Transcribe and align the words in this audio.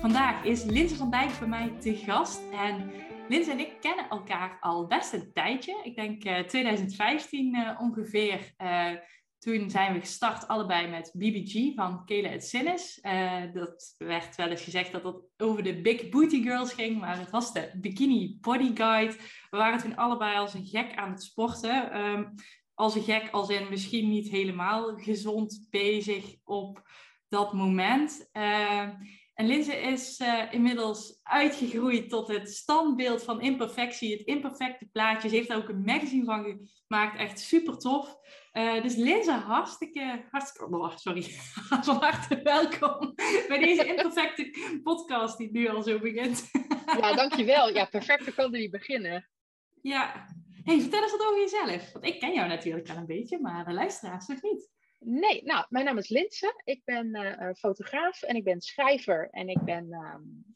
Vandaag 0.00 0.44
is 0.44 0.64
Linse 0.64 0.96
van 0.96 1.10
Dijk 1.10 1.38
bij 1.38 1.48
mij 1.48 1.72
te 1.80 1.96
gast. 1.96 2.40
En 2.52 2.92
Linse 3.28 3.50
en 3.50 3.58
ik 3.58 3.72
kennen 3.80 4.08
elkaar 4.08 4.56
al 4.60 4.86
best 4.86 5.12
een 5.12 5.30
tijdje. 5.32 5.80
Ik 5.82 5.96
denk 5.96 6.24
uh, 6.24 6.38
2015 6.38 7.56
uh, 7.56 7.80
ongeveer. 7.80 8.54
Uh, 8.58 8.90
toen 9.38 9.70
zijn 9.70 9.92
we 9.92 10.00
gestart 10.00 10.48
allebei 10.48 10.88
met 10.88 11.10
BBG 11.14 11.74
van 11.74 12.04
Kele 12.04 12.28
het 12.28 12.44
Sinnes. 12.44 13.00
dat 13.52 13.94
werd 13.98 14.36
wel 14.36 14.48
eens 14.48 14.62
gezegd 14.62 14.92
dat 14.92 15.04
het 15.04 15.16
over 15.36 15.62
de 15.62 15.80
Big 15.80 16.08
Booty 16.08 16.42
Girls 16.42 16.72
ging, 16.72 17.00
maar 17.00 17.18
het 17.18 17.30
was 17.30 17.52
de 17.52 17.70
Bikini 17.76 18.38
Body 18.40 18.70
Guide. 18.74 19.16
We 19.50 19.56
waren 19.56 19.78
toen 19.78 19.96
allebei 19.96 20.36
als 20.36 20.54
een 20.54 20.66
gek 20.66 20.94
aan 20.94 21.10
het 21.10 21.22
sporten. 21.22 22.00
Um, 22.00 22.34
als 22.74 22.94
een 22.94 23.02
gek, 23.02 23.28
als 23.30 23.48
in 23.48 23.68
misschien 23.68 24.08
niet 24.08 24.28
helemaal 24.28 24.96
gezond 24.96 25.66
bezig 25.70 26.34
op 26.44 26.82
dat 27.28 27.52
moment. 27.52 28.30
Uh, 28.32 28.88
en 29.40 29.46
Linze 29.46 29.76
is 29.76 30.20
uh, 30.20 30.42
inmiddels 30.50 31.20
uitgegroeid 31.22 32.10
tot 32.10 32.28
het 32.28 32.50
standbeeld 32.50 33.22
van 33.22 33.40
imperfectie, 33.40 34.12
het 34.12 34.26
imperfecte 34.26 34.88
plaatje. 34.92 35.28
Ze 35.28 35.34
heeft 35.34 35.48
daar 35.48 35.56
ook 35.56 35.68
een 35.68 35.84
magazine 35.84 36.24
van 36.24 36.68
gemaakt, 36.86 37.18
echt 37.18 37.40
super 37.40 37.78
tof. 37.78 38.16
Uh, 38.52 38.82
dus 38.82 38.96
Linze, 38.96 39.32
hartstikke, 39.32 40.24
hartstikke 40.30 40.76
oh, 40.76 40.96
sorry, 40.96 41.22
van 41.86 41.96
harte 41.96 42.42
welkom 42.42 43.14
bij 43.48 43.58
deze 43.58 43.84
imperfecte 43.84 44.78
podcast 44.82 45.38
die 45.38 45.50
nu 45.52 45.68
al 45.68 45.82
zo 45.82 45.98
begint. 45.98 46.50
ja, 47.00 47.14
dankjewel. 47.14 47.74
Ja, 47.74 47.84
perfect, 47.84 48.34
kan 48.34 48.54
er 48.54 48.60
niet 48.60 48.70
beginnen. 48.70 49.28
Ja. 49.82 50.26
Hey, 50.62 50.80
vertel 50.80 51.02
eens 51.02 51.10
wat 51.10 51.26
over 51.26 51.40
jezelf. 51.40 51.92
Want 51.92 52.04
ik 52.04 52.20
ken 52.20 52.32
jou 52.32 52.48
natuurlijk 52.48 52.86
wel 52.86 52.96
een 52.96 53.06
beetje, 53.06 53.40
maar 53.40 53.64
de 53.64 53.72
luisteraars 53.72 54.26
nog 54.26 54.42
niet. 54.42 54.70
Nee, 55.02 55.42
nou, 55.44 55.66
mijn 55.68 55.84
naam 55.84 55.98
is 55.98 56.08
Linse. 56.08 56.60
Ik 56.64 56.84
ben 56.84 57.06
uh, 57.16 57.54
fotograaf 57.54 58.22
en 58.22 58.36
ik 58.36 58.44
ben 58.44 58.60
schrijver. 58.60 59.28
En 59.30 59.48
ik 59.48 59.64
ben 59.64 59.92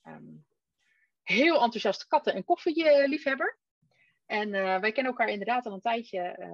um, 0.05 0.47
heel 1.23 1.63
enthousiast 1.63 2.07
katten- 2.07 2.35
en 2.35 2.45
koffieliefhebber. 2.45 3.59
En 4.27 4.49
uh, 4.49 4.81
wij 4.81 4.93
kennen 4.93 5.13
elkaar 5.13 5.29
inderdaad 5.29 5.67
al 5.67 5.73
een 5.73 5.81
tijdje 5.81 6.53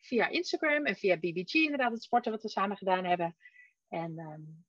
via 0.00 0.28
Instagram 0.28 0.84
en 0.84 0.96
via 0.96 1.16
BBG, 1.16 1.54
inderdaad, 1.54 1.92
het 1.92 2.02
sporten 2.02 2.32
wat 2.32 2.42
we 2.42 2.48
samen 2.48 2.76
gedaan 2.76 3.04
hebben. 3.04 3.36
En 3.88 4.18
um, 4.18 4.64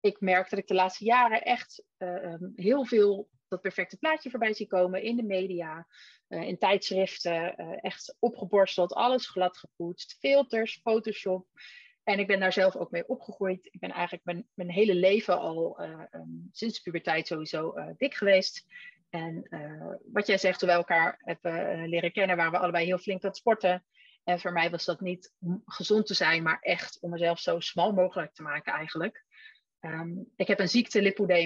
ik 0.00 0.20
merk 0.20 0.50
dat 0.50 0.58
ik 0.58 0.66
de 0.66 0.74
laatste 0.74 1.04
jaren 1.04 1.42
echt 1.42 1.84
heel 2.54 2.84
veel 2.84 3.28
dat 3.48 3.60
perfecte 3.60 3.96
plaatje 3.96 4.30
voorbij 4.30 4.52
zie 4.52 4.66
komen 4.66 5.02
in 5.02 5.16
de 5.16 5.22
media, 5.22 5.86
uh, 6.28 6.42
in 6.42 6.58
tijdschriften, 6.58 7.54
uh, 7.60 7.84
echt 7.84 8.16
opgeborsteld, 8.18 8.92
alles 8.92 9.28
glad 9.28 9.58
gepoetst, 9.58 10.16
filters, 10.18 10.80
Photoshop. 10.82 11.46
En 12.04 12.18
ik 12.18 12.26
ben 12.26 12.40
daar 12.40 12.52
zelf 12.52 12.76
ook 12.76 12.90
mee 12.90 13.08
opgegroeid. 13.08 13.68
Ik 13.70 13.80
ben 13.80 13.90
eigenlijk 13.90 14.24
mijn, 14.24 14.48
mijn 14.54 14.70
hele 14.70 14.94
leven 14.94 15.38
al 15.38 15.82
uh, 15.82 16.02
um, 16.12 16.48
sinds 16.52 16.74
de 16.74 16.82
puberteit 16.82 17.26
sowieso 17.26 17.74
dik 17.96 18.14
geweest. 18.14 18.66
En 19.10 19.48
wat 20.12 20.26
jij 20.26 20.38
zegt, 20.38 20.58
toen 20.58 20.68
wij 20.68 20.76
elkaar 20.76 21.20
hebben 21.24 21.88
leren 21.88 22.12
kennen, 22.12 22.36
waren 22.36 22.52
we 22.52 22.58
allebei 22.58 22.84
heel 22.84 22.98
flink 22.98 23.22
aan 23.22 23.28
het 23.28 23.38
sporten. 23.38 23.84
En 24.24 24.40
voor 24.40 24.52
mij 24.52 24.70
was 24.70 24.84
dat 24.84 25.00
niet 25.00 25.34
gezond 25.64 26.06
te 26.06 26.14
zijn, 26.14 26.42
maar 26.42 26.58
echt 26.60 27.00
om 27.00 27.10
mezelf 27.10 27.38
zo 27.38 27.60
smal 27.60 27.92
mogelijk 27.92 28.34
te 28.34 28.42
maken 28.42 28.72
eigenlijk. 28.72 29.24
Um, 29.80 30.32
ik 30.36 30.46
heb 30.46 30.58
een 30.58 30.68
ziekte 30.68 31.00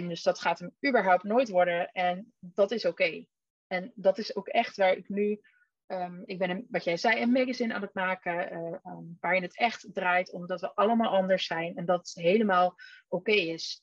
dus 0.08 0.22
dat 0.22 0.40
gaat 0.40 0.58
hem 0.58 0.74
überhaupt 0.86 1.22
nooit 1.22 1.48
worden. 1.48 1.92
En 1.92 2.32
dat 2.38 2.70
is 2.70 2.84
oké. 2.84 3.24
En 3.66 3.92
dat 3.94 4.18
is 4.18 4.36
ook 4.36 4.48
echt 4.48 4.76
waar 4.76 4.96
ik 4.96 5.08
nu, 5.08 5.40
um, 5.86 6.22
ik 6.24 6.38
ben 6.38 6.66
wat 6.70 6.84
jij 6.84 6.96
zei, 6.96 7.22
een 7.22 7.32
magazine 7.32 7.74
aan 7.74 7.82
het 7.82 7.94
maken, 7.94 8.52
uh, 8.52 8.92
um, 8.92 9.16
waarin 9.20 9.42
het 9.42 9.58
echt 9.58 9.86
draait 9.92 10.32
omdat 10.32 10.60
we 10.60 10.74
allemaal 10.74 11.10
anders 11.10 11.46
zijn 11.46 11.76
en 11.76 11.84
dat 11.84 12.10
helemaal 12.14 12.74
oké 13.08 13.32
is. 13.32 13.82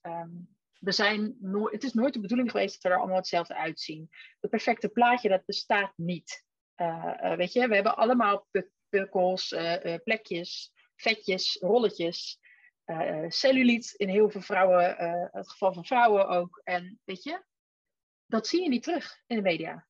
we 0.79 0.91
zijn 0.91 1.37
het 1.71 1.83
is 1.83 1.93
nooit 1.93 2.13
de 2.13 2.19
bedoeling 2.19 2.51
geweest 2.51 2.73
dat 2.73 2.83
we 2.83 2.89
er 2.89 2.97
allemaal 2.97 3.17
hetzelfde 3.17 3.55
uitzien. 3.55 4.09
Het 4.39 4.49
perfecte 4.49 4.89
plaatje, 4.89 5.29
dat 5.29 5.45
bestaat 5.45 5.93
niet. 5.95 6.45
Uh, 6.75 7.13
uh, 7.23 7.35
weet 7.35 7.53
je, 7.53 7.67
we 7.67 7.75
hebben 7.75 7.97
allemaal 7.97 8.47
pukkels, 8.89 9.55
plekjes, 10.03 10.73
vetjes, 10.95 11.57
rolletjes 11.61 12.39
uh, 12.89 13.29
cellulite 13.29 13.93
in 13.97 14.09
heel 14.09 14.29
veel 14.29 14.41
vrouwen, 14.41 15.03
uh, 15.03 15.25
het 15.31 15.49
geval 15.49 15.73
van 15.73 15.85
vrouwen 15.85 16.27
ook. 16.27 16.61
En 16.63 16.99
weet 17.03 17.23
je, 17.23 17.43
dat 18.25 18.47
zie 18.47 18.61
je 18.63 18.69
niet 18.69 18.83
terug 18.83 19.23
in 19.27 19.35
de 19.35 19.41
media. 19.41 19.87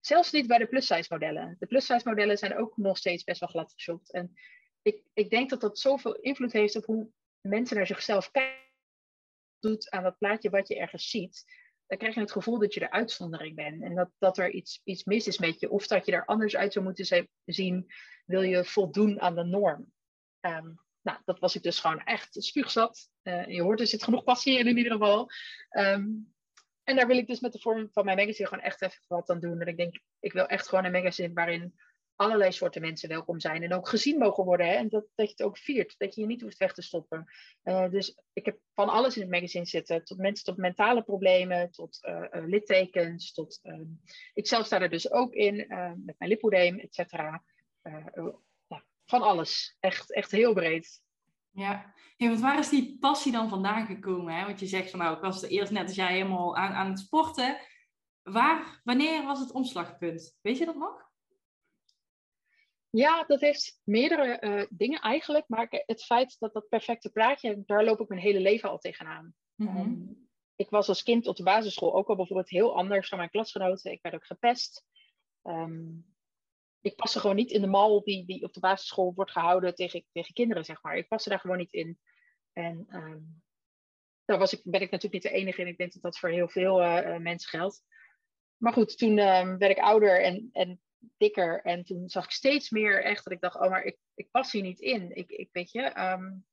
Zelfs 0.00 0.32
niet 0.32 0.46
bij 0.46 0.58
de 0.58 0.66
plus-size 0.66 1.12
modellen. 1.12 1.56
De 1.58 1.66
plus-size 1.66 2.08
modellen 2.08 2.38
zijn 2.38 2.56
ook 2.56 2.76
nog 2.76 2.96
steeds 2.96 3.24
best 3.24 3.40
wel 3.40 3.48
glad 3.48 3.72
geshopt. 3.72 4.12
En 4.12 4.34
ik, 4.82 5.02
ik 5.12 5.30
denk 5.30 5.50
dat 5.50 5.60
dat 5.60 5.78
zoveel 5.78 6.14
invloed 6.14 6.52
heeft 6.52 6.76
op 6.76 6.84
hoe 6.84 7.10
mensen 7.40 7.76
naar 7.76 7.86
zichzelf 7.86 8.30
kijken. 8.30 8.62
Doet 9.58 9.90
aan 9.90 10.02
dat 10.02 10.18
plaatje 10.18 10.50
wat 10.50 10.68
je 10.68 10.78
ergens 10.78 11.10
ziet. 11.10 11.44
Dan 11.86 11.98
krijg 11.98 12.14
je 12.14 12.20
het 12.20 12.32
gevoel 12.32 12.58
dat 12.58 12.74
je 12.74 12.80
de 12.80 12.90
uitzondering 12.90 13.56
bent. 13.56 13.82
En 13.82 13.94
dat, 13.94 14.10
dat 14.18 14.38
er 14.38 14.50
iets, 14.50 14.80
iets 14.84 15.04
mis 15.04 15.26
is 15.26 15.38
met 15.38 15.60
je. 15.60 15.70
Of 15.70 15.86
dat 15.86 16.06
je 16.06 16.12
er 16.12 16.24
anders 16.24 16.56
uit 16.56 16.72
zou 16.72 16.84
moeten 16.84 17.28
zien. 17.44 17.92
Wil 18.24 18.42
je 18.42 18.64
voldoen 18.64 19.20
aan 19.20 19.34
de 19.34 19.44
norm. 19.44 19.92
Um, 20.40 20.83
nou, 21.04 21.18
dat 21.24 21.38
was 21.38 21.54
ik 21.54 21.62
dus 21.62 21.80
gewoon 21.80 22.04
echt 22.04 22.42
spuugzat. 22.42 23.08
Uh, 23.22 23.46
je 23.46 23.62
hoort, 23.62 23.80
er 23.80 23.86
zit 23.86 24.04
genoeg 24.04 24.24
passie 24.24 24.58
in 24.58 24.66
in 24.66 24.76
ieder 24.76 24.92
geval. 24.92 25.30
Um, 25.70 26.34
en 26.84 26.96
daar 26.96 27.06
wil 27.06 27.16
ik 27.16 27.26
dus 27.26 27.40
met 27.40 27.52
de 27.52 27.60
vorm 27.60 27.88
van 27.92 28.04
mijn 28.04 28.16
magazine 28.16 28.48
gewoon 28.48 28.64
echt 28.64 28.82
even 28.82 28.98
wat 29.08 29.30
aan 29.30 29.40
doen. 29.40 29.60
En 29.60 29.66
ik 29.66 29.76
denk, 29.76 30.00
ik 30.20 30.32
wil 30.32 30.46
echt 30.46 30.68
gewoon 30.68 30.84
een 30.84 30.92
magazine 30.92 31.32
waarin 31.32 31.74
allerlei 32.16 32.52
soorten 32.52 32.80
mensen 32.80 33.08
welkom 33.08 33.40
zijn. 33.40 33.62
En 33.62 33.74
ook 33.74 33.88
gezien 33.88 34.18
mogen 34.18 34.44
worden. 34.44 34.66
Hè? 34.66 34.74
En 34.74 34.88
dat, 34.88 35.06
dat 35.14 35.26
je 35.26 35.32
het 35.36 35.42
ook 35.42 35.58
viert. 35.58 35.94
Dat 35.98 36.14
je 36.14 36.20
je 36.20 36.26
niet 36.26 36.40
hoeft 36.40 36.58
weg 36.58 36.72
te 36.72 36.82
stoppen. 36.82 37.24
Uh, 37.64 37.90
dus 37.90 38.18
ik 38.32 38.44
heb 38.44 38.58
van 38.74 38.88
alles 38.88 39.16
in 39.16 39.22
het 39.22 39.30
magazine 39.30 39.66
zitten. 39.66 40.04
Tot 40.04 40.18
mensen 40.18 40.44
tot 40.44 40.56
mentale 40.56 41.02
problemen. 41.02 41.70
Tot 41.70 41.98
uh, 42.02 42.26
littekens. 42.30 43.32
Tot, 43.32 43.60
ik 44.34 44.46
zelf 44.46 44.66
sta 44.66 44.80
er 44.80 44.90
dus 44.90 45.10
ook 45.10 45.34
in. 45.34 45.56
met 46.04 46.18
mijn 46.18 46.30
lipodeem, 46.30 46.78
et 46.78 46.94
cetera 46.94 47.44
van 49.04 49.22
alles. 49.22 49.76
Echt, 49.80 50.12
echt 50.12 50.30
heel 50.30 50.52
breed. 50.52 51.02
Ja, 51.50 51.94
hey, 52.16 52.28
want 52.28 52.40
waar 52.40 52.58
is 52.58 52.68
die 52.68 52.96
passie 52.98 53.32
dan 53.32 53.48
vandaan 53.48 53.86
gekomen? 53.86 54.34
Hè? 54.34 54.44
Want 54.44 54.60
je 54.60 54.66
zegt 54.66 54.90
van 54.90 54.98
nou, 54.98 55.16
ik 55.16 55.22
was 55.22 55.42
er 55.42 55.48
eerst 55.48 55.72
net 55.72 55.86
als 55.86 55.94
jij 55.94 56.12
helemaal 56.12 56.56
aan, 56.56 56.72
aan 56.72 56.88
het 56.88 56.98
sporten. 56.98 57.58
Waar, 58.22 58.80
wanneer 58.84 59.24
was 59.24 59.40
het 59.40 59.52
omslagpunt? 59.52 60.38
Weet 60.40 60.58
je 60.58 60.64
dat 60.64 60.76
nog? 60.76 61.12
Ja, 62.90 63.24
dat 63.24 63.40
heeft 63.40 63.80
meerdere 63.84 64.40
uh, 64.40 64.66
dingen 64.70 65.00
eigenlijk. 65.00 65.48
Maar 65.48 65.66
het 65.70 66.04
feit 66.04 66.36
dat 66.38 66.52
dat 66.52 66.68
perfecte 66.68 67.10
plaatje, 67.10 67.62
daar 67.66 67.84
loop 67.84 68.00
ik 68.00 68.08
mijn 68.08 68.20
hele 68.20 68.40
leven 68.40 68.70
al 68.70 68.78
tegenaan. 68.78 69.34
Mm 69.54 69.68
-hmm. 69.68 69.80
um, 69.80 70.28
ik 70.56 70.70
was 70.70 70.88
als 70.88 71.02
kind 71.02 71.26
op 71.26 71.36
de 71.36 71.42
basisschool 71.42 71.94
ook 71.94 72.08
al 72.08 72.16
bijvoorbeeld 72.16 72.50
heel 72.50 72.76
anders 72.76 73.08
dan 73.08 73.18
mijn 73.18 73.30
klasgenoten. 73.30 73.92
Ik 73.92 74.02
werd 74.02 74.14
ook 74.14 74.26
gepest. 74.26 74.84
Um, 75.42 76.13
ik 76.84 76.96
paste 76.96 77.20
gewoon 77.20 77.36
niet 77.36 77.50
in 77.50 77.60
de 77.60 77.66
mal 77.66 78.02
die, 78.02 78.26
die 78.26 78.42
op 78.42 78.52
de 78.52 78.60
basisschool 78.60 79.14
wordt 79.14 79.30
gehouden 79.30 79.74
tegen, 79.74 80.04
tegen 80.12 80.34
kinderen, 80.34 80.64
zeg 80.64 80.82
maar. 80.82 80.96
Ik 80.96 81.08
paste 81.08 81.28
daar 81.28 81.40
gewoon 81.40 81.56
niet 81.56 81.72
in. 81.72 81.98
En 82.52 82.86
um, 82.90 83.42
daar 84.24 84.38
was 84.38 84.52
ik, 84.52 84.60
ben 84.64 84.80
ik 84.80 84.90
natuurlijk 84.90 85.24
niet 85.24 85.32
de 85.32 85.38
enige 85.38 85.60
in. 85.60 85.66
Ik 85.66 85.78
denk 85.78 85.92
dat 85.92 86.02
dat 86.02 86.18
voor 86.18 86.28
heel 86.28 86.48
veel 86.48 86.82
uh, 86.82 87.16
mensen 87.16 87.48
geldt. 87.48 87.82
Maar 88.56 88.72
goed, 88.72 88.98
toen 88.98 89.18
um, 89.18 89.58
werd 89.58 89.76
ik 89.76 89.84
ouder 89.84 90.22
en, 90.22 90.48
en 90.52 90.80
dikker. 91.16 91.62
En 91.62 91.84
toen 91.84 92.08
zag 92.08 92.24
ik 92.24 92.30
steeds 92.30 92.70
meer 92.70 93.04
echt 93.04 93.24
dat 93.24 93.32
ik 93.32 93.40
dacht, 93.40 93.60
oh, 93.60 93.70
maar 93.70 93.82
ik, 93.82 93.98
ik 94.14 94.30
pas 94.30 94.52
hier 94.52 94.62
niet 94.62 94.80
in. 94.80 95.16
Ik, 95.16 95.30
ik 95.30 95.48
weet 95.52 95.72
je, 95.72 96.00
um, 96.00 96.46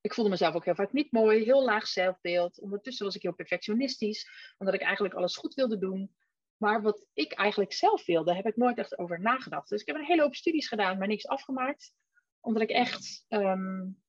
ik 0.00 0.14
voelde 0.14 0.30
mezelf 0.30 0.54
ook 0.54 0.64
heel 0.64 0.74
vaak 0.74 0.92
niet 0.92 1.12
mooi, 1.12 1.44
heel 1.44 1.64
laag 1.64 1.86
zelfbeeld. 1.86 2.60
Ondertussen 2.60 3.06
was 3.06 3.14
ik 3.14 3.22
heel 3.22 3.34
perfectionistisch, 3.34 4.28
omdat 4.58 4.74
ik 4.74 4.82
eigenlijk 4.82 5.14
alles 5.14 5.36
goed 5.36 5.54
wilde 5.54 5.78
doen. 5.78 6.16
Maar 6.56 6.82
wat 6.82 7.06
ik 7.12 7.32
eigenlijk 7.32 7.72
zelf 7.72 8.06
wilde, 8.06 8.34
heb 8.34 8.46
ik 8.46 8.56
nooit 8.56 8.78
echt 8.78 8.98
over 8.98 9.20
nagedacht. 9.20 9.68
Dus 9.68 9.80
ik 9.80 9.86
heb 9.86 9.96
een 9.96 10.04
hele 10.04 10.22
hoop 10.22 10.34
studies 10.34 10.68
gedaan, 10.68 10.98
maar 10.98 11.08
niks 11.08 11.26
afgemaakt. 11.26 11.92
Omdat 12.40 12.62
ik 12.62 12.70
echt, 12.70 13.24
um, 13.28 14.02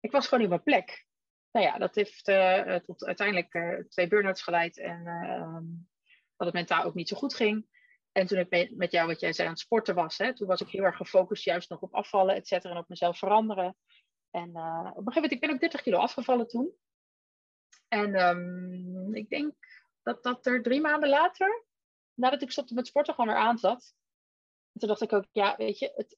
ik 0.00 0.10
was 0.10 0.26
gewoon 0.26 0.44
in 0.44 0.50
mijn 0.50 0.62
plek. 0.62 1.06
Nou 1.50 1.66
ja, 1.66 1.78
dat 1.78 1.94
heeft 1.94 2.28
uh, 2.28 2.74
tot 2.74 3.04
uiteindelijk 3.04 3.54
uh, 3.54 3.78
twee 3.88 4.08
burn-outs 4.08 4.42
geleid 4.42 4.78
en 4.78 5.06
uh, 5.06 5.58
dat 6.36 6.46
het 6.46 6.52
mentaal 6.52 6.84
ook 6.84 6.94
niet 6.94 7.08
zo 7.08 7.16
goed 7.16 7.34
ging. 7.34 7.66
En 8.12 8.26
toen 8.26 8.38
ik 8.38 8.76
met 8.76 8.92
jou, 8.92 9.06
wat 9.06 9.20
jij 9.20 9.32
zei, 9.32 9.46
aan 9.46 9.54
het 9.54 9.62
sporten 9.62 9.94
was, 9.94 10.18
hè, 10.18 10.34
toen 10.34 10.46
was 10.46 10.60
ik 10.60 10.68
heel 10.68 10.82
erg 10.82 10.96
gefocust 10.96 11.44
juist 11.44 11.70
nog 11.70 11.80
op 11.80 11.94
afvallen, 11.94 12.34
et 12.34 12.46
cetera, 12.46 12.72
en 12.72 12.80
op 12.80 12.88
mezelf 12.88 13.18
veranderen. 13.18 13.76
En 14.30 14.48
op 14.48 14.56
een 14.56 15.12
gegeven 15.12 15.12
moment, 15.14 15.32
ik 15.32 15.40
ben 15.40 15.50
ook 15.50 15.60
30 15.60 15.82
kilo 15.82 15.98
afgevallen 15.98 16.48
toen. 16.48 16.74
En 17.88 18.14
ehm, 18.14 19.14
ik 19.14 19.28
denk 19.28 19.54
dat 20.02 20.22
dat 20.22 20.46
er 20.46 20.62
drie 20.62 20.80
maanden 20.80 21.08
later, 21.08 21.64
nadat 22.20 22.42
ik 22.42 22.50
stopte 22.50 22.74
met 22.74 22.86
sporten, 22.86 23.14
gewoon 23.14 23.30
weer 23.30 23.42
aan 23.42 23.58
zat. 23.58 23.94
En 24.72 24.80
toen 24.80 24.88
dacht 24.88 25.02
ik 25.02 25.12
ook, 25.12 25.26
ja, 25.32 25.56
weet 25.56 25.78
je, 25.78 25.92
het, 25.96 26.16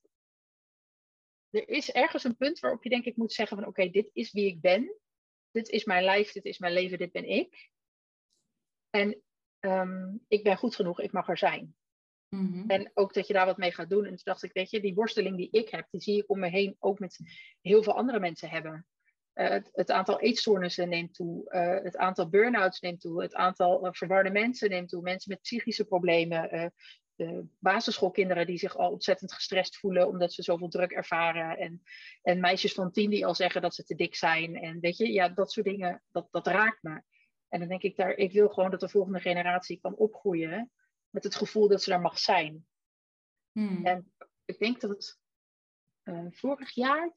er 1.51 1.69
is 1.69 1.91
ergens 1.91 2.25
een 2.25 2.37
punt 2.37 2.59
waarop 2.59 2.83
je 2.83 2.91
denk 2.91 3.05
ik 3.05 3.17
moet 3.17 3.33
zeggen 3.33 3.57
van 3.57 3.67
oké, 3.67 3.91
dit 3.91 4.11
is 4.13 4.33
wie 4.33 4.47
ik 4.47 4.61
ben. 4.61 4.97
Dit 5.51 5.69
is 5.69 5.85
mijn 5.85 6.05
lijf, 6.05 6.33
dit 6.33 6.45
is 6.45 6.59
mijn 6.59 6.73
leven, 6.73 6.99
dit 6.99 7.13
ben 7.13 7.29
ik. 7.29 7.71
En 8.91 9.23
ehm, 9.59 10.17
ik 10.29 10.43
ben 10.43 10.57
goed 10.57 10.75
genoeg, 10.75 11.01
ik 11.01 11.13
mag 11.13 11.29
er 11.29 11.39
zijn. 11.39 11.77
Mhm. 12.29 12.71
En 12.71 12.91
ook 12.95 13.15
dat 13.15 13.27
je 13.27 13.33
daar 13.33 13.47
wat 13.47 13.57
mee 13.57 13.73
gaat 13.73 13.91
doen. 13.91 14.05
En 14.05 14.11
toen 14.11 14.21
dacht 14.25 14.43
ik, 14.43 14.53
weet 14.53 14.71
je, 14.71 14.81
die 14.81 14.95
worsteling 14.95 15.37
die 15.37 15.51
ik 15.51 15.69
heb, 15.69 15.87
die 15.91 16.01
zie 16.01 16.23
ik 16.23 16.31
om 16.31 16.39
me 16.39 16.49
heen 16.49 16.77
ook 16.79 16.99
met 16.99 17.19
heel 17.61 17.83
veel 17.83 17.97
andere 17.97 18.21
mensen 18.21 18.49
hebben. 18.49 18.87
Uh, 19.34 19.49
het, 19.49 19.70
het, 19.73 19.90
aantal 19.90 20.20
eetstoornissen 20.20 20.88
neemt 20.88 21.14
toe, 21.14 21.44
uh, 21.52 21.84
het 21.84 21.96
aantal 21.96 22.29
burn-outs 22.29 22.81
neemt 22.81 23.00
toe, 23.00 23.23
het 23.23 23.34
aantal 23.34 23.87
uh, 23.87 23.93
verwarde 23.93 24.31
mensen 24.31 24.70
neemt 24.70 24.88
toe, 24.88 25.02
mensen 25.02 25.31
met 25.31 25.43
psychische 25.43 25.84
problemen, 25.84 26.73
de 27.14 27.44
basisschoolkinderen 27.58 28.46
die 28.46 28.58
zich 28.58 28.76
al 28.76 28.90
ontzettend 28.90 29.32
gestrest 29.32 29.76
voelen 29.76 30.08
omdat 30.08 30.32
ze 30.32 30.43
zoveel 30.43 30.69
druk 30.69 30.90
ervaren. 30.90 31.58
En, 31.58 31.82
en 32.23 32.40
meisjes 32.40 32.73
van 32.73 32.93
tien 32.93 33.11
die 33.11 33.26
al 33.26 33.34
zeggen 33.34 33.62
dat 33.62 33.75
ze 33.75 33.84
te 33.84 33.94
dik 33.94 34.14
zijn. 34.14 34.56
En 34.56 34.81
weet 34.81 34.96
je, 34.96 35.12
ja, 35.12 35.29
dat 35.29 35.52
soort 35.52 35.67
dingen, 35.67 36.02
dat, 36.11 36.29
dat 36.31 36.46
raakt 36.46 36.82
me. 36.82 37.02
En 37.49 37.58
dan 37.58 37.69
denk 37.69 37.82
ik 37.82 37.96
daar, 37.96 38.14
ik 38.14 38.32
wil 38.32 38.49
gewoon 38.49 38.70
dat 38.70 38.81
de 38.81 38.88
volgende 38.88 39.20
generatie 39.20 39.81
kan 39.81 39.94
opgroeien 39.94 40.70
met 41.11 41.25
het 41.25 41.34
gevoel 41.34 41.69
dat 41.69 41.82
ze 41.82 41.90
daar 41.90 42.00
mag 42.00 42.19
zijn. 42.19 42.67
Hmm. 43.52 43.87
En 43.87 44.12
ik 44.44 44.58
denk 44.58 44.81
dat 44.81 44.90
het 44.90 45.20
vorig 46.31 46.70
jaar, 46.70 47.12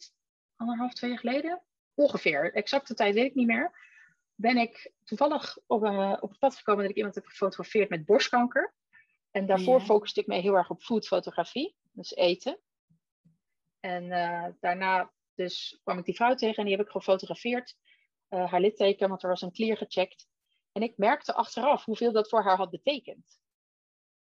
anderhalf, 0.56 0.94
twee 0.94 1.09
jaar 1.09 1.19
geleden, 1.19 1.63
ongeveer, 1.95 2.53
exacte 2.53 2.94
tijd 2.94 3.13
weet 3.13 3.25
ik 3.25 3.36
niet 3.36 3.47
meer, 3.47 3.83
ben 4.36 4.57
ik 4.57 4.92
toevallig 5.03 5.57
op, 5.68 5.83
uh, 5.83 6.18
op 6.19 6.30
het 6.30 6.39
pad 6.39 6.56
gekomen 6.56 6.81
dat 6.81 6.92
ik 6.92 6.97
iemand 6.97 7.15
heb 7.15 7.25
gefotografeerd 7.25 7.89
met 7.89 8.06
borstkanker. 8.06 8.74
En 9.31 9.45
daarvoor 9.45 9.80
ja. 9.80 9.86
focuste 9.86 10.19
ik 10.19 10.27
me 10.27 10.36
heel 10.36 10.56
erg 10.56 10.69
op 10.69 10.81
foodfotografie, 10.81 11.75
dus 11.92 12.15
eten. 12.15 12.59
En 13.80 14.03
uh, 14.03 14.47
daarna 14.59 15.13
dus 15.33 15.80
kwam 15.83 15.97
ik 15.97 16.06
die 16.06 16.15
vrouw 16.15 16.36
tegen 16.36 16.57
en 16.57 16.65
die 16.65 16.75
heb 16.75 16.86
ik 16.86 16.92
gefotografeerd. 16.92 17.75
Uh, 18.30 18.51
haar 18.51 18.62
litteken, 18.62 19.09
want 19.09 19.24
er 19.24 19.30
was 19.30 19.41
een 19.41 19.51
clear 19.51 19.77
gecheckt. 19.77 20.27
En 20.71 20.81
ik 20.81 20.98
merkte 20.98 21.33
achteraf 21.33 21.86
hoeveel 21.86 22.12
dat 22.12 22.30
voor 22.30 22.44
haar 22.44 22.57
had 22.57 22.69
betekend. 22.69 23.39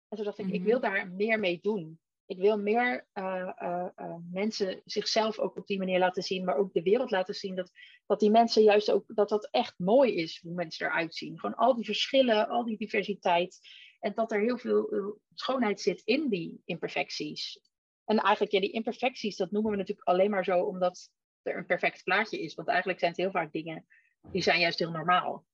En 0.09 0.17
toen 0.17 0.25
dacht 0.25 0.39
ik, 0.39 0.45
mm 0.45 0.51
-hmm. 0.51 0.61
ik 0.61 0.67
wil 0.67 0.79
mhm. 0.79 0.91
daar 0.91 1.09
meer 1.09 1.39
mee 1.39 1.59
doen. 1.61 2.01
Ik 2.31 2.39
wil 2.39 2.59
meer 2.59 3.07
uh, 3.15 3.85
mensen 4.31 4.83
zichzelf 4.85 5.39
ook 5.39 5.57
op 5.57 5.67
die 5.67 5.79
manier 5.79 5.99
laten 5.99 6.23
zien, 6.23 6.45
maar 6.45 6.57
ook 6.57 6.73
de 6.73 6.83
wereld 6.83 7.11
laten 7.11 7.35
zien. 7.35 7.55
Dat, 7.55 7.71
dat 8.07 8.21
die 8.21 8.31
mensen 8.31 8.63
juist 8.63 8.91
ook, 8.91 9.05
dat 9.07 9.29
dat 9.29 9.49
echt 9.51 9.79
mooi 9.79 10.15
is 10.15 10.41
hoe 10.41 10.55
mensen 10.55 10.87
eruit 10.87 11.15
zien. 11.15 11.39
Gewoon 11.39 11.57
al 11.57 11.75
die 11.75 11.85
verschillen, 11.85 12.49
al 12.49 12.65
die 12.65 12.77
diversiteit. 12.77 13.59
En 14.01 14.15
dat 14.15 14.33
er 14.33 14.41
heel 14.41 14.59
veel 14.59 14.91
eh, 14.91 15.05
schoonheid 15.35 15.81
zit 15.81 16.03
in 16.05 16.29
die 16.29 16.63
imperfecties. 16.65 17.61
En 18.05 18.19
eigenlijk, 18.19 18.53
ja, 18.53 18.61
die 18.61 18.73
imperfecties, 18.73 19.37
dat 19.37 19.51
noemen 19.51 19.71
we 19.71 19.77
natuurlijk 19.77 20.09
alleen 20.09 20.31
maar 20.31 20.45
zo 20.45 20.61
omdat 20.61 21.11
er 21.43 21.57
een 21.57 21.67
perfect 21.67 22.05
plaatje 22.05 22.41
is. 22.41 22.55
Want 22.55 22.69
eigenlijk 22.69 22.99
zijn 22.99 23.11
het 23.11 23.21
heel 23.21 23.31
vaak 23.31 23.53
dingen 23.53 23.87
die 24.33 24.43
zijn 24.43 24.61
juist 24.61 24.79
heel 24.79 24.91
normaal. 24.91 25.47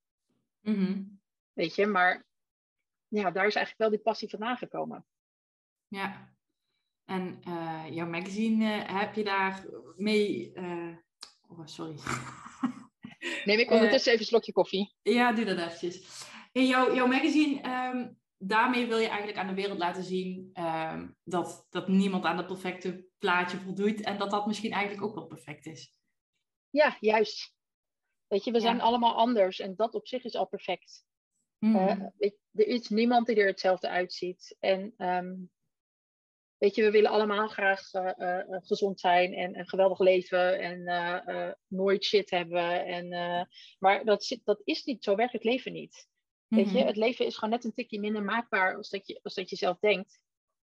Mm 0.61 1.19
Weet 1.53 1.75
je, 1.75 1.85
maar 1.85 2.25
ja, 3.07 3.31
daar 3.31 3.47
is 3.47 3.55
eigenlijk 3.55 3.77
wel 3.77 3.89
die 3.89 3.99
passie 3.99 4.29
vandaan 4.29 4.57
gekomen. 4.57 5.05
Ja, 5.87 6.36
en 7.07 7.41
uh, 7.47 7.83
jouw 7.89 8.07
magazine, 8.07 8.65
uh, 8.65 8.99
heb 8.99 9.13
je 9.13 9.23
daar 9.23 9.65
mee... 9.95 10.51
Oh, 11.49 11.65
sorry. 11.65 11.95
Neem 13.45 13.59
ik 13.59 13.71
ondertussen 13.71 14.11
even 14.11 14.23
een 14.23 14.27
slokje 14.27 14.51
koffie. 14.51 14.95
Ja, 15.01 15.31
doe 15.31 15.45
dat 15.45 15.57
eventjes. 15.57 16.25
In 16.51 16.65
jouw, 16.65 16.95
jouw 16.95 17.07
magazine 17.07 17.69
um, 17.93 18.17
daarmee 18.37 18.87
wil 18.87 18.97
je 18.97 19.07
eigenlijk 19.07 19.37
aan 19.37 19.47
de 19.47 19.53
wereld 19.53 19.77
laten 19.77 20.03
zien 20.03 20.51
um, 20.53 21.15
dat, 21.23 21.65
dat 21.69 21.87
niemand 21.87 22.23
aan 22.23 22.37
dat 22.37 22.47
perfecte 22.47 23.07
plaatje 23.17 23.57
voldoet 23.57 24.01
en 24.01 24.17
dat 24.17 24.31
dat 24.31 24.47
misschien 24.47 24.71
eigenlijk 24.71 25.03
ook 25.03 25.15
wel 25.15 25.25
perfect 25.25 25.65
is. 25.65 25.93
Ja, 26.69 26.97
juist. 26.99 27.55
Weet 28.27 28.43
je, 28.43 28.51
we 28.51 28.59
zijn 28.59 28.81
allemaal 28.81 29.15
anders 29.15 29.59
en 29.59 29.75
dat 29.75 29.93
op 29.93 30.07
zich 30.07 30.23
is 30.23 30.35
al 30.35 30.47
perfect. 30.47 31.05
Mm. 31.59 31.75
Uh, 31.75 31.89
er 32.51 32.67
is 32.67 32.89
niemand 32.89 33.27
die 33.27 33.35
er 33.35 33.47
hetzelfde 33.47 33.89
uitziet. 33.89 34.55
En 34.59 34.93
um, 34.97 35.51
weet 36.57 36.75
je, 36.75 36.83
we 36.83 36.91
willen 36.91 37.11
allemaal 37.11 37.47
graag 37.47 37.93
uh, 37.93 38.11
uh, 38.17 38.39
gezond 38.49 38.99
zijn 38.99 39.33
en 39.33 39.59
een 39.59 39.67
geweldig 39.67 39.99
leven 39.99 40.59
en 40.59 41.55
nooit 41.67 42.03
shit 42.05 42.29
hebben. 42.29 42.85
En, 42.85 43.07
maar 43.79 44.05
dat, 44.05 44.23
zit, 44.23 44.41
dat 44.43 44.61
is 44.63 44.83
niet, 44.83 45.03
zo 45.03 45.15
werkt 45.15 45.33
het 45.33 45.43
leven 45.43 45.71
niet. 45.71 46.07
Weet 46.47 46.71
je, 46.71 46.77
mhm. 46.77 46.87
het 46.87 46.95
leven 46.95 47.25
is 47.25 47.35
gewoon 47.35 47.49
net 47.49 47.63
een 47.63 47.73
tikje 47.73 47.99
minder 47.99 48.23
maakbaar 48.23 48.75
als 48.75 48.89
dat 48.89 49.07
je, 49.07 49.19
als 49.23 49.33
dat 49.33 49.49
je 49.49 49.55
zelf 49.55 49.79
denkt. 49.79 50.19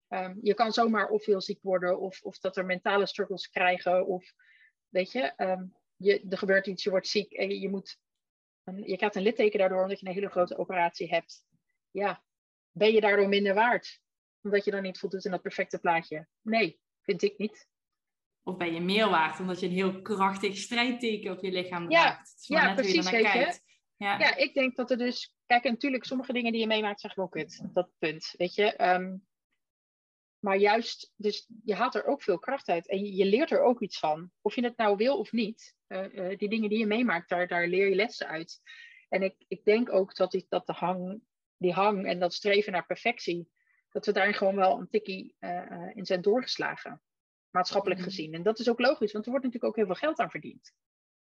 Um, 0.08 0.38
je 0.42 0.54
kan 0.54 0.72
zomaar 0.72 1.08
of 1.08 1.24
heel 1.24 1.40
ziek 1.40 1.62
worden, 1.62 2.00
of, 2.00 2.22
of 2.22 2.38
dat 2.38 2.56
er 2.56 2.66
mentale 2.66 3.06
struggles 3.06 3.48
krijgen, 3.48 4.06
of 4.06 4.32
weet 4.88 5.12
je, 5.12 5.32
um, 5.36 5.74
je 5.96 6.26
er 6.28 6.38
gebeurt 6.38 6.66
iets, 6.66 6.84
je 6.84 6.90
wordt 6.90 7.08
ziek 7.08 7.32
en 7.32 7.48
je, 7.48 7.60
je 7.60 7.68
moet, 7.68 7.98
een, 8.64 8.82
je 8.82 8.96
krijgt 8.96 9.16
een 9.16 9.22
litteken 9.22 9.58
daardoor 9.58 9.82
omdat 9.82 10.00
je 10.00 10.06
een 10.06 10.12
hele 10.12 10.30
grote 10.30 10.58
operatie 10.58 11.08
hebt. 11.08 11.44
Ja, 11.90 12.24
ben 12.70 12.92
je 12.92 13.00
daardoor 13.00 13.28
minder 13.28 13.54
waard? 13.54 14.00
Omdat 14.42 14.64
je 14.64 14.70
dan 14.70 14.82
niet 14.82 14.98
voldoet 14.98 15.24
in 15.24 15.30
dat 15.30 15.42
perfecte 15.42 15.78
plaatje? 15.78 16.26
Nee, 16.42 16.80
vind 17.02 17.22
ik 17.22 17.38
niet. 17.38 17.68
Of 18.42 18.56
ben 18.56 18.74
je 18.74 18.80
meer 18.80 19.08
waard 19.08 19.40
omdat 19.40 19.60
je 19.60 19.66
een 19.66 19.72
heel 19.72 20.02
krachtig 20.02 20.56
strijdteken 20.56 21.32
op 21.32 21.42
je 21.42 21.52
lichaam 21.52 21.88
draagt? 21.88 22.46
Ja, 22.46 22.66
ja 22.66 22.74
precies. 22.74 23.10
Weet 23.10 23.32
je. 23.32 23.60
Ja. 23.96 24.18
ja, 24.18 24.36
ik 24.36 24.54
denk 24.54 24.76
dat 24.76 24.90
er 24.90 24.98
dus 24.98 25.38
Kijk, 25.48 25.64
natuurlijk, 25.64 26.04
sommige 26.04 26.32
dingen 26.32 26.52
die 26.52 26.60
je 26.60 26.66
meemaakt 26.66 27.00
zijn 27.00 27.12
gewoon 27.12 27.28
kut. 27.28 27.62
Dat 27.72 27.90
punt, 27.98 28.34
weet 28.36 28.54
je. 28.54 28.84
Um, 28.90 29.26
maar 30.38 30.56
juist, 30.56 31.12
dus 31.16 31.48
je 31.64 31.74
haalt 31.74 31.94
er 31.94 32.04
ook 32.04 32.22
veel 32.22 32.38
kracht 32.38 32.68
uit. 32.68 32.88
En 32.88 33.04
je, 33.04 33.14
je, 33.14 33.24
leert 33.24 33.50
er 33.50 33.62
ook 33.62 33.80
iets 33.80 33.98
van. 33.98 34.30
Of 34.40 34.54
je 34.54 34.64
het 34.64 34.76
nou 34.76 34.96
wil 34.96 35.18
of 35.18 35.32
niet. 35.32 35.74
Uh, 35.88 36.12
uh, 36.12 36.38
die 36.38 36.48
dingen 36.48 36.68
die 36.68 36.78
je 36.78 36.86
meemaakt, 36.86 37.28
daar, 37.28 37.46
daar 37.46 37.66
leer 37.66 37.88
je 37.88 37.94
lessen 37.94 38.26
uit. 38.26 38.60
En 39.08 39.22
ik, 39.22 39.34
ik 39.48 39.64
denk 39.64 39.92
ook 39.92 40.16
dat, 40.16 40.30
die, 40.30 40.46
dat 40.48 40.66
de 40.66 40.72
hang, 40.72 41.20
die 41.56 41.72
hang 41.72 42.06
en 42.06 42.18
dat 42.18 42.34
streven 42.34 42.72
naar 42.72 42.86
perfectie... 42.86 43.48
dat 43.90 44.06
we 44.06 44.12
daarin 44.12 44.34
gewoon 44.34 44.56
wel 44.56 44.78
een 44.78 44.88
tikkie 44.88 45.34
uh, 45.40 45.90
in 45.94 46.06
zijn 46.06 46.22
doorgeslagen. 46.22 47.02
Maatschappelijk 47.50 48.00
mm. 48.00 48.06
gezien. 48.06 48.34
En 48.34 48.42
dat 48.42 48.58
is 48.58 48.68
ook 48.68 48.80
logisch, 48.80 49.12
want 49.12 49.24
er 49.24 49.30
wordt 49.30 49.46
natuurlijk 49.46 49.64
ook 49.64 49.76
heel 49.76 49.86
veel 49.86 50.08
geld 50.08 50.18
aan 50.18 50.30
verdiend. 50.30 50.72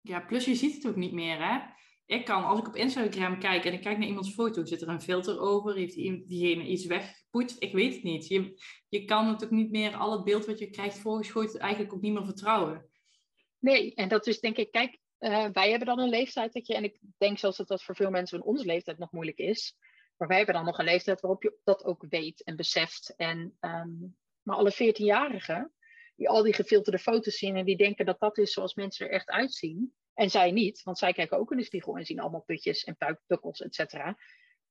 Ja, 0.01 0.19
plus 0.19 0.45
je 0.45 0.55
ziet 0.55 0.75
het 0.75 0.87
ook 0.87 0.95
niet 0.95 1.13
meer, 1.13 1.37
hè? 1.47 1.59
ik 2.05 2.25
kan, 2.25 2.43
als 2.43 2.59
ik 2.59 2.67
op 2.67 2.75
Instagram 2.75 3.39
kijk 3.39 3.65
en 3.65 3.73
ik 3.73 3.81
kijk 3.81 3.97
naar 3.97 4.07
iemands 4.07 4.33
foto, 4.33 4.65
zit 4.65 4.81
er 4.81 4.87
een 4.87 5.01
filter 5.01 5.39
over? 5.39 5.75
Heeft 5.75 5.95
diegene 5.95 6.63
iets 6.63 6.85
weggepoetst? 6.85 7.63
Ik 7.63 7.73
weet 7.73 7.93
het 7.93 8.03
niet. 8.03 8.27
Je, 8.27 8.61
je 8.89 9.05
kan 9.05 9.25
natuurlijk 9.25 9.61
niet 9.61 9.71
meer 9.71 9.95
al 9.95 10.11
het 10.11 10.23
beeld 10.23 10.45
wat 10.45 10.59
je 10.59 10.69
krijgt 10.69 10.97
voorgeschoten 10.97 11.59
eigenlijk 11.59 11.93
ook 11.93 12.01
niet 12.01 12.13
meer 12.13 12.25
vertrouwen. 12.25 12.89
Nee, 13.59 13.93
en 13.95 14.09
dat 14.09 14.27
is 14.27 14.39
denk 14.39 14.57
ik, 14.57 14.71
kijk, 14.71 14.99
uh, 15.19 15.47
wij 15.53 15.69
hebben 15.69 15.87
dan 15.87 15.99
een 15.99 16.09
leeftijd 16.09 16.53
dat 16.53 16.67
je, 16.67 16.75
en 16.75 16.83
ik 16.83 16.99
denk 17.17 17.37
zelfs 17.37 17.57
dat 17.57 17.67
dat 17.67 17.83
voor 17.83 17.95
veel 17.95 18.09
mensen 18.09 18.39
van 18.39 18.47
onze 18.47 18.65
leeftijd 18.65 18.97
nog 18.97 19.11
moeilijk 19.11 19.37
is, 19.37 19.75
maar 20.23 20.31
wij 20.31 20.41
hebben 20.43 20.63
dan 20.63 20.71
nog 20.73 20.79
een 20.79 20.93
leeftijd 20.93 21.21
waarop 21.21 21.43
je 21.43 21.59
dat 21.63 21.83
ook 21.83 22.05
weet 22.09 22.43
en 22.43 22.55
beseft. 22.55 23.13
En, 23.15 23.57
um, 23.59 24.17
maar 24.41 24.55
alle 24.55 24.73
14-jarigen, 24.73 25.71
die 26.15 26.29
al 26.29 26.43
die 26.43 26.53
gefilterde 26.53 26.99
foto's 26.99 27.37
zien 27.37 27.55
en 27.55 27.65
die 27.65 27.77
denken 27.77 28.05
dat 28.05 28.19
dat 28.19 28.37
is 28.37 28.53
zoals 28.53 28.73
mensen 28.73 29.07
er 29.07 29.13
echt 29.13 29.29
uitzien, 29.29 29.93
en 30.13 30.29
zij 30.29 30.51
niet, 30.51 30.83
want 30.83 30.97
zij 30.97 31.13
kijken 31.13 31.37
ook 31.37 31.51
in 31.51 31.57
de 31.57 31.63
spiegel 31.63 31.97
en 31.97 32.05
zien 32.05 32.19
allemaal 32.19 32.41
putjes 32.41 32.83
en 32.83 32.97
puikpukkels, 32.97 33.61
et 33.61 33.75
cetera. 33.75 34.17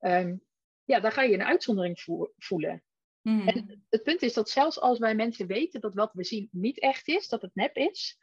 Um, 0.01 0.45
ja, 0.85 1.01
dan 1.01 1.13
ga 1.13 1.23
je 1.23 1.35
een 1.35 1.43
uitzondering 1.43 2.01
voelen. 2.37 2.83
Hmm. 3.21 3.49
En 3.49 3.85
het 3.89 4.03
punt 4.03 4.23
is 4.23 4.33
dat 4.33 4.51
zelfs 4.51 4.81
als 4.81 4.99
wij 4.99 5.15
mensen 5.15 5.47
weten 5.47 5.81
dat 5.81 5.95
wat 5.95 6.13
we 6.13 6.25
zien 6.25 6.49
niet 6.53 6.81
echt 6.81 7.09
is, 7.09 7.29
dat 7.29 7.43
het 7.43 7.55
nep 7.55 7.77
is, 7.77 8.19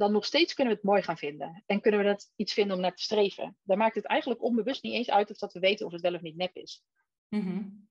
dan 0.00 0.12
nog 0.12 0.24
steeds 0.24 0.54
kunnen 0.54 0.72
we 0.72 0.78
het 0.80 0.88
mooi 0.88 1.02
gaan 1.02 1.16
vinden. 1.16 1.62
En 1.66 1.80
kunnen 1.80 2.00
we 2.00 2.06
dat 2.06 2.32
iets 2.36 2.52
vinden 2.52 2.76
om 2.76 2.82
naar 2.82 2.94
te 2.94 3.02
streven. 3.02 3.56
Dan 3.62 3.78
maakt 3.78 3.94
het 3.94 4.06
eigenlijk 4.06 4.42
onbewust 4.42 4.82
niet 4.82 4.94
eens 4.94 5.10
uit 5.10 5.30
of 5.30 5.38
dat 5.38 5.52
we 5.52 5.60
weten 5.60 5.86
of 5.86 5.92
het 5.92 6.00
wel 6.00 6.14
of 6.14 6.20
niet 6.20 6.36
nep 6.36 6.56
is. 6.56 6.84
Mm 7.28 7.88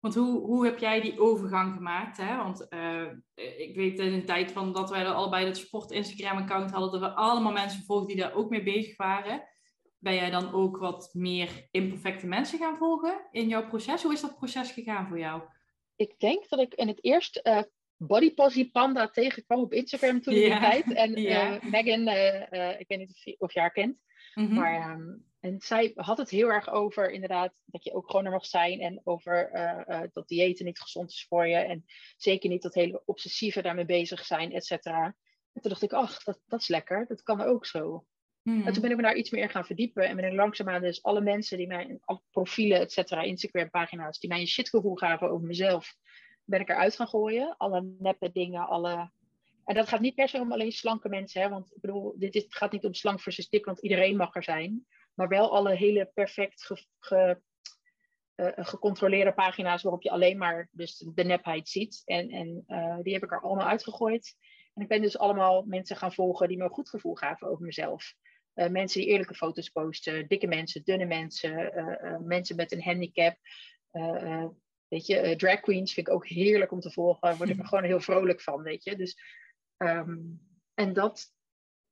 want 0.00 0.14
hoe, 0.14 0.40
hoe 0.40 0.64
heb 0.64 0.78
jij 0.78 1.00
die 1.00 1.20
overgang 1.20 1.74
gemaakt? 1.74 2.16
Hè? 2.16 2.36
Want 2.36 2.66
uh, 2.70 3.10
ik 3.34 3.76
weet 3.76 3.98
in 3.98 4.12
de 4.12 4.24
tijd 4.24 4.52
van 4.52 4.72
dat 4.72 4.90
wij 4.90 5.06
allebei 5.06 5.44
dat 5.44 5.56
sport 5.56 5.90
Instagram 5.90 6.38
account 6.38 6.70
hadden, 6.70 7.00
dat 7.00 7.10
we 7.10 7.16
allemaal 7.16 7.52
mensen 7.52 7.84
volgden 7.84 8.08
die 8.08 8.16
daar 8.16 8.34
ook 8.34 8.50
mee 8.50 8.62
bezig 8.62 8.96
waren. 8.96 9.48
Ben 9.98 10.14
jij 10.14 10.30
dan 10.30 10.52
ook 10.52 10.76
wat 10.76 11.10
meer 11.12 11.68
imperfecte 11.70 12.26
mensen 12.26 12.58
gaan 12.58 12.76
volgen 12.76 13.26
in 13.30 13.48
jouw 13.48 13.66
proces? 13.66 14.02
Hoe 14.02 14.12
is 14.12 14.20
dat 14.20 14.36
proces 14.36 14.70
gegaan 14.70 15.08
voor 15.08 15.18
jou? 15.18 15.42
Ik 15.96 16.18
denk 16.18 16.48
dat 16.48 16.60
ik 16.60 16.74
in 16.74 16.88
het 16.88 17.04
eerst 17.04 17.40
uh, 17.42 17.62
Body 17.98 18.70
Panda 18.72 19.08
tegenkwam 19.08 19.60
op 19.60 19.72
Instagram 19.72 20.20
toen 20.20 20.34
in 20.34 20.40
die 20.40 20.58
tijd. 20.58 20.92
En 20.94 21.18
uh, 21.18 21.62
Megan, 21.62 22.08
ik 22.78 22.88
weet 22.88 22.98
niet 22.98 23.36
of 23.38 23.52
je, 23.52 23.60
haar 23.60 23.72
kent, 23.72 23.98
mm 24.34 24.54
maar 24.54 24.90
um, 24.90 25.26
en 25.40 25.60
zij 25.60 25.92
had 25.94 26.18
het 26.18 26.30
heel 26.30 26.48
erg 26.48 26.70
over 26.70 27.10
inderdaad 27.10 27.62
dat 27.66 27.84
je 27.84 27.94
ook 27.94 28.10
gewoon 28.10 28.24
er 28.24 28.30
mag 28.30 28.46
zijn 28.46 28.80
en 28.80 29.00
over 29.04 29.50
uh, 29.52 30.02
dat 30.12 30.28
diëten 30.28 30.64
niet 30.64 30.80
gezond 30.80 31.10
is 31.10 31.26
voor 31.28 31.46
je 31.46 31.56
en 31.56 31.84
zeker 32.16 32.50
niet 32.50 32.62
dat 32.62 32.74
hele 32.74 33.02
obsessieve 33.04 33.62
daarmee 33.62 33.84
bezig 33.84 34.24
zijn, 34.24 34.52
et 34.52 34.64
cetera. 34.66 35.04
En 35.52 35.60
toen 35.60 35.70
dacht 35.70 35.82
ik, 35.82 35.92
ach, 35.92 36.22
dat, 36.22 36.40
dat 36.46 36.60
is 36.60 36.68
lekker, 36.68 37.06
dat 37.06 37.22
kan 37.22 37.40
ook 37.40 37.66
zo. 37.66 38.06
En 38.42 38.72
toen 38.72 38.82
ben 38.82 38.90
ik 38.90 38.96
me 38.96 39.02
daar 39.02 39.16
iets 39.16 39.30
meer 39.30 39.50
gaan 39.50 39.64
verdiepen. 39.64 40.08
En 40.08 40.16
ben 40.16 40.24
ik 40.24 40.32
langzaamaan 40.32 40.82
dus 40.82 41.02
alle 41.02 41.20
mensen 41.20 41.56
die 41.56 41.66
mij, 41.66 41.98
alle 42.04 42.22
profielen, 42.30 42.80
et 42.80 42.92
cetera, 42.92 43.22
Instagram 43.22 43.70
pagina's, 43.70 44.18
die 44.18 44.28
mij 44.28 44.40
een 44.40 44.46
shitgevoel 44.46 44.94
gaven 44.94 45.30
over 45.30 45.46
mezelf, 45.46 45.94
ben 46.48 46.60
ik 46.60 46.68
eruit 46.68 46.96
gaan 46.96 47.08
gooien. 47.08 47.56
Alle 47.56 47.94
neppe 47.98 48.30
dingen, 48.32 48.68
alle... 48.68 49.10
En 49.64 49.74
dat 49.74 49.88
gaat 49.88 50.00
niet 50.00 50.14
per 50.14 50.28
se 50.28 50.40
om 50.40 50.52
alleen 50.52 50.72
slanke 50.72 51.08
mensen, 51.08 51.42
hè, 51.42 51.48
want 51.48 51.74
ik 51.74 51.80
bedoel, 51.80 52.14
dit 52.18 52.34
is, 52.34 52.44
gaat 52.48 52.72
niet 52.72 52.84
om 52.84 52.94
slank 52.94 53.20
versus 53.20 53.48
dik, 53.48 53.64
want 53.64 53.78
iedereen 53.78 54.16
mag 54.16 54.34
er 54.34 54.42
zijn. 54.42 54.86
Maar 55.14 55.28
wel 55.28 55.52
alle 55.52 55.74
hele 55.74 56.10
perfect 56.14 56.64
ge, 56.64 56.84
ge, 56.98 57.40
uh, 58.36 58.48
gecontroleerde 58.54 59.32
pagina's 59.32 59.82
waarop 59.82 60.02
je 60.02 60.10
alleen 60.10 60.38
maar 60.38 60.68
dus 60.72 61.04
de 61.14 61.24
nepheid 61.24 61.68
ziet. 61.68 62.02
En, 62.04 62.30
en 62.30 62.64
uh, 62.66 62.98
die 63.02 63.12
heb 63.12 63.22
ik 63.22 63.32
er 63.32 63.40
allemaal 63.40 63.66
uitgegooid. 63.66 64.36
En 64.74 64.82
ik 64.82 64.88
ben 64.88 65.02
dus 65.02 65.18
allemaal 65.18 65.62
mensen 65.66 65.96
gaan 65.96 66.12
volgen 66.12 66.48
die 66.48 66.56
me 66.56 66.64
een 66.64 66.70
goed 66.70 66.88
gevoel 66.88 67.14
gaven 67.14 67.48
over 67.48 67.64
mezelf. 67.64 68.14
Mensen 68.54 69.00
die 69.00 69.10
eerlijke 69.10 69.34
foto's 69.34 69.68
posten, 69.68 70.28
dikke 70.28 70.46
mensen, 70.46 70.84
dunne 70.84 71.04
mensen, 71.04 71.72
mensen 72.26 72.56
met 72.56 72.72
een 72.72 72.82
handicap. 72.82 73.36
Weet 74.88 75.06
je, 75.06 75.36
drag 75.36 75.60
queens 75.60 75.94
vind 75.94 76.08
ik 76.08 76.14
ook 76.14 76.26
heerlijk 76.26 76.72
om 76.72 76.80
te 76.80 76.90
volgen. 76.90 77.20
Daar 77.20 77.36
word 77.36 77.48
ik 77.48 77.58
er 77.58 77.66
gewoon 77.66 77.84
heel 77.84 78.00
vrolijk 78.00 78.40
van, 78.40 78.62
weet 78.62 78.84
je. 78.84 78.96
Dus, 78.96 79.16
um, 79.76 80.40
en 80.74 80.92
dat, 80.92 81.32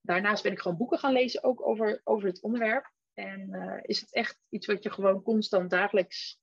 daarnaast 0.00 0.42
ben 0.42 0.52
ik 0.52 0.60
gewoon 0.60 0.76
boeken 0.76 0.98
gaan 0.98 1.12
lezen, 1.12 1.42
ook 1.42 1.66
over, 1.66 2.00
over 2.04 2.28
het 2.28 2.42
onderwerp. 2.42 2.94
En 3.14 3.48
uh, 3.50 3.78
is 3.82 4.00
het 4.00 4.12
echt 4.12 4.40
iets 4.48 4.66
wat 4.66 4.82
je 4.82 4.90
gewoon 4.90 5.22
constant 5.22 5.70
dagelijks, 5.70 6.38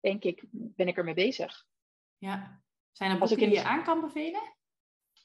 denk 0.00 0.24
ik, 0.24 0.44
ben 0.50 0.88
ik 0.88 0.96
ermee 0.96 1.14
bezig. 1.14 1.66
Ja. 2.18 2.62
Zijn 2.92 3.10
er 3.10 3.18
boeken 3.18 3.36
die 3.36 3.50
je 3.50 3.64
aan 3.64 3.84
kan 3.84 4.00
bevelen? 4.00 4.56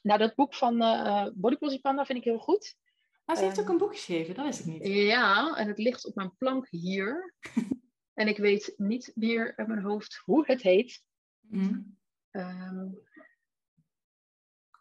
Nou, 0.02 0.18
dat 0.18 0.34
boek 0.34 0.54
van 0.54 0.82
uh, 0.82 1.26
Body 1.34 1.56
Positive 1.56 1.82
Panda 1.82 2.04
vind 2.04 2.18
ik 2.18 2.24
heel 2.24 2.38
goed. 2.38 2.76
Maar 3.24 3.36
ze 3.36 3.44
heeft 3.44 3.60
ook 3.60 3.68
een 3.68 3.78
boek 3.78 3.94
geschreven, 3.94 4.34
dat 4.34 4.44
wist 4.44 4.60
ik 4.60 4.66
niet. 4.66 4.86
Ja, 4.86 5.56
en 5.56 5.68
het 5.68 5.78
ligt 5.78 6.06
op 6.06 6.14
mijn 6.14 6.36
plank 6.36 6.68
hier. 6.70 7.34
en 8.14 8.28
ik 8.28 8.36
weet 8.36 8.74
niet 8.76 9.12
meer 9.14 9.56
uit 9.56 9.68
mijn 9.68 9.82
hoofd 9.82 10.16
hoe 10.24 10.44
het 10.46 10.62
heet. 10.62 11.02
Mm. 11.40 11.96
Um, 12.30 13.02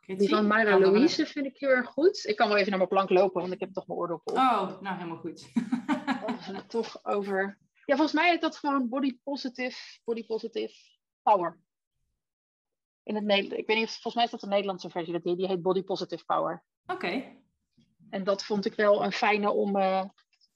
die 0.05 0.29
van 0.29 0.47
Myra 0.47 0.79
Louise 0.79 1.25
vind 1.25 1.45
ik 1.45 1.57
heel 1.57 1.69
erg 1.69 1.89
goed. 1.89 2.27
Ik 2.27 2.35
kan 2.35 2.47
wel 2.47 2.57
even 2.57 2.69
naar 2.69 2.77
mijn 2.77 2.89
plank 2.89 3.09
lopen, 3.09 3.41
want 3.41 3.53
ik 3.53 3.59
heb 3.59 3.73
toch 3.73 3.87
mijn 3.87 3.99
oordop 3.99 4.21
op. 4.23 4.35
Oh, 4.35 4.81
nou 4.81 4.95
helemaal 4.95 5.17
goed. 5.17 5.51
We 5.53 6.55
het 6.55 6.69
toch 6.69 7.05
over... 7.05 7.57
Ja, 7.85 7.95
volgens 7.95 8.13
mij 8.13 8.33
is 8.33 8.39
dat 8.39 8.57
gewoon 8.57 8.89
body 8.89 9.19
positive, 9.23 9.77
body 10.03 10.25
positive 10.25 10.73
power. 11.21 11.59
In 13.03 13.15
het 13.15 13.23
Nederlands. 13.23 13.57
Ik 13.57 13.67
weet 13.67 13.77
niet, 13.77 13.89
volgens 13.89 14.15
mij 14.15 14.23
is 14.23 14.31
dat 14.31 14.39
de 14.39 14.47
Nederlandse 14.47 14.89
versie. 14.89 15.21
Die, 15.21 15.35
die 15.35 15.47
heet 15.47 15.61
body 15.61 15.83
positive 15.83 16.25
power. 16.25 16.63
Oké. 16.85 17.23
En 18.09 18.23
dat 18.23 18.45
vond 18.45 18.65
ik 18.65 18.73
wel 18.73 19.03
een 19.03 19.11
fijne 19.11 19.51
om 19.51 19.77
uh, 19.77 20.03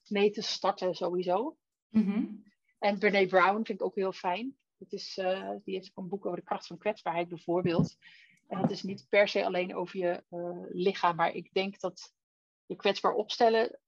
mee 0.08 0.30
te 0.30 0.42
starten 0.42 0.94
sowieso. 0.94 1.56
Mm 1.88 2.46
En 2.78 2.98
Brene 2.98 3.26
Brown 3.26 3.54
vind 3.54 3.80
ik 3.80 3.84
ook 3.84 3.94
heel 3.94 4.12
fijn. 4.12 4.56
Het 4.78 4.92
is, 4.92 5.18
uh, 5.18 5.50
die 5.64 5.74
heeft 5.74 5.90
ook 5.90 6.04
een 6.04 6.08
boek 6.08 6.26
over 6.26 6.38
de 6.38 6.44
kracht 6.44 6.66
van 6.66 6.78
kwetsbaarheid 6.78 7.28
bijvoorbeeld. 7.28 7.96
En 8.46 8.60
dat 8.60 8.70
is 8.70 8.82
niet 8.82 9.06
per 9.08 9.28
se 9.28 9.44
alleen 9.44 9.76
over 9.76 9.98
je 9.98 10.24
uh, 10.30 10.66
lichaam, 10.68 11.16
maar 11.16 11.34
ik 11.34 11.52
denk 11.52 11.80
dat 11.80 12.14
je 12.66 12.76
kwetsbaar 12.76 13.12
opstellen 13.12 13.78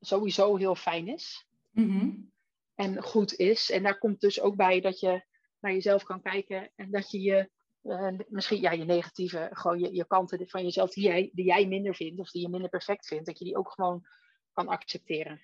sowieso 0.00 0.56
heel 0.56 0.74
fijn 0.74 1.08
is. 1.08 1.46
Mm-hmm. 1.70 2.32
En 2.74 3.02
goed 3.02 3.34
is. 3.34 3.70
En 3.70 3.82
daar 3.82 3.98
komt 3.98 4.20
dus 4.20 4.40
ook 4.40 4.56
bij 4.56 4.80
dat 4.80 5.00
je 5.00 5.24
naar 5.60 5.72
jezelf 5.72 6.02
kan 6.02 6.22
kijken 6.22 6.70
en 6.74 6.90
dat 6.90 7.10
je 7.10 7.20
je 7.20 7.50
uh, 7.82 8.18
misschien 8.28 8.60
ja, 8.60 8.70
je 8.70 8.84
negatieve, 8.84 9.48
gewoon 9.52 9.78
je, 9.78 9.94
je 9.94 10.06
kanten 10.06 10.48
van 10.48 10.62
jezelf 10.62 10.92
die 10.92 11.04
jij, 11.04 11.30
die 11.32 11.44
jij 11.44 11.66
minder 11.66 11.94
vindt 11.94 12.20
of 12.20 12.30
die 12.30 12.42
je 12.42 12.48
minder 12.48 12.70
perfect 12.70 13.06
vindt, 13.06 13.26
dat 13.26 13.38
je 13.38 13.44
die 13.44 13.56
ook 13.56 13.70
gewoon 13.70 14.06
kan 14.52 14.68
accepteren. 14.68 15.42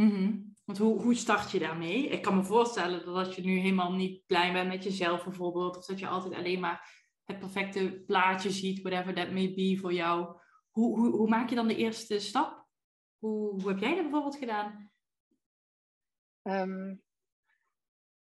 Mm-hmm. 0.00 0.54
Want 0.64 0.78
hoe, 0.78 1.02
hoe 1.02 1.14
start 1.14 1.50
je 1.50 1.58
daarmee? 1.58 2.08
Ik 2.08 2.22
kan 2.22 2.36
me 2.36 2.44
voorstellen 2.44 3.04
dat 3.04 3.26
als 3.26 3.36
je 3.36 3.42
nu 3.42 3.58
helemaal 3.58 3.92
niet 3.92 4.26
blij 4.26 4.52
bent 4.52 4.68
met 4.68 4.84
jezelf 4.84 5.24
bijvoorbeeld, 5.24 5.76
of 5.76 5.86
dat 5.86 5.98
je 5.98 6.08
altijd 6.08 6.34
alleen 6.34 6.60
maar 6.60 7.08
het 7.24 7.38
perfecte 7.38 8.02
plaatje 8.06 8.50
ziet, 8.50 8.80
whatever 8.82 9.14
that 9.14 9.30
may 9.30 9.54
be 9.54 9.78
voor 9.80 9.92
jou. 9.92 10.40
Hoe, 10.70 10.98
hoe, 10.98 11.16
hoe 11.16 11.28
maak 11.28 11.48
je 11.48 11.54
dan 11.54 11.68
de 11.68 11.76
eerste 11.76 12.18
stap? 12.18 12.66
Hoe, 13.18 13.60
hoe 13.60 13.68
heb 13.68 13.78
jij 13.78 13.94
dat 13.94 14.02
bijvoorbeeld 14.02 14.36
gedaan? 14.36 14.92
Um, 16.42 17.02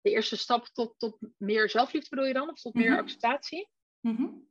de 0.01 0.11
eerste 0.11 0.37
stap 0.37 0.67
tot, 0.67 0.99
tot 0.99 1.19
meer 1.37 1.71
zelfliefde 1.71 2.09
bedoel 2.09 2.27
je 2.27 2.33
dan? 2.33 2.51
Of 2.51 2.61
tot 2.61 2.75
meer 2.75 2.85
mm 2.85 2.93
-hmm. 2.93 3.01
acceptatie? 3.01 3.69
Mm 4.01 4.17
-hmm. 4.17 4.49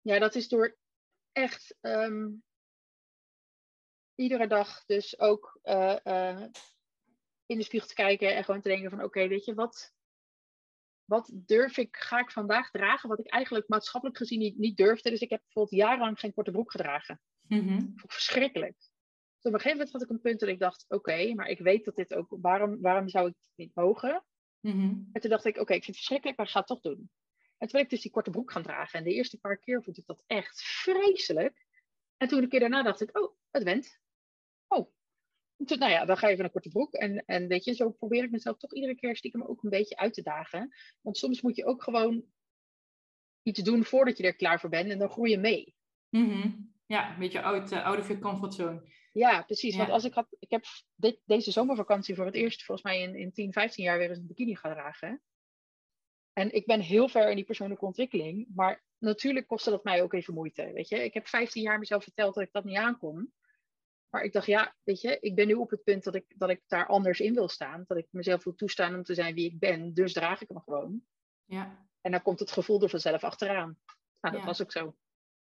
Ja, 0.00 0.18
dat 0.18 0.34
is 0.34 0.48
door 0.48 0.78
echt 1.32 1.76
um, 1.80 2.42
iedere 4.20 4.46
dag 4.46 4.84
dus 4.84 5.18
ook 5.18 5.60
uh, 5.64 5.96
uh, 6.04 6.42
in 7.46 7.58
de 7.58 7.62
spiegel 7.64 7.88
te 7.88 7.94
kijken 7.94 8.36
en 8.36 8.44
gewoon 8.44 8.60
te 8.60 8.68
denken 8.68 8.90
van 8.90 8.98
oké, 8.98 9.06
okay, 9.06 9.28
weet 9.28 9.44
je, 9.44 9.54
wat, 9.54 9.94
wat 11.04 11.30
durf 11.34 11.76
ik, 11.76 11.96
ga 11.96 12.18
ik 12.18 12.30
vandaag 12.30 12.70
dragen, 12.70 13.08
wat 13.08 13.18
ik 13.18 13.26
eigenlijk 13.26 13.68
maatschappelijk 13.68 14.18
gezien 14.18 14.38
niet, 14.38 14.58
niet 14.58 14.76
durfde. 14.76 15.10
Dus 15.10 15.20
ik 15.20 15.30
heb 15.30 15.40
bijvoorbeeld 15.42 15.82
jarenlang 15.82 16.18
geen 16.18 16.34
korte 16.34 16.50
broek 16.50 16.70
gedragen. 16.70 17.20
Mm-hmm. 17.42 17.92
Verschrikkelijk. 17.96 18.76
Dus 18.76 19.52
op 19.52 19.52
een 19.52 19.60
gegeven 19.60 19.76
moment 19.76 19.92
had 19.92 20.02
ik 20.02 20.08
een 20.08 20.20
punt 20.20 20.40
dat 20.40 20.48
ik 20.48 20.58
dacht, 20.58 20.84
oké, 20.88 21.34
maar 21.34 21.48
ik 21.48 21.58
weet 21.58 21.84
dat 21.84 21.96
dit 21.96 22.14
ook, 22.14 22.36
waarom, 22.40 22.80
waarom 22.80 23.08
zou 23.08 23.28
ik 23.28 23.34
het 23.34 23.56
niet 23.56 23.74
mogen? 23.74 24.24
Mm-hmm. 24.60 25.08
En 25.12 25.20
toen 25.20 25.30
dacht 25.30 25.44
ik, 25.44 25.56
oké, 25.56 25.74
ik 25.74 25.84
vind 25.84 25.96
het 25.96 25.96
verschrikkelijk, 25.96 26.36
maar 26.36 26.46
ik 26.46 26.52
ga 26.52 26.58
het 26.58 26.68
toch 26.68 26.80
doen. 26.80 27.10
En 27.58 27.68
toen 27.68 27.70
ben 27.70 27.80
ik 27.80 27.90
dus 27.90 28.00
die 28.00 28.10
korte 28.10 28.30
broek 28.30 28.52
gaan 28.52 28.62
dragen. 28.62 28.98
En 28.98 29.04
de 29.04 29.14
eerste 29.14 29.38
paar 29.38 29.58
keer 29.58 29.82
vond 29.82 29.98
ik 29.98 30.06
dat 30.06 30.24
echt 30.26 30.62
vreselijk. 30.62 31.66
En 32.16 32.28
toen 32.28 32.42
een 32.42 32.48
keer 32.48 32.60
daarna 32.60 32.82
dacht 32.82 33.00
ik, 33.00 33.18
oh, 33.18 33.36
het 33.50 33.62
went. 33.62 33.98
Oh, 34.70 34.92
toen, 35.64 35.78
nou 35.78 35.90
ja, 35.92 36.04
dan 36.04 36.16
ga 36.16 36.26
je 36.26 36.32
even 36.32 36.44
een 36.44 36.50
korte 36.50 36.68
broek. 36.68 36.94
En, 36.94 37.24
en 37.26 37.48
weet 37.48 37.64
je, 37.64 37.74
zo 37.74 37.90
probeer 37.90 38.24
ik 38.24 38.30
mezelf 38.30 38.56
toch 38.56 38.74
iedere 38.74 38.94
keer 38.94 39.16
stiekem 39.16 39.42
ook 39.42 39.62
een 39.62 39.70
beetje 39.70 39.96
uit 39.96 40.14
te 40.14 40.22
dagen. 40.22 40.74
Want 41.00 41.16
soms 41.16 41.40
moet 41.40 41.56
je 41.56 41.64
ook 41.64 41.82
gewoon 41.82 42.24
iets 43.42 43.62
doen 43.62 43.84
voordat 43.84 44.16
je 44.16 44.24
er 44.24 44.36
klaar 44.36 44.60
voor 44.60 44.70
bent. 44.70 44.90
En 44.90 44.98
dan 44.98 45.10
groei 45.10 45.30
je 45.30 45.38
mee. 45.38 45.74
Mm-hmm. 46.08 46.72
Ja, 46.86 47.12
een 47.12 47.18
beetje 47.18 47.42
out, 47.42 47.72
uh, 47.72 47.84
out 47.84 47.98
of 47.98 48.06
your 48.06 48.22
comfort 48.22 48.54
zone. 48.54 48.82
Ja, 49.12 49.42
precies. 49.42 49.76
Want 49.76 49.90
als 49.90 50.04
ik 50.04 50.14
had, 50.14 50.26
ik 50.38 50.50
heb 50.50 50.64
dit, 50.94 51.20
deze 51.24 51.50
zomervakantie 51.50 52.14
voor 52.14 52.24
het 52.24 52.34
eerst, 52.34 52.64
volgens 52.64 52.86
mij 52.86 53.02
in, 53.02 53.14
in 53.14 53.32
10, 53.32 53.52
15 53.52 53.84
jaar 53.84 53.98
weer 53.98 54.08
eens 54.08 54.18
een 54.18 54.26
bikini 54.26 54.56
gedragen. 54.56 55.22
En 56.32 56.52
ik 56.52 56.66
ben 56.66 56.80
heel 56.80 57.08
ver 57.08 57.30
in 57.30 57.36
die 57.36 57.44
persoonlijke 57.44 57.84
ontwikkeling. 57.84 58.46
Maar 58.54 58.84
natuurlijk 58.98 59.46
kostte 59.46 59.70
dat 59.70 59.84
mij 59.84 60.02
ook 60.02 60.12
even 60.12 60.34
moeite. 60.34 60.72
Weet 60.72 60.88
je, 60.88 61.04
ik 61.04 61.14
heb 61.14 61.26
15 61.26 61.62
jaar 61.62 61.78
mezelf 61.78 62.02
verteld 62.02 62.34
dat 62.34 62.44
ik 62.44 62.52
dat 62.52 62.64
niet 62.64 62.76
aankom. 62.76 63.32
Maar 64.10 64.22
ik 64.22 64.32
dacht, 64.32 64.46
ja, 64.46 64.74
weet 64.82 65.00
je, 65.00 65.18
ik 65.20 65.34
ben 65.34 65.46
nu 65.46 65.54
op 65.54 65.70
het 65.70 65.84
punt 65.84 66.04
dat 66.04 66.14
ik, 66.14 66.24
dat 66.28 66.50
ik 66.50 66.62
daar 66.66 66.86
anders 66.86 67.20
in 67.20 67.34
wil 67.34 67.48
staan. 67.48 67.84
Dat 67.86 67.96
ik 67.96 68.06
mezelf 68.10 68.44
wil 68.44 68.54
toestaan 68.54 68.94
om 68.94 69.02
te 69.02 69.14
zijn 69.14 69.34
wie 69.34 69.46
ik 69.46 69.58
ben. 69.58 69.94
Dus 69.94 70.12
draag 70.12 70.40
ik 70.40 70.48
hem 70.48 70.60
gewoon. 70.60 71.02
Ja. 71.44 71.88
En 72.00 72.10
dan 72.10 72.22
komt 72.22 72.40
het 72.40 72.50
gevoel 72.50 72.82
er 72.82 72.88
vanzelf 72.88 73.24
achteraan. 73.24 73.78
Nou, 74.20 74.36
dat 74.36 74.44
was 74.44 74.62
ook 74.62 74.72
zo. 74.72 74.94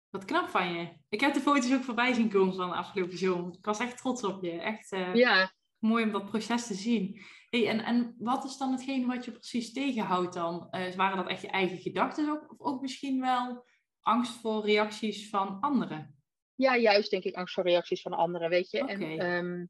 Wat 0.09 0.25
knap 0.25 0.47
van 0.47 0.73
je. 0.73 0.89
Ik 1.09 1.21
heb 1.21 1.33
de 1.33 1.39
foto's 1.39 1.73
ook 1.73 1.83
voorbij 1.83 2.13
zien 2.13 2.29
komen 2.29 2.55
van 2.55 2.69
de 2.69 2.75
afgelopen 2.75 3.17
zomer. 3.17 3.53
Ik 3.53 3.65
was 3.65 3.79
echt 3.79 3.97
trots 3.97 4.23
op 4.23 4.43
je. 4.43 4.51
Echt 4.51 4.91
uh, 4.91 5.15
ja. 5.15 5.51
mooi 5.77 6.03
om 6.03 6.11
dat 6.11 6.25
proces 6.25 6.67
te 6.67 6.73
zien. 6.73 7.21
Hey, 7.49 7.67
en, 7.67 7.79
en 7.79 8.15
wat 8.19 8.45
is 8.45 8.57
dan 8.57 8.71
hetgeen 8.71 9.07
wat 9.07 9.25
je 9.25 9.31
precies 9.31 9.73
tegenhoudt 9.73 10.33
dan? 10.33 10.67
Uh, 10.71 10.95
waren 10.95 11.17
dat 11.17 11.27
echt 11.27 11.41
je 11.41 11.47
eigen 11.47 11.77
gedachten 11.77 12.29
ook? 12.29 12.51
Of 12.51 12.59
ook 12.59 12.81
misschien 12.81 13.19
wel 13.19 13.65
angst 14.01 14.39
voor 14.39 14.65
reacties 14.65 15.29
van 15.29 15.59
anderen? 15.59 16.16
Ja, 16.57 16.77
juist 16.77 17.11
denk 17.11 17.23
ik 17.23 17.35
angst 17.35 17.53
voor 17.53 17.63
reacties 17.63 18.01
van 18.01 18.13
anderen, 18.13 18.49
weet 18.49 18.71
je. 18.71 18.79
En 18.79 19.25
um, 19.25 19.69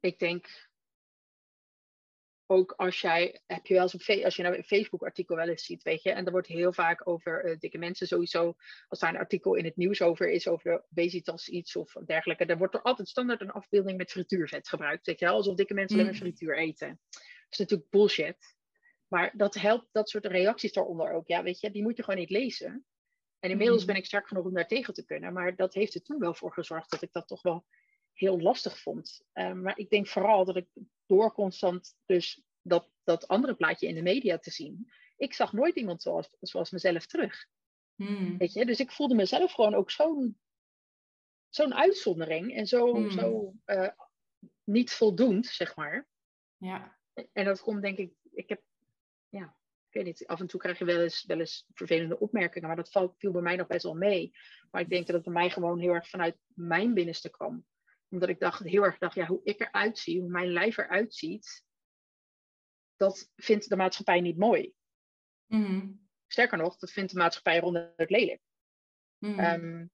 ik 0.00 0.18
denk 0.18 0.68
ook 2.46 2.72
als 2.72 3.00
jij, 3.00 3.40
heb 3.46 3.66
je 3.66 3.74
wel 3.74 3.82
eens 3.82 4.08
een, 4.08 4.24
als 4.24 4.36
je 4.36 4.42
nou 4.42 4.56
een 4.56 4.64
Facebook 4.64 5.02
artikel 5.02 5.36
wel 5.36 5.48
eens 5.48 5.64
ziet, 5.64 5.82
weet 5.82 6.02
je, 6.02 6.10
en 6.12 6.26
er 6.26 6.32
wordt 6.32 6.46
heel 6.46 6.72
vaak 6.72 7.08
over 7.08 7.44
uh, 7.44 7.58
dikke 7.58 7.78
mensen 7.78 8.06
sowieso, 8.06 8.54
als 8.88 8.98
daar 8.98 9.10
een 9.14 9.20
artikel 9.20 9.54
in 9.54 9.64
het 9.64 9.76
nieuws 9.76 10.02
over 10.02 10.30
is, 10.30 10.48
over 10.48 10.84
obesitas 10.90 11.48
iets 11.48 11.76
of 11.76 11.92
dergelijke, 11.92 12.46
dan 12.46 12.58
wordt 12.58 12.74
er 12.74 12.82
altijd 12.82 13.08
standaard 13.08 13.40
een 13.40 13.50
afbeelding 13.50 13.96
met 13.96 14.10
frituurvet 14.10 14.68
gebruikt, 14.68 15.06
weet 15.06 15.18
je 15.18 15.24
wel, 15.24 15.34
alsof 15.34 15.54
dikke 15.54 15.74
mensen 15.74 15.98
alleen 15.98 16.10
mm. 16.12 16.18
maar 16.18 16.28
frituur 16.28 16.58
eten. 16.58 17.00
Dat 17.10 17.22
is 17.50 17.58
natuurlijk 17.58 17.90
bullshit. 17.90 18.56
Maar 19.08 19.32
dat 19.36 19.54
helpt, 19.54 19.88
dat 19.92 20.08
soort 20.08 20.26
reacties 20.26 20.72
daaronder 20.72 21.12
ook, 21.12 21.26
ja, 21.26 21.42
weet 21.42 21.60
je, 21.60 21.70
die 21.70 21.82
moet 21.82 21.96
je 21.96 22.02
gewoon 22.02 22.20
niet 22.20 22.30
lezen. 22.30 22.86
En 23.38 23.50
inmiddels 23.50 23.80
mm. 23.80 23.86
ben 23.86 23.96
ik 23.96 24.04
sterk 24.04 24.28
genoeg 24.28 24.44
om 24.44 24.54
daar 24.54 24.66
tegen 24.66 24.94
te 24.94 25.04
kunnen. 25.04 25.32
Maar 25.32 25.56
dat 25.56 25.74
heeft 25.74 25.94
er 25.94 26.02
toen 26.02 26.18
wel 26.18 26.34
voor 26.34 26.52
gezorgd 26.52 26.90
dat 26.90 27.02
ik 27.02 27.12
dat 27.12 27.28
toch 27.28 27.42
wel 27.42 27.66
heel 28.12 28.40
lastig 28.40 28.80
vond. 28.80 29.20
Uh, 29.34 29.52
maar 29.52 29.78
ik 29.78 29.90
denk 29.90 30.06
vooral 30.06 30.44
dat 30.44 30.56
ik 30.56 30.68
door 31.06 31.32
constant 31.32 31.96
dus 32.04 32.42
dat, 32.62 32.90
dat 33.04 33.28
andere 33.28 33.54
plaatje 33.54 33.88
in 33.88 33.94
de 33.94 34.02
media 34.02 34.38
te 34.38 34.50
zien. 34.50 34.90
Ik 35.16 35.34
zag 35.34 35.52
nooit 35.52 35.76
iemand 35.76 36.02
zoals, 36.02 36.36
zoals 36.40 36.70
mezelf 36.70 37.06
terug. 37.06 37.46
Mm. 37.94 38.38
Weet 38.38 38.52
je? 38.52 38.66
Dus 38.66 38.80
ik 38.80 38.92
voelde 38.92 39.14
mezelf 39.14 39.52
gewoon 39.52 39.74
ook 39.74 39.90
zo'n 39.90 40.38
zo'n 41.48 41.74
uitzondering. 41.74 42.54
En 42.54 42.66
zo, 42.66 42.94
mm. 42.94 43.10
zo 43.10 43.54
uh, 43.66 43.88
niet 44.64 44.92
voldoend, 44.92 45.46
zeg 45.46 45.76
maar. 45.76 46.08
Ja. 46.56 46.98
En 47.32 47.44
dat 47.44 47.60
komt 47.60 47.82
denk 47.82 47.98
ik... 47.98 48.12
Ik 48.30 48.48
heb 48.48 48.62
weet 49.96 50.04
niet, 50.04 50.26
af 50.26 50.40
en 50.40 50.46
toe 50.46 50.60
krijg 50.60 50.78
je 50.78 50.84
wel 50.84 51.00
eens, 51.00 51.24
wel 51.24 51.38
eens 51.38 51.66
vervelende 51.74 52.18
opmerkingen, 52.18 52.68
maar 52.68 52.76
dat 52.76 53.14
viel 53.18 53.32
bij 53.32 53.42
mij 53.42 53.56
nog 53.56 53.66
best 53.66 53.82
wel 53.82 53.94
mee. 53.94 54.32
Maar 54.70 54.80
ik 54.80 54.88
denk 54.88 55.06
dat 55.06 55.14
het 55.14 55.24
bij 55.24 55.32
mij 55.32 55.50
gewoon 55.50 55.78
heel 55.78 55.94
erg 55.94 56.08
vanuit 56.08 56.36
mijn 56.54 56.94
binnenste 56.94 57.30
kwam. 57.30 57.66
Omdat 58.08 58.28
ik 58.28 58.40
dacht, 58.40 58.62
heel 58.62 58.84
erg 58.84 58.98
dacht, 58.98 59.14
ja, 59.14 59.26
hoe 59.26 59.40
ik 59.42 59.60
eruit 59.60 59.98
zie, 59.98 60.20
hoe 60.20 60.30
mijn 60.30 60.52
lijf 60.52 60.76
eruit 60.76 61.14
ziet, 61.14 61.64
dat 62.96 63.32
vindt 63.36 63.68
de 63.68 63.76
maatschappij 63.76 64.20
niet 64.20 64.36
mooi. 64.36 64.72
Mhm. 65.46 65.92
Sterker 66.26 66.58
nog, 66.58 66.76
dat 66.76 66.90
vindt 66.90 67.12
de 67.12 67.18
maatschappij 67.18 67.58
ronduit 67.58 68.10
lelijk. 68.10 68.40
Mhm. 69.18 69.38
Ehm, 69.38 69.86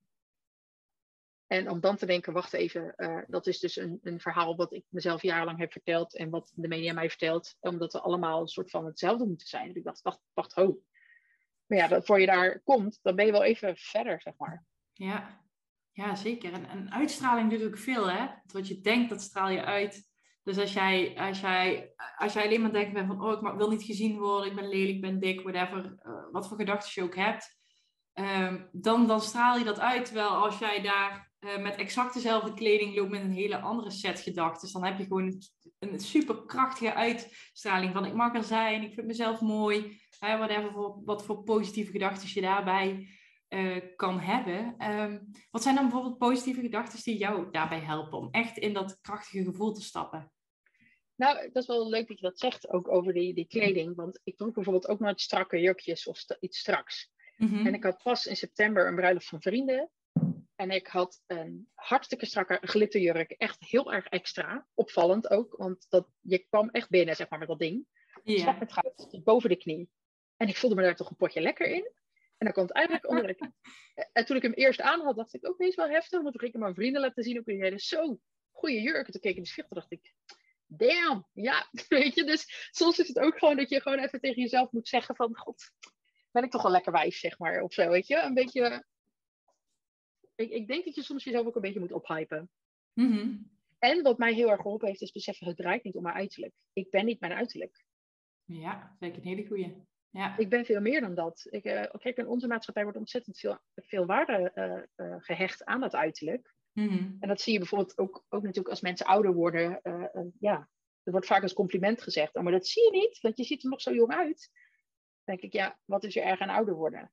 en 1.53 1.71
om 1.71 1.81
dan 1.81 1.97
te 1.97 2.07
denken, 2.07 2.33
wacht 2.33 2.53
even, 2.53 2.95
eh, 2.97 3.19
dat 3.27 3.47
is 3.47 3.59
dus 3.59 3.77
een, 3.77 3.99
een 4.03 4.21
verhaal 4.21 4.57
wat 4.57 4.73
ik 4.73 4.85
mezelf 4.89 5.23
jarenlang 5.23 5.59
heb 5.59 5.73
verteld 5.73 6.17
en 6.17 6.31
wat 6.31 6.53
de 6.55 6.69
media 6.69 6.93
mij 6.93 7.09
vertelt, 7.09 7.57
omdat 7.61 7.93
we 7.93 8.01
allemaal 8.01 8.41
een 8.41 8.49
soort 8.49 8.71
van 8.71 8.85
hetzelfde 8.85 9.27
moeten 9.27 9.47
zijn. 9.47 9.67
Dus 9.67 9.77
ik 9.77 9.85
dacht, 9.85 10.03
wacht, 10.03 10.21
wacht, 10.35 10.53
ho. 10.53 10.83
Maar 11.67 11.79
ja, 11.79 11.89
dat, 11.89 12.07
voor 12.07 12.21
je 12.21 12.27
daar 12.27 12.61
komt, 12.61 12.99
dan 13.03 13.17
ben 13.17 13.27
je 13.27 13.33
wel 13.33 13.45
even 13.45 13.77
verder, 13.77 14.21
zeg 14.21 14.35
maar. 14.37 14.65
Ja. 14.93 15.45
ja, 15.93 16.15
zeker. 16.15 16.53
En, 16.53 16.93
uitstraling 16.93 17.51
doet 17.51 17.65
ook 17.65 17.79
veel, 17.79 18.11
hè? 18.11 18.27
Wat 18.47 18.69
je 18.69 18.81
denkt, 18.81 19.11
dat 19.11 19.23
straal 19.23 19.51
je 19.51 19.65
uit. 19.65 20.11
Dus 20.43 20.59
als 20.59 20.73
jij, 20.73 21.17
als 21.17 21.41
jij, 21.41 21.95
als 22.17 22.33
jij 22.33 22.45
alleen 22.45 22.61
maar 22.61 22.73
denkt 22.73 22.99
van, 22.99 23.23
oh, 23.23 23.33
ik 23.33 23.57
wil 23.57 23.71
niet 23.71 23.85
gezien 23.85 24.19
worden, 24.19 24.51
ik 24.51 24.57
ben 24.57 24.69
lelijk, 24.69 24.95
ik 24.95 25.01
ben 25.01 25.21
dik, 25.21 25.41
whatever, 25.41 25.95
eh, 25.99 26.25
wat 26.31 26.49
voor 26.49 26.57
gedachten 26.57 26.91
je 26.95 27.03
ook 27.03 27.17
hebt, 27.17 27.57
ehm, 28.13 28.67
dan, 28.73 29.07
dan 29.07 29.21
straal 29.21 29.59
je 29.59 29.65
dat 29.65 29.81
uit. 29.81 30.05
Terwijl 30.05 30.29
als 30.29 30.59
jij 30.59 30.83
daar 30.83 31.32
eh, 31.43 31.63
met 31.63 31.77
exact 31.77 32.15
dezelfde 32.15 32.55
kleding 32.55 32.97
loopt 32.97 33.11
met 33.11 33.21
een 33.21 33.33
hele 33.33 33.59
andere 33.59 33.91
set 33.91 34.21
gedachten, 34.21 34.73
dan 34.73 34.85
heb 34.85 34.99
je 34.99 35.05
gewoon 35.05 35.27
een, 35.79 35.93
een 35.93 36.01
super 36.01 36.45
krachtige 36.47 36.95
uitstraling 36.95 37.93
van, 37.93 38.05
ik 38.05 38.15
mag 38.15 38.35
er 38.35 38.45
zijn, 38.45 38.83
ik 38.83 38.95
vind 38.95 39.07
mezelf 39.07 39.41
mooi, 39.41 40.01
hè, 40.19 40.37
whatever, 40.37 40.73
voor, 40.73 41.01
wat 41.05 41.25
voor 41.25 41.43
positieve 41.43 41.91
gedachten 41.91 42.29
je 42.35 42.41
daarbij 42.41 43.09
eh, 43.49 43.77
kan 43.97 44.21
hebben. 44.21 44.75
Ehm, 44.79 45.19
wat 45.51 45.63
zijn 45.63 45.75
dan 45.75 45.85
bijvoorbeeld 45.85 46.19
positieve 46.19 46.61
gedachten 46.61 47.03
die 47.03 47.17
jou 47.17 47.51
daarbij 47.51 47.81
helpen 47.81 48.19
om 48.19 48.29
echt 48.31 48.59
in 48.59 48.73
dat 48.73 48.99
krachtige 49.01 49.45
gevoel 49.45 49.73
te 49.73 49.83
stappen? 49.83 50.33
Nou, 51.15 51.51
dat 51.53 51.63
is 51.63 51.69
wel 51.69 51.89
leuk 51.89 52.09
dat 52.09 52.19
je 52.19 52.27
dat 52.27 52.39
zegt, 52.39 52.69
ook 52.69 52.89
over 52.89 53.13
die, 53.13 53.35
die 53.35 53.47
kleding. 53.47 53.97
Want 53.97 54.21
ik 54.25 54.37
droeg 54.37 54.53
bijvoorbeeld 54.53 54.89
ook 54.89 55.01
nooit 55.01 55.21
strakke 55.21 55.61
jurkjes 55.61 56.07
of 56.07 56.25
iets 56.41 56.59
straks. 56.59 57.11
Mhm. 57.37 57.67
En 57.67 57.75
ik 57.75 57.83
had 57.83 58.03
pas 58.03 58.27
in 58.27 58.37
september 58.37 58.87
een 58.87 58.95
bruiloft 58.95 59.29
van 59.29 59.43
vrienden. 59.43 59.91
En 60.63 60.71
ik 60.71 60.87
had 60.87 61.23
een 61.27 61.69
hartstikke 61.75 62.27
strakke 62.27 62.59
glitterjurk. 62.61 63.31
Echt 63.31 63.61
heel 63.61 63.93
erg 63.93 64.07
extra. 64.07 64.67
Opvallend 64.75 65.31
ook, 65.31 65.57
want 65.57 65.87
dat, 65.89 66.09
je 66.21 66.39
kwam 66.39 66.71
echt 66.71 66.89
binnen, 66.89 67.17
zeg 67.17 67.29
maar, 67.29 67.39
met 67.39 67.49
dat 67.49 67.59
ding. 67.59 67.87
Ja. 68.25 68.53
met 68.53 68.73
goud, 68.73 68.97
tot 68.97 69.25
boven 69.25 69.49
de 69.49 69.57
knie. 69.57 69.91
En 70.37 70.49
ik 70.49 70.57
voelde 70.57 70.77
me 70.77 70.83
daar 70.83 70.97
toch 70.97 71.11
een 71.11 71.17
potje 71.17 71.41
lekker 71.41 71.67
in. 71.67 71.91
En 72.39 72.53
dan 72.53 72.65
het 72.65 72.73
eigenlijk 72.73 73.09
onder 73.09 73.27
de 73.27 73.53
En 74.13 74.25
toen 74.25 74.37
ik 74.37 74.43
hem 74.43 74.53
eerst 74.53 74.81
aan 74.81 75.01
had, 75.01 75.17
dacht 75.17 75.35
ik, 75.35 75.49
ook 75.49 75.59
deze 75.59 75.77
wel 75.77 75.89
heftig. 75.89 76.21
Want 76.21 76.33
toen 76.33 76.41
ging 76.41 76.55
ik 76.55 76.61
hem 76.61 76.69
aan 76.69 76.75
vrienden 76.75 77.01
laten 77.01 77.23
zien. 77.23 77.39
Ook 77.39 77.45
die 77.45 77.59
zeiden, 77.59 77.79
zo, 77.79 78.21
goede 78.51 78.81
jurk. 78.81 79.07
En 79.07 79.13
toen 79.13 79.21
keek 79.21 79.31
ik 79.31 79.37
in 79.37 79.43
de 79.43 79.49
spiegel, 79.49 79.77
dacht 79.77 79.93
ik, 79.93 80.15
damn, 80.67 81.27
ja. 81.33 81.69
Weet 81.89 82.15
je, 82.15 82.25
dus 82.25 82.69
soms 82.71 82.99
is 82.99 83.09
het 83.09 83.19
ook 83.19 83.39
gewoon 83.39 83.57
dat 83.57 83.69
je 83.69 83.81
gewoon 83.81 83.99
even 83.99 84.21
tegen 84.21 84.43
jezelf 84.43 84.71
moet 84.71 84.89
zeggen 84.89 85.17
van, 85.17 85.37
god, 85.37 85.73
ben 86.31 86.45
ik 86.45 86.51
toch 86.51 86.63
wel 86.63 86.73
lekker 86.73 86.93
wijf, 86.93 87.17
zeg 87.17 87.39
maar. 87.39 87.63
Of 87.63 87.73
zo, 87.73 87.89
weet 87.89 88.07
je. 88.07 88.17
Een 88.17 88.35
beetje, 88.35 88.85
ik, 90.35 90.51
ik 90.51 90.67
denk 90.67 90.85
dat 90.85 90.95
je 90.95 91.03
soms 91.03 91.25
jezelf 91.25 91.47
ook 91.47 91.57
een 91.57 91.63
beetje 91.63 91.81
moet 91.81 91.93
ophypen. 91.93 92.51
Mhm. 92.93 93.37
En 93.79 94.03
wat 94.03 94.19
mij 94.19 94.35
heel 94.35 94.51
erg 94.51 94.61
geholpen 94.61 94.89
heeft, 94.89 95.03
is 95.03 95.13
beseffen, 95.13 95.47
het 95.47 95.57
draait 95.57 95.85
niet 95.85 95.97
om 95.97 96.03
mijn 96.03 96.15
uiterlijk. 96.15 96.55
Ik 96.73 96.91
ben 96.91 97.05
niet 97.05 97.21
mijn 97.21 97.33
uiterlijk. 97.33 97.85
Ja, 98.45 98.97
vind 98.99 99.17
ik 99.17 99.23
een 99.23 99.29
hele 99.29 99.47
goeie. 99.47 99.87
Ja. 100.11 100.37
Ik 100.37 100.49
ben 100.49 100.65
veel 100.65 100.81
meer 100.81 101.01
dan 101.01 101.15
dat. 101.15 101.47
Ik, 101.51 101.65
eh, 101.65 101.91
kijk, 101.99 102.17
in 102.17 102.27
onze 102.27 102.47
maatschappij 102.47 102.83
wordt 102.83 102.99
ontzettend 102.99 103.39
veel, 103.39 103.59
veel 103.75 104.07
waarde 104.07 104.51
eh, 104.55 104.83
eh, 104.95 105.17
gehecht 105.19 105.65
aan 105.65 105.81
dat 105.81 105.95
uiterlijk. 105.95 106.55
Mhm. 106.73 107.11
En 107.21 107.29
dat 107.29 107.41
zie 107.41 107.53
je 107.53 107.59
bijvoorbeeld 107.59 107.99
ook, 107.99 108.25
ook 108.29 108.43
natuurlijk 108.43 108.69
als 108.69 108.81
mensen 108.81 109.07
ouder 109.07 109.35
worden. 109.35 109.81
ja, 110.39 110.69
er 111.03 111.13
wordt 111.13 111.27
vaak 111.27 111.43
als 111.43 111.53
compliment 111.53 112.03
gezegd. 112.03 112.35
Oh, 112.35 112.43
maar 112.43 112.53
dat 112.53 112.67
zie 112.67 112.85
je 112.85 112.91
niet, 112.91 113.21
want 113.21 113.37
je 113.37 113.45
ziet 113.45 113.63
er 113.63 113.71
nog 113.71 113.81
zo 113.81 113.95
jong 113.95 114.13
uit. 114.13 114.51
Dan 115.25 115.37
denk 115.37 115.41
ik, 115.41 115.53
ja, 115.53 115.79
wat 115.85 116.05
is 116.05 116.17
er 116.17 116.23
erg 116.23 116.41
aan 116.41 116.49
ouder 116.49 116.75
worden? 116.75 117.13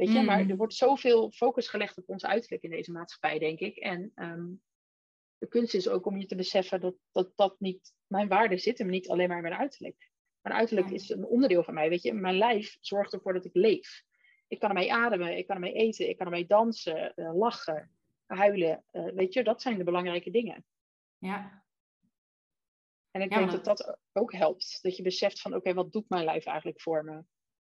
Weet 0.00 0.12
je, 0.12 0.18
Mm. 0.18 0.24
maar 0.24 0.48
er 0.48 0.56
wordt 0.56 0.74
zoveel 0.74 1.30
focus 1.30 1.68
gelegd 1.68 1.96
op 1.98 2.08
ons 2.08 2.24
uiterlijk 2.24 2.62
in 2.62 2.70
deze 2.70 2.92
maatschappij, 2.92 3.38
denk 3.38 3.58
ik. 3.58 3.76
En 3.76 4.12
ehm, 4.14 4.46
de 5.38 5.48
kunst 5.48 5.74
is 5.74 5.88
ook 5.88 6.06
om 6.06 6.18
je 6.18 6.26
te 6.26 6.34
beseffen 6.34 6.80
dat, 6.80 6.94
dat 7.12 7.32
dat 7.36 7.60
niet, 7.60 7.94
mijn 8.06 8.28
waarde 8.28 8.58
zit 8.58 8.78
hem 8.78 8.88
niet 8.88 9.08
alleen 9.08 9.28
maar 9.28 9.36
in 9.36 9.42
mijn 9.42 9.54
uiterlijk. 9.54 10.10
Mijn 10.40 10.56
uiterlijk 10.56 10.88
Ja. 10.88 10.94
is 10.94 11.08
een 11.08 11.24
onderdeel 11.26 11.62
van 11.64 11.74
mij, 11.74 11.88
weet 11.88 12.02
je. 12.02 12.12
Mijn 12.12 12.36
lijf 12.36 12.76
zorgt 12.80 13.12
ervoor 13.12 13.32
dat 13.32 13.44
ik 13.44 13.54
leef. 13.54 14.02
Ik 14.48 14.58
kan 14.58 14.68
ermee 14.68 14.92
ademen, 14.92 15.36
ik 15.36 15.46
kan 15.46 15.56
ermee 15.56 15.72
eten, 15.72 16.08
ik 16.08 16.16
kan 16.16 16.26
ermee 16.26 16.46
dansen, 16.46 17.14
eh, 17.14 17.34
lachen, 17.36 17.90
huilen. 18.26 18.84
eh, 18.90 19.04
weet 19.04 19.32
je, 19.34 19.44
dat 19.44 19.62
zijn 19.62 19.78
de 19.78 19.84
belangrijke 19.84 20.30
dingen. 20.30 20.64
ja. 21.18 21.64
En 23.10 23.20
ik 23.20 23.32
Ja, 23.32 23.38
denk 23.38 23.50
dat 23.50 23.64
dat 23.64 23.98
ook 24.12 24.32
helpt. 24.32 24.78
Dat 24.82 24.96
je 24.96 25.02
beseft 25.02 25.40
van, 25.40 25.54
oké, 25.54 25.74
wat 25.74 25.92
doet 25.92 26.08
mijn 26.08 26.24
lijf 26.24 26.46
eigenlijk 26.46 26.80
voor 26.80 27.04
me? 27.04 27.22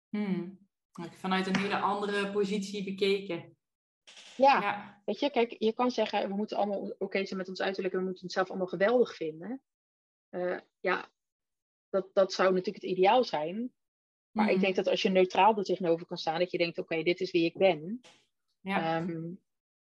Mhm. 0.09 0.49
Vanuit 1.05 1.47
een 1.47 1.57
hele 1.57 1.77
andere 1.79 2.31
positie 2.31 2.83
bekeken. 2.83 3.55
Ja, 4.37 4.61
Ja. 4.61 5.01
weet 5.05 5.19
je, 5.19 5.29
kijk, 5.31 5.55
je 5.59 5.73
kan 5.73 5.91
zeggen, 5.91 6.29
we 6.29 6.35
moeten 6.35 6.57
allemaal 6.57 6.95
oké 6.97 7.25
zijn 7.25 7.39
met 7.39 7.49
ons 7.49 7.61
uiterlijk 7.61 7.93
en 7.93 7.99
we 7.99 8.05
moeten 8.05 8.23
het 8.23 8.33
zelf 8.33 8.49
allemaal 8.49 8.67
geweldig 8.67 9.15
vinden. 9.15 9.61
Eh, 10.29 10.59
ja, 10.79 11.11
dat, 11.89 12.09
dat 12.13 12.33
zou 12.33 12.49
natuurlijk 12.53 12.83
het 12.83 12.91
ideaal 12.91 13.23
zijn. 13.23 13.73
Maar 14.31 14.45
Mhm. 14.45 14.53
ik 14.55 14.59
denk 14.61 14.75
dat 14.75 14.87
als 14.87 15.01
je 15.01 15.09
neutraal 15.09 15.57
er 15.57 15.63
tegenover 15.63 16.05
kan 16.05 16.17
staan, 16.17 16.39
dat 16.39 16.51
je 16.51 16.57
denkt, 16.57 16.77
oké, 16.77 17.03
dit 17.03 17.19
is 17.21 17.31
wie 17.31 17.45
ik 17.45 17.57
ben. 17.57 18.01
Ja. 18.59 18.97
Ehm, 19.01 19.33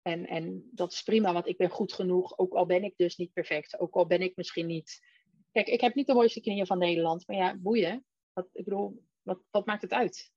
en, 0.03 0.27
en 0.27 0.69
dat 0.73 0.93
is 0.93 1.03
prima, 1.03 1.33
want 1.33 1.47
ik 1.47 1.57
ben 1.57 1.71
goed 1.71 1.93
genoeg, 1.93 2.39
ook 2.39 2.53
al 2.53 2.67
ben 2.67 2.85
ik 2.85 2.97
dus 2.97 3.17
niet 3.17 3.33
perfect. 3.33 3.79
Ook 3.79 3.95
al 3.95 4.07
ben 4.07 4.21
ik 4.23 4.37
misschien 4.37 4.67
niet... 4.67 5.01
Kijk, 5.53 5.67
ik 5.67 5.81
heb 5.81 5.95
niet 5.95 6.07
de 6.07 6.15
mooiste 6.15 6.41
knieën 6.41 6.67
van 6.67 6.79
Nederland, 6.79 7.27
maar 7.27 7.37
ja, 7.37 7.57
boeien. 7.57 8.05
Wat, 8.33 8.49
ik 8.53 8.65
bedoel, 8.65 9.05
wat, 9.23 9.41
wat 9.51 9.67
maakt 9.67 9.83
het 9.83 9.93
uit? 9.93 10.33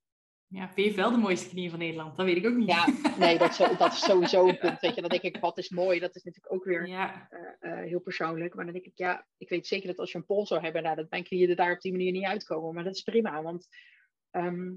Ja, 0.51 0.71
wie 0.75 0.83
heeft 0.83 0.95
wel 0.95 1.11
de 1.11 1.17
mooiste 1.17 1.49
knieën 1.49 1.69
van 1.69 1.79
Nederland? 1.79 2.17
Dat 2.17 2.25
weet 2.25 2.37
ik 2.37 2.45
ook 2.45 2.55
niet. 2.55 2.67
Ja, 2.69 2.85
nee, 3.17 3.37
dat 3.37 3.57
dat 3.77 3.91
is 3.93 3.99
sowieso 3.99 4.47
een 4.47 4.57
punt. 4.57 4.79
Weet 4.79 4.95
je, 4.95 5.01
dan 5.01 5.09
denk 5.09 5.21
ik, 5.21 5.37
wat 5.37 5.57
is 5.57 5.69
mooi? 5.69 5.99
Dat 5.99 6.15
is 6.15 6.23
natuurlijk 6.23 6.53
ook 6.53 6.63
weer 6.63 6.87
Ja. 6.87 7.27
eh, 7.29 7.71
eh, 7.71 7.85
heel 7.87 7.99
persoonlijk. 7.99 8.55
Maar 8.55 8.63
dan 8.65 8.73
denk 8.73 8.85
ik, 8.85 8.97
ja, 8.97 9.27
ik 9.37 9.49
weet 9.49 9.67
zeker 9.67 9.87
dat 9.87 9.99
als 9.99 10.11
je 10.11 10.17
een 10.17 10.25
pol 10.25 10.45
zou 10.45 10.61
hebben, 10.61 10.83
nou, 10.83 10.95
dat 10.95 11.09
mijn 11.09 11.23
knieën 11.23 11.49
er 11.49 11.55
daar 11.55 11.73
op 11.73 11.81
die 11.81 11.91
manier 11.91 12.11
niet 12.11 12.23
uitkomen. 12.25 12.73
Maar 12.73 12.83
dat 12.83 12.95
is 12.95 13.01
prima, 13.01 13.41
want 13.41 13.67
ehm, 14.31 14.73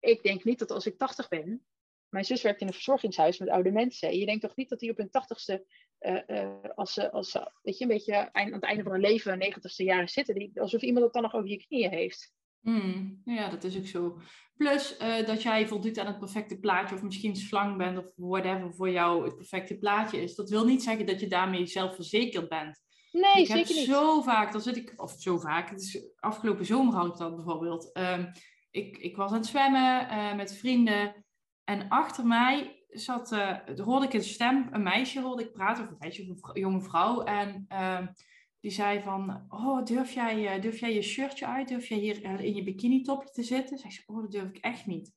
ik 0.00 0.22
denk 0.22 0.44
niet 0.44 0.58
dat 0.58 0.70
als 0.70 0.86
ik 0.86 0.98
80 0.98 1.28
ben, 1.28 1.64
mijn 2.08 2.24
zus 2.24 2.42
werkt 2.42 2.60
in 2.60 2.66
een 2.66 2.72
verzorgingshuis 2.72 3.38
met 3.38 3.48
oude 3.48 3.70
mensen. 3.70 4.18
Je 4.18 4.26
denkt 4.26 4.42
toch 4.42 4.56
niet 4.56 4.68
dat 4.68 4.78
die 4.78 4.90
op 4.90 4.96
hun 4.96 5.10
tachtigste, 5.10 5.66
eh 5.98 6.54
als, 6.74 6.92
ze, 6.92 7.10
als 7.10 7.30
ze, 7.30 7.50
weet 7.62 7.78
je, 7.78 7.84
een 7.84 7.90
beetje 7.90 8.32
aan 8.32 8.52
het 8.52 8.62
einde 8.62 8.82
van 8.82 8.92
hun 8.92 9.00
leven, 9.00 9.38
negentigste 9.38 9.84
jaren 9.84 10.08
zitten, 10.08 10.34
die, 10.34 10.60
alsof 10.60 10.82
iemand 10.82 11.04
het 11.04 11.12
dan 11.14 11.22
nog 11.22 11.34
over 11.34 11.48
je 11.48 11.64
knieën 11.66 11.90
heeft. 11.90 12.32
Mm, 12.64 13.20
ja, 13.24 13.48
dat 13.48 13.64
is 13.64 13.76
ook 13.76 13.86
zo. 13.86 14.18
Plus 14.56 14.96
eh, 14.96 15.26
dat 15.26 15.42
jij 15.42 15.68
voldoet 15.68 15.98
aan 15.98 16.06
het 16.06 16.18
perfecte 16.18 16.58
plaatje, 16.58 16.94
of 16.94 17.02
misschien 17.02 17.36
slang 17.36 17.76
bent, 17.76 17.98
of 17.98 18.12
whatever 18.16 18.74
voor 18.74 18.90
jou 18.90 19.24
het 19.24 19.36
perfecte 19.36 19.78
plaatje 19.78 20.22
is. 20.22 20.34
Dat 20.34 20.50
wil 20.50 20.64
niet 20.64 20.82
zeggen 20.82 21.06
dat 21.06 21.20
je 21.20 21.26
daarmee 21.26 21.66
zelfverzekerd 21.66 22.48
bent. 22.48 22.82
Nee, 23.12 23.42
ik 23.42 23.48
heb 23.48 23.56
niet. 23.56 23.76
zo 23.76 24.20
vaak, 24.22 24.52
dan 24.52 24.60
zit 24.60 24.76
ik, 24.76 24.92
of 24.96 25.12
zo 25.18 25.38
vaak, 25.38 25.70
het 25.70 25.80
is 25.80 26.02
afgelopen 26.20 26.66
zomer 26.66 26.94
had 26.94 27.06
ik 27.06 27.16
dat 27.16 27.36
bijvoorbeeld. 27.36 27.92
Ehm, 27.92 28.26
ik, 28.70 28.96
ik 28.96 29.16
was 29.16 29.30
aan 29.30 29.36
het 29.36 29.46
zwemmen 29.46 30.08
eh, 30.08 30.34
met 30.34 30.56
vrienden 30.56 31.24
en 31.64 31.88
achter 31.88 32.26
mij 32.26 32.84
zat, 32.88 33.32
eh, 33.32 33.56
hoorde 33.76 34.06
ik 34.06 34.12
een 34.12 34.22
stem, 34.22 34.68
een 34.70 34.82
meisje 34.82 35.20
hoorde 35.20 35.42
ik 35.42 35.52
praten, 35.52 35.84
of 35.84 35.90
een 35.90 35.96
meisje 35.98 36.22
of 36.30 36.54
een 36.54 36.60
jonge 36.60 36.82
vrouw. 36.82 37.22
En 37.22 37.64
ehm, 37.68 38.06
die 38.64 38.72
zei 38.72 39.00
van, 39.02 39.44
oh, 39.48 39.84
durf 39.84 40.12
jij, 40.14 40.46
eh, 40.54 40.62
durf 40.62 40.80
jij 40.80 40.94
je 40.94 41.02
shirtje 41.02 41.46
uit? 41.46 41.68
Durf 41.68 41.86
jij 41.86 41.98
hier 41.98 42.22
eh, 42.24 42.40
in 42.40 42.54
je 42.54 42.62
bikini 42.62 43.02
topje 43.02 43.30
te 43.30 43.42
zitten? 43.42 43.78
Zeg 43.78 43.92
ze, 43.92 44.02
oh, 44.06 44.20
dat 44.20 44.30
durf 44.30 44.48
ik 44.48 44.56
echt 44.56 44.86
niet. 44.86 45.12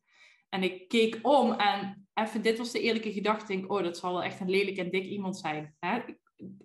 En 0.49 0.63
ik 0.63 0.87
keek 0.87 1.19
om 1.21 1.51
en 1.51 2.07
even, 2.13 2.41
dit 2.41 2.57
was 2.57 2.71
de 2.71 2.81
eerlijke 2.81 3.11
gedachte. 3.11 3.53
Ik 3.53 3.59
denk, 3.59 3.71
oh, 3.71 3.83
dat 3.83 3.97
zal 3.97 4.11
wel 4.11 4.23
echt 4.23 4.39
een 4.39 4.49
lelijk 4.49 4.77
en 4.77 4.89
dik 4.89 5.05
iemand 5.05 5.37
zijn. 5.37 5.75
Hè? 5.79 5.97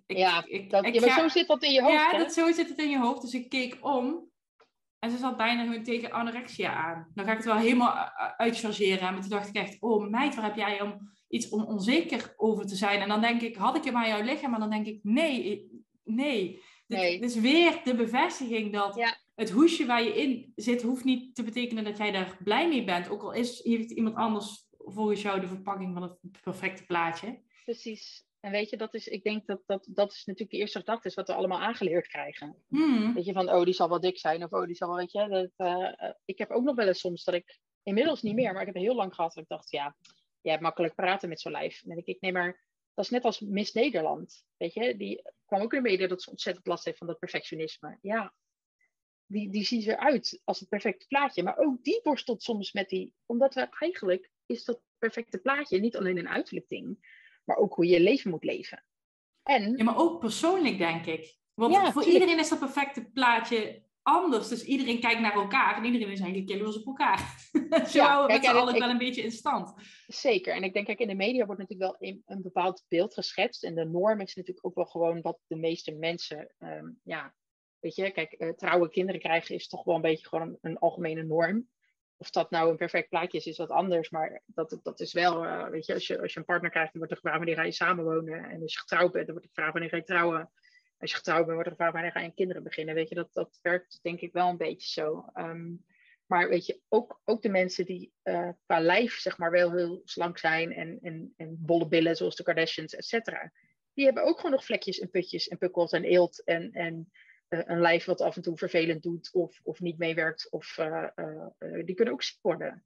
Ik, 0.05 0.17
ja, 0.17 0.45
ik- 0.47 0.69
dat, 0.69 0.85
ik 0.85 0.93
ja, 0.93 0.99
maar 1.01 1.09
ga- 1.09 1.21
zo 1.21 1.27
zit 1.27 1.47
dat 1.47 1.63
in 1.63 1.71
je 1.71 1.81
hoofd. 1.81 1.93
ja, 1.93 2.11
hè? 2.11 2.17
dat, 2.17 2.33
zo 2.33 2.51
zit 2.51 2.69
het 2.69 2.77
in 2.79 2.89
je 2.89 2.99
hoofd. 2.99 3.21
Dus 3.21 3.33
ik 3.33 3.49
keek 3.49 3.77
om. 3.81 4.31
En 4.99 5.11
ze 5.11 5.17
zat 5.17 5.37
bijna 5.37 5.63
gewoon 5.65 5.83
tegen 5.83 6.11
anorexia 6.11 6.73
aan. 6.73 7.11
Dan 7.13 7.25
ga 7.25 7.31
ik 7.31 7.37
het 7.37 7.45
wel 7.45 7.57
helemaal 7.57 7.95
u- 7.95 8.33
uitchargeren. 8.37 9.13
Maar 9.13 9.21
toen 9.21 9.29
dacht 9.29 9.47
ik 9.49 9.55
echt, 9.55 9.77
oh 9.81 10.09
meid, 10.09 10.35
waar 10.35 10.45
heb 10.45 10.55
jij 10.55 10.81
om 10.81 11.11
iets 11.27 11.49
om 11.49 11.63
onzeker 11.63 12.33
over 12.37 12.65
te 12.65 12.75
zijn? 12.75 13.01
En 13.01 13.07
dan 13.07 13.21
denk 13.21 13.41
ik, 13.41 13.55
had 13.55 13.75
ik 13.75 13.83
hem 13.83 13.95
aan 13.97 14.07
jouw 14.07 14.21
lichaam? 14.23 14.51
Maar 14.51 14.59
dan 14.59 14.69
denk 14.69 14.85
ik, 14.87 14.99
nee, 15.03 15.67
nee. 16.03 16.61
Nee. 16.87 17.19
dit 17.19 17.29
is 17.29 17.39
weer 17.39 17.81
de 17.83 17.95
bevestiging 17.95 18.73
dat 18.73 18.95
Ja. 18.95 19.17
het 19.35 19.49
hoesje 19.49 19.85
waar 19.85 20.03
je 20.03 20.21
in 20.21 20.51
zit, 20.55 20.81
hoeft 20.81 21.03
niet 21.03 21.35
te 21.35 21.43
betekenen 21.43 21.83
dat 21.83 21.97
jij 21.97 22.11
daar 22.11 22.37
blij 22.43 22.67
mee 22.67 22.83
bent. 22.83 23.09
Ook 23.09 23.21
al 23.21 23.31
is, 23.33 23.63
heeft 23.63 23.91
iemand 23.91 24.15
anders 24.15 24.67
volgens 24.77 25.21
jou 25.21 25.39
de 25.39 25.47
verpakking 25.47 25.93
van 25.93 26.01
het 26.01 26.41
perfecte 26.41 26.85
plaatje. 26.85 27.41
Precies. 27.63 28.25
En 28.39 28.51
weet 28.51 28.69
je, 28.69 28.77
dat 28.77 28.93
is, 28.93 29.07
ik 29.07 29.23
denk 29.23 29.45
dat, 29.45 29.61
dat 29.65 29.87
dat 29.89 30.11
is 30.11 30.25
natuurlijk 30.25 30.51
de 30.51 30.57
eerste 30.57 30.79
gedachte 30.79 31.07
is 31.07 31.13
wat 31.13 31.27
we 31.27 31.33
allemaal 31.33 31.59
aangeleerd 31.59 32.07
krijgen. 32.07 32.63
Hmm. 32.67 33.13
Weet 33.13 33.25
je, 33.25 33.33
van 33.33 33.49
oh, 33.49 33.63
die 33.63 33.73
zal 33.73 33.89
wel 33.89 33.99
dik 33.99 34.17
zijn. 34.17 34.43
Of 34.43 34.51
oh, 34.51 34.65
die 34.65 34.75
zal 34.75 34.87
wel, 34.87 34.97
weet 34.97 35.11
je. 35.11 35.27
Dat, 35.27 35.67
eh, 35.67 36.09
ik 36.25 36.37
heb 36.37 36.49
ook 36.51 36.63
nog 36.63 36.75
wel 36.75 36.87
eens 36.87 36.99
soms 36.99 37.23
dat 37.23 37.33
ik, 37.33 37.59
inmiddels 37.83 38.21
niet 38.21 38.35
meer, 38.35 38.53
maar 38.53 38.61
ik 38.61 38.73
heb 38.73 38.83
heel 38.83 38.95
lang 38.95 39.15
gehad 39.15 39.33
dat 39.33 39.43
ik 39.43 39.49
dacht, 39.49 39.71
ja, 39.71 39.95
jij 40.41 40.51
hebt 40.51 40.63
makkelijk 40.63 40.95
praten 40.95 41.29
met 41.29 41.41
zo'n 41.41 41.51
lijf. 41.51 41.83
En 41.87 42.05
ik, 42.05 42.17
nee, 42.21 42.31
maar 42.31 42.61
Dat 42.93 43.05
is 43.05 43.11
net 43.11 43.23
als 43.23 43.39
Miss 43.39 43.73
Nederland. 43.73 44.45
Weet 44.57 44.73
je, 44.73 44.97
die 44.97 45.21
kwam 45.45 45.61
ook 45.61 45.73
in 45.73 45.83
de 45.83 45.89
media 45.89 46.07
dat 46.07 46.21
ze 46.21 46.29
ontzettend 46.29 46.67
last 46.67 46.85
heeft 46.85 46.97
van 46.97 47.07
dat 47.07 47.19
perfectionisme. 47.19 47.97
Ja, 48.01 48.33
die, 49.25 49.49
die 49.49 49.63
ziet 49.63 49.87
eruit 49.87 50.41
als 50.43 50.59
het 50.59 50.69
perfecte 50.69 51.07
plaatje. 51.07 51.43
Maar 51.43 51.57
ook 51.57 51.83
die 51.83 51.99
worstelt 52.03 52.43
soms 52.43 52.71
met 52.71 52.89
die. 52.89 53.13
Omdat 53.25 53.53
we 53.53 53.67
eigenlijk 53.79 54.31
is 54.45 54.63
dat 54.63 54.81
perfecte 54.97 55.37
plaatje 55.37 55.79
niet 55.79 55.97
alleen 55.97 56.17
een 56.17 56.29
uiterlijk 56.29 56.67
ding, 56.67 56.97
maar 57.43 57.57
ook 57.57 57.73
hoe 57.73 57.85
je 57.85 57.99
leven 57.99 58.31
moet 58.31 58.43
leven. 58.43 58.85
En, 59.43 59.77
ja, 59.77 59.83
maar 59.83 59.97
ook 59.97 60.19
persoonlijk, 60.19 60.77
denk 60.77 61.05
ik. 61.05 61.37
Want 61.53 61.93
voor 61.93 62.03
iedereen 62.03 62.39
is 62.39 62.49
dat 62.49 62.59
perfecte 62.59 63.05
plaatje 63.11 63.83
anders. 64.03 64.47
Dus 64.47 64.63
iedereen 64.63 64.99
kijkt 64.99 65.21
naar 65.21 65.33
elkaar 65.33 65.77
en 65.77 65.85
iedereen 65.85 66.11
is 66.11 66.19
eigenlijk 66.19 66.49
jaloers 66.49 66.77
op 66.77 66.85
elkaar. 66.85 67.19
Zo 67.89 67.99
ja, 67.99 68.07
houden 68.07 68.41
met 68.65 68.77
wel 68.79 68.89
een 68.89 68.97
beetje 68.97 69.21
in 69.21 69.31
stand. 69.31 69.73
Zeker. 70.07 70.53
En 70.53 70.63
ik 70.63 70.73
denk, 70.73 70.85
kijk, 70.85 70.99
in 70.99 71.07
de 71.07 71.15
media 71.15 71.45
wordt 71.45 71.61
natuurlijk 71.61 71.99
wel 71.99 72.09
een, 72.25 72.41
bepaald 72.41 72.85
beeld 72.87 73.13
geschetst. 73.13 73.63
En 73.63 73.75
de 73.75 73.85
norm 73.85 74.19
is 74.19 74.35
natuurlijk 74.35 74.65
ook 74.65 74.75
wel 74.75 74.85
gewoon 74.85 75.21
wat 75.21 75.39
de 75.47 75.55
meeste 75.55 75.91
mensen, 75.91 76.53
ehm, 76.57 76.89
ja, 77.03 77.33
weet 77.79 77.95
je, 77.95 78.11
kijk, 78.11 78.35
uh, 78.37 78.49
trouwe 78.49 78.89
kinderen 78.89 79.21
krijgen 79.21 79.55
is 79.55 79.67
toch 79.67 79.83
wel 79.83 79.95
een 79.95 80.01
beetje 80.01 80.27
gewoon 80.27 80.57
een, 80.61 80.77
algemene 80.77 81.23
norm. 81.23 81.67
Of 82.17 82.29
dat 82.29 82.51
nou 82.51 82.69
een 82.69 82.77
perfect 82.77 83.09
plaatje 83.09 83.37
is, 83.37 83.45
is 83.45 83.57
wat 83.57 83.69
anders. 83.69 84.09
Maar 84.09 84.41
dat, 84.45 84.79
dat 84.83 84.99
is 84.99 85.13
wel, 85.13 85.45
uh, 85.45 85.67
weet 85.67 85.85
je 85.85 85.93
als, 85.93 86.07
je, 86.07 86.21
als 86.21 86.33
je 86.33 86.39
een 86.39 86.45
partner 86.45 86.71
krijgt, 86.71 86.91
dan 86.91 87.01
wordt 87.01 87.11
er 87.11 87.19
gevraagd 87.21 87.37
wanneer 87.37 87.57
ga 87.57 87.63
je 87.63 87.71
samenwonen. 87.71 88.49
En 88.49 88.61
als 88.61 88.73
je 88.73 88.79
getrouwd 88.79 89.11
bent, 89.11 89.25
dan 89.25 89.35
wordt 89.35 89.43
er 89.43 89.53
gevraagd 89.53 89.73
wanneer 89.73 89.89
ga 89.89 89.97
je 89.97 90.03
trouwen 90.03 90.51
als 91.03 91.11
je 91.11 91.17
getrouwd 91.17 91.45
bent, 91.45 91.53
wordt 91.53 91.65
er 91.65 91.71
gevraagd 91.71 91.93
wanneer 91.93 92.11
ga 92.11 92.19
je 92.19 92.33
kinderen 92.33 92.63
beginnen. 92.63 92.95
Weet 92.95 93.09
je, 93.09 93.15
dat, 93.15 93.33
dat 93.33 93.59
werkt 93.61 93.99
denk 94.01 94.19
ik 94.19 94.33
wel 94.33 94.49
een 94.49 94.57
beetje 94.57 95.01
zo. 95.01 95.25
Ehm, 95.33 95.71
maar 96.25 96.49
weet 96.49 96.65
je, 96.65 96.81
ook, 96.89 97.21
ook 97.23 97.41
de 97.41 97.49
mensen 97.49 97.85
die 97.85 98.13
uh, 98.23 98.49
qua 98.65 98.79
lijf 98.79 99.19
zeg 99.19 99.37
maar 99.37 99.51
wel 99.51 99.71
heel 99.71 100.01
slank 100.03 100.37
zijn 100.37 100.73
en, 100.73 100.99
en, 101.01 101.33
en 101.37 101.55
bolle 101.59 101.87
billen 101.87 102.15
zoals 102.15 102.35
de 102.35 102.43
Kardashians, 102.43 102.95
et 102.95 103.05
cetera. 103.05 103.51
Die 103.93 104.05
hebben 104.05 104.23
ook 104.23 104.35
gewoon 104.35 104.51
nog 104.51 104.65
vlekjes 104.65 104.99
en 104.99 105.09
putjes 105.09 105.47
en 105.47 105.57
pukkels 105.57 105.91
en 105.91 106.03
eelt 106.03 106.43
en, 106.43 106.71
en 106.71 107.11
uh, 107.49 107.61
een 107.63 107.81
lijf 107.81 108.05
wat 108.05 108.21
af 108.21 108.35
en 108.35 108.41
toe 108.41 108.57
vervelend 108.57 109.03
doet 109.03 109.33
of, 109.33 109.59
of 109.63 109.79
niet 109.79 109.97
meewerkt. 109.97 110.51
Of 110.51 110.77
uh, 110.77 111.07
die 111.85 111.95
kunnen 111.95 112.13
ook 112.13 112.23
ziek 112.23 112.41
worden. 112.41 112.85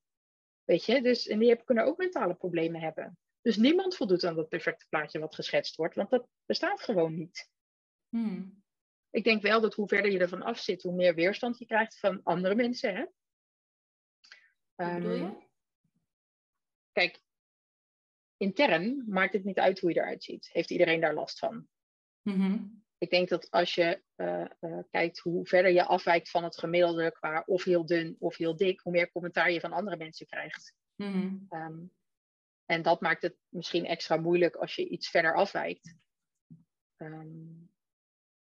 Weet 0.64 0.86
je, 0.86 1.02
dus, 1.02 1.28
en 1.28 1.40
die 1.40 1.48
hebben, 1.48 1.66
kunnen 1.66 1.86
ook 1.86 1.98
mentale 1.98 2.36
problemen 2.36 2.82
hebben. 2.82 3.18
Dus 3.42 3.58
niemand 3.58 3.96
voldoet 3.96 4.24
aan 4.24 4.36
dat 4.36 4.50
perfecte 4.50 4.86
plaatje 4.90 5.20
wat 5.20 5.36
geschetst 5.36 5.76
wordt, 5.76 5.96
want 5.96 6.10
dat 6.10 6.28
bestaat 6.46 6.82
gewoon 6.82 7.16
niet. 7.16 7.50
Hmm. 8.10 8.64
Ik 9.10 9.24
denk 9.24 9.42
wel 9.42 9.62
dat 9.62 9.74
hoe 9.74 9.88
verder 9.88 10.12
je 10.12 10.20
ervan 10.20 10.42
af 10.42 10.60
zit, 10.60 10.84
hoe 10.84 10.96
meer 10.96 11.16
weerstand 11.16 11.58
je 11.58 11.66
krijgt 11.66 12.00
van 12.00 12.24
andere 12.24 12.56
mensen. 12.56 12.96
Hè? 12.96 13.06
Hoe 14.76 14.96
bedoel 14.96 15.14
je? 15.14 15.24
Ehm, 15.24 15.34
kijk, 16.92 17.22
intern 18.38 19.04
maakt 19.08 19.34
het 19.34 19.44
niet 19.44 19.60
uit 19.60 19.80
hoe 19.80 19.94
je 19.94 20.00
eruit 20.00 20.24
ziet. 20.24 20.50
Heeft 20.52 20.72
iedereen 20.72 21.02
daar 21.02 21.14
last 21.14 21.40
van? 21.40 21.68
Mm 22.22 22.86
Ik 22.98 23.10
denk 23.10 23.30
dat 23.30 23.52
als 23.52 23.76
je 23.76 24.02
uh, 24.16 24.46
uh, 24.60 24.80
kijkt 24.90 25.20
hoe 25.20 25.46
verder 25.46 25.72
je 25.72 25.86
afwijkt 25.86 26.30
van 26.30 26.44
het 26.44 26.58
gemiddelde 26.58 27.12
qua 27.12 27.44
of 27.46 27.64
heel 27.64 27.86
dun 27.86 28.16
of 28.20 28.38
heel 28.38 28.56
dik, 28.56 28.80
hoe 28.80 28.92
meer 28.92 29.12
commentaar 29.12 29.52
je 29.52 29.60
van 29.60 29.74
andere 29.74 29.98
mensen 29.98 30.26
krijgt. 30.26 30.74
Mm 30.96 31.48
um, 31.50 31.92
en 32.66 32.82
dat 32.82 33.02
maakt 33.02 33.22
het 33.22 33.38
misschien 33.50 33.86
extra 33.86 34.18
moeilijk 34.18 34.56
als 34.56 34.76
je 34.76 34.88
iets 34.88 35.10
verder 35.10 35.36
afwijkt. 35.36 35.96
Um, 36.98 37.72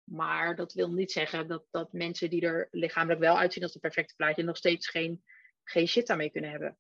maar 0.06 0.56
dat 0.56 0.74
wil 0.74 0.92
niet 0.92 1.12
zeggen 1.12 1.48
dat, 1.48 1.66
dat 1.72 1.94
mensen 1.94 2.30
die 2.30 2.42
er 2.42 2.68
lichamelijk 2.72 3.20
wel 3.20 3.38
uitzien 3.38 3.64
als 3.64 3.74
het 3.74 3.82
perfecte 3.82 4.16
plaatje 4.16 4.44
nog 4.44 4.58
steeds 4.58 4.90
geen, 4.90 5.24
geen 5.64 5.88
shit 5.88 6.08
daarmee 6.08 6.30
kunnen 6.30 6.52
hebben. 6.52 6.78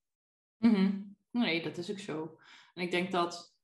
Mhm. 0.58 1.02
Nee, 1.32 1.62
dat 1.62 1.78
is 1.78 1.92
ook 1.92 2.00
zo. 2.00 2.40
En 2.74 2.84
ik 2.84 2.92
denk 2.92 3.12
dat 3.12 3.56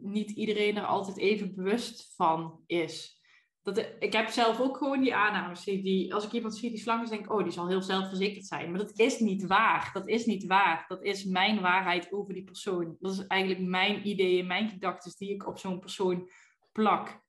niet 0.00 0.30
iedereen 0.30 0.76
er 0.76 0.84
altijd 0.84 1.18
even 1.18 1.54
bewust 1.54 2.14
van 2.14 2.62
is. 2.66 3.16
Dat, 3.62 3.78
ik 3.98 4.12
heb 4.12 4.28
zelf 4.28 4.60
ook 4.60 4.76
gewoon 4.76 5.00
die 5.00 5.14
aannames. 5.14 5.64
Die, 5.64 6.14
als 6.14 6.24
ik 6.24 6.32
iemand 6.32 6.56
zie 6.56 6.70
die 6.70 6.78
slang 6.78 7.02
is, 7.02 7.08
denk 7.08 7.24
ik, 7.24 7.32
oh, 7.32 7.42
die 7.42 7.52
zal 7.52 7.68
heel 7.68 7.82
zelfverzekerd 7.82 8.46
zijn. 8.46 8.70
Maar 8.70 8.80
dat 8.80 8.98
is 8.98 9.18
niet 9.18 9.46
waar. 9.46 9.90
Dat 9.92 10.08
is 10.08 10.26
niet 10.26 10.46
waar. 10.46 10.84
Dat 10.88 11.02
is 11.02 11.24
mijn 11.24 11.60
waarheid 11.60 12.12
over 12.12 12.34
die 12.34 12.44
persoon. 12.44 12.96
Dat 13.00 13.12
is 13.12 13.26
eigenlijk 13.26 13.62
mijn 13.62 14.08
ideeën, 14.08 14.46
mijn 14.46 14.68
gedachten 14.68 15.12
die 15.18 15.34
ik 15.34 15.46
op 15.46 15.58
zo'n 15.58 15.80
persoon 15.80 16.30
plak. 16.72 17.26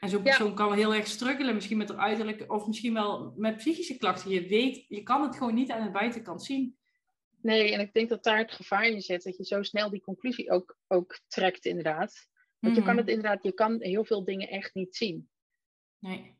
En 0.00 0.08
zo'n 0.08 0.22
persoon 0.22 0.54
kan 0.54 0.68
wel 0.68 0.76
heel 0.76 0.94
erg 0.94 1.06
struggelen, 1.06 1.54
misschien 1.54 1.76
met 1.76 1.88
haar 1.88 1.98
uiterlijke, 1.98 2.48
of 2.48 2.66
misschien 2.66 2.94
wel 2.94 3.32
met 3.36 3.56
psychische 3.56 3.96
klachten. 3.96 4.30
Je 4.30 4.48
weet, 4.48 4.84
je 4.88 5.02
kan 5.02 5.22
het 5.22 5.36
gewoon 5.36 5.54
niet 5.54 5.70
aan 5.70 5.84
de 5.84 5.90
buitenkant 5.90 6.42
zien. 6.42 6.78
Nee, 7.40 7.72
en 7.72 7.80
ik 7.80 7.92
denk 7.92 8.08
dat 8.08 8.24
daar 8.24 8.38
het 8.38 8.52
gevaar 8.52 8.84
in 8.84 9.00
zit, 9.00 9.22
dat 9.22 9.36
je 9.36 9.44
zo 9.44 9.62
snel 9.62 9.90
die 9.90 10.00
conclusie 10.00 10.50
ook, 10.50 10.76
ook 10.86 11.20
trekt, 11.26 11.64
inderdaad. 11.64 12.28
Want 12.58 12.76
je 12.76 12.82
kan 12.82 12.90
mhm. 12.90 13.00
het 13.00 13.08
inderdaad, 13.08 13.42
je 13.42 13.52
kan 13.52 13.82
heel 13.82 14.04
veel 14.04 14.24
dingen 14.24 14.48
echt 14.48 14.74
niet 14.74 14.96
zien. 14.96 15.30
Nee. 15.98 16.38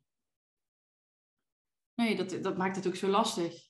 Nee, 1.94 2.16
dat, 2.16 2.42
dat 2.42 2.56
maakt 2.56 2.76
het 2.76 2.86
ook 2.86 2.96
zo 2.96 3.08
lastig. 3.08 3.68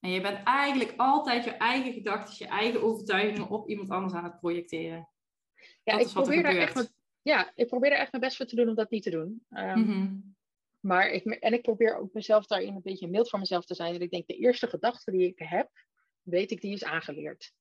En 0.00 0.10
je 0.10 0.20
bent 0.20 0.42
eigenlijk 0.42 0.94
altijd 0.96 1.44
je 1.44 1.50
eigen 1.50 1.92
gedachten, 1.92 2.34
je 2.38 2.46
eigen 2.46 2.82
overtuigingen 2.82 3.48
op 3.48 3.68
iemand 3.68 3.90
anders 3.90 4.14
aan 4.14 4.24
het 4.24 4.38
projecteren. 4.38 5.08
Ja, 5.84 5.96
dat 5.96 6.06
ik 6.06 6.12
probeer 6.12 6.42
daar 6.42 6.56
echt 6.56 6.92
ja, 7.22 7.52
ik 7.54 7.66
probeer 7.66 7.92
er 7.92 7.98
echt 7.98 8.12
mijn 8.12 8.22
best 8.22 8.36
voor 8.36 8.46
te 8.46 8.56
doen 8.56 8.68
om 8.68 8.74
dat 8.74 8.90
niet 8.90 9.02
te 9.02 9.10
doen. 9.10 9.46
Um, 9.50 9.78
mm 9.78 10.36
Maar 10.80 11.10
ik, 11.10 11.24
en 11.24 11.52
ik 11.52 11.62
probeer 11.62 11.96
ook 11.96 12.12
mezelf 12.12 12.46
daarin 12.46 12.74
een 12.74 12.82
beetje 12.82 13.08
mild 13.08 13.28
voor 13.28 13.38
mezelf 13.38 13.64
te 13.64 13.74
zijn. 13.74 13.92
Dat 13.92 14.02
ik 14.02 14.10
denk, 14.10 14.26
de 14.26 14.36
eerste 14.36 14.66
gedachte 14.66 15.10
die 15.10 15.26
ik 15.28 15.38
heb, 15.38 15.70
weet 16.22 16.50
ik, 16.50 16.60
die 16.60 16.72
is 16.72 16.84
aangeleerd. 16.84 17.52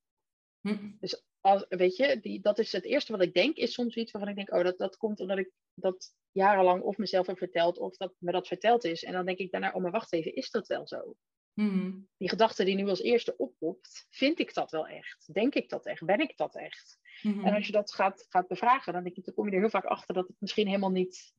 Hm. 0.62 0.92
Dus 1.00 1.24
als, 1.42 1.66
weet 1.70 1.96
je, 1.96 2.20
die, 2.20 2.40
dat 2.40 2.60
is 2.60 2.72
het 2.72 2.84
eerste 2.84 3.12
wat 3.12 3.22
ik 3.22 3.34
denk, 3.34 3.56
is 3.56 3.74
soms 3.74 3.96
iets 3.96 4.12
waarvan 4.12 4.30
ik 4.30 4.36
denk, 4.36 4.54
oh, 4.54 4.64
dat, 4.64 4.78
dat 4.78 4.98
komt 4.98 5.20
omdat 5.20 5.38
ik 5.38 5.52
dat 5.74 6.14
jarenlang 6.32 6.82
of 6.82 6.98
mezelf 6.98 7.28
heb 7.28 7.38
verteld, 7.38 7.78
of 7.78 7.98
dat 7.98 8.14
me 8.18 8.32
dat 8.32 8.48
verteld 8.48 8.84
is. 8.84 9.04
En 9.04 9.14
dan 9.14 9.26
denk 9.26 9.38
ik 9.38 9.52
daarna, 9.52 9.72
oh, 9.72 9.82
maar 9.82 9.92
wacht 9.92 10.14
even, 10.14 10.36
is 10.36 10.50
dat 10.50 10.68
wel 10.68 10.88
zo? 10.88 11.16
Mhm. 11.58 11.92
Die 12.18 12.30
gedachte 12.30 12.64
die 12.64 12.76
nu 12.76 12.90
als 12.90 13.02
eerste 13.02 13.38
oppopt, 13.38 14.08
vind 14.10 14.40
ik 14.40 14.54
dat 14.54 14.72
wel 14.72 14.88
echt? 14.88 15.34
Denk 15.34 15.56
ik 15.56 15.70
dat 15.70 15.86
echt? 15.86 16.06
Ben 16.06 16.20
ik 16.20 16.38
dat 16.38 16.56
echt? 16.56 17.00
Mhm. 17.22 17.46
En 17.46 17.54
als 17.54 17.66
je 17.66 17.72
dat 17.72 17.94
gaat, 17.94 18.26
gaat 18.30 18.48
bevragen, 18.48 18.94
dan, 18.94 19.04
denk 19.04 19.16
ik, 19.16 19.26
dan 19.26 19.34
kom 19.34 19.46
je 19.46 19.52
er 19.52 19.60
heel 19.60 19.70
vaak 19.70 19.86
achter 19.86 20.14
dat 20.14 20.28
het 20.28 20.36
misschien 20.40 20.68
helemaal 20.68 20.92
niet 20.92 21.34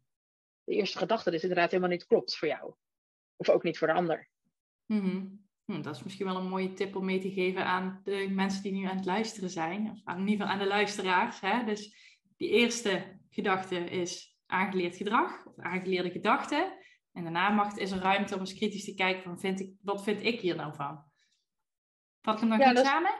de 0.64 0.74
eerste 0.74 0.98
gedachte 0.98 1.30
is, 1.30 1.42
inderdaad 1.42 1.70
helemaal 1.70 1.90
niet 1.90 2.06
klopt 2.06 2.36
voor 2.36 2.48
jou. 2.48 2.74
Of 3.36 3.48
ook 3.48 3.62
niet 3.62 3.78
voor 3.78 3.86
de 3.86 3.92
ander. 3.92 4.28
Mhm. 4.86 5.26
hm, 5.64 5.82
dat 5.82 5.96
is 5.96 6.02
misschien 6.02 6.26
wel 6.26 6.36
een 6.36 6.48
mooie 6.48 6.72
tip 6.72 6.96
om 6.96 7.04
mee 7.04 7.20
te 7.20 7.32
geven 7.32 7.64
aan 7.64 8.00
de 8.04 8.28
mensen 8.30 8.62
die 8.62 8.72
nu 8.72 8.84
aan 8.84 8.96
het 8.96 9.06
luisteren 9.06 9.50
zijn. 9.50 9.90
Of 9.90 10.14
in 10.14 10.28
ieder 10.28 10.30
geval 10.30 10.46
aan 10.46 10.58
de 10.58 10.66
luisteraars. 10.66 11.40
Hè? 11.40 11.64
Dus 11.64 11.96
die 12.36 12.48
eerste 12.48 13.20
gedachte 13.30 13.76
is 13.76 14.38
aangeleerd 14.46 14.96
gedrag 14.96 15.46
of 15.46 15.58
aangeleerde 15.58 16.10
gedachten. 16.10 16.77
En 17.18 17.24
daarna 17.24 17.48
mag, 17.48 17.76
is 17.76 17.90
er 17.90 17.98
ruimte 17.98 18.34
om 18.34 18.40
eens 18.40 18.54
kritisch 18.54 18.84
te 18.84 18.94
kijken 18.94 19.22
van 19.22 19.40
vind 19.40 19.60
ik, 19.60 19.74
wat 19.82 20.02
vind 20.02 20.22
ik 20.22 20.40
hier 20.40 20.56
nou 20.56 20.74
van? 20.74 21.04
Vat 22.20 22.34
ik 22.34 22.40
hem 22.40 22.48
nog 22.48 22.58
ja, 22.58 22.68
goed 22.68 22.78
samen? 22.78 23.14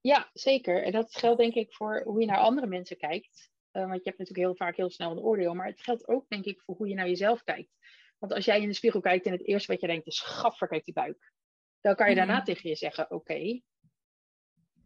Ja, 0.00 0.30
zeker. 0.32 0.82
En 0.82 0.92
dat 0.92 1.14
geldt 1.14 1.40
denk 1.40 1.54
ik 1.54 1.74
voor 1.74 2.02
hoe 2.02 2.20
je 2.20 2.26
naar 2.26 2.38
andere 2.38 2.66
mensen 2.66 2.96
kijkt. 2.96 3.50
Uh, 3.72 3.82
want 3.82 3.96
je 3.96 4.08
hebt 4.08 4.18
natuurlijk 4.18 4.46
heel 4.46 4.56
vaak 4.56 4.76
heel 4.76 4.90
snel 4.90 5.10
een 5.10 5.18
oordeel. 5.18 5.54
Maar 5.54 5.66
het 5.66 5.80
geldt 5.80 6.08
ook 6.08 6.28
denk 6.28 6.44
ik 6.44 6.60
voor 6.60 6.74
hoe 6.76 6.88
je 6.88 6.94
naar 6.94 7.08
jezelf 7.08 7.44
kijkt. 7.44 7.76
Want 8.18 8.32
als 8.32 8.44
jij 8.44 8.60
in 8.60 8.68
de 8.68 8.74
spiegel 8.74 9.00
kijkt 9.00 9.26
en 9.26 9.32
het 9.32 9.46
eerste 9.46 9.72
wat 9.72 9.80
je 9.80 9.86
denkt 9.86 10.06
is 10.06 10.20
gaffer, 10.20 10.68
kijk 10.68 10.84
die 10.84 10.94
buik. 10.94 11.32
Dan 11.80 11.94
kan 11.94 12.08
je 12.08 12.14
daarna 12.14 12.36
mhm. 12.36 12.44
tegen 12.44 12.68
je 12.68 12.76
zeggen, 12.76 13.10
oké, 13.10 13.60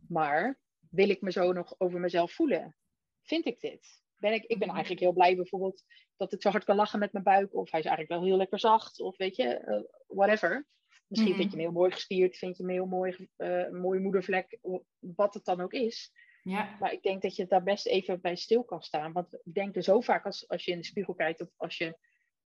maar 0.09 0.61
wil 0.90 1.09
ik 1.09 1.20
me 1.20 1.33
zo 1.33 1.53
nog 1.53 1.74
over 1.79 2.00
mezelf 2.00 2.33
voelen? 2.33 2.77
Vind 3.22 3.46
ik 3.46 3.61
dit? 3.61 4.04
Ben 4.16 4.33
ik, 4.33 4.42
ik 4.42 4.59
ben 4.59 4.66
mhm. 4.66 4.77
eigenlijk 4.77 5.00
heel 5.00 5.12
blij 5.12 5.37
bijvoorbeeld 5.37 5.83
dat 6.16 6.33
ik 6.33 6.42
zo 6.42 6.50
hard 6.50 6.64
kan 6.64 6.77
lachen 6.77 6.98
met 6.98 7.12
mijn 7.12 7.24
buik. 7.24 7.55
Of 7.55 7.70
hij 7.70 7.81
is 7.81 7.87
eigenlijk 7.87 8.18
wel 8.18 8.29
heel 8.29 8.37
lekker 8.37 8.59
zacht. 8.59 9.00
Of 9.00 9.16
weet 9.16 9.37
je, 9.37 9.64
uh, 9.66 9.81
whatever. 10.07 10.66
Misschien 11.07 11.33
mm 11.33 11.38
vind 11.38 11.50
je 11.50 11.57
hem 11.57 11.66
heel 11.66 11.81
mooi 11.81 11.92
gespierd, 11.92 12.37
vind 12.37 12.57
je 12.57 12.62
hem 12.62 12.72
heel 12.72 12.87
mooi, 12.87 13.29
uh, 13.37 13.59
een 13.59 13.81
mooie 13.81 14.00
moedervlek, 14.00 14.59
wat 14.98 15.35
het 15.35 15.44
dan 15.44 15.61
ook 15.61 15.72
is. 15.72 16.12
Ja. 16.42 16.77
Maar 16.81 16.92
ik 16.92 17.03
denk 17.03 17.22
dat 17.22 17.37
je 17.37 17.46
daar 17.46 17.62
best 17.62 17.87
even 17.87 18.20
bij 18.20 18.37
stil 18.37 18.64
kan 18.64 18.83
staan. 18.83 19.12
Want 19.12 19.35
ik 19.35 19.55
denk 19.55 19.77
er 19.77 19.83
zo 19.83 20.00
vaak 20.00 20.24
als, 20.24 20.48
als 20.48 20.64
je 20.64 20.70
in 20.70 20.79
de 20.79 20.85
spiegel 20.85 21.14
kijkt, 21.14 21.40
of 21.40 21.48
als 21.57 21.79
je 21.79 21.98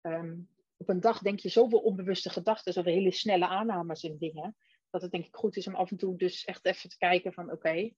ehm, 0.01 0.35
op 0.77 0.89
een 0.89 0.99
dag 0.99 1.19
denk 1.19 1.39
je 1.39 1.49
zoveel 1.49 1.79
onbewuste 1.79 2.29
gedachten, 2.29 2.73
zoveel 2.73 2.93
hele 2.93 3.11
snelle 3.11 3.47
aannames 3.47 4.03
en 4.03 4.17
dingen, 4.17 4.55
dat 4.89 5.01
het 5.01 5.11
denk 5.11 5.25
ik 5.25 5.35
goed 5.35 5.57
is 5.57 5.67
om 5.67 5.75
af 5.75 5.91
en 5.91 5.97
toe 5.97 6.17
dus 6.17 6.45
echt 6.45 6.65
even 6.65 6.89
te 6.89 6.97
kijken 6.97 7.33
van 7.33 7.51
oké, 7.51 7.91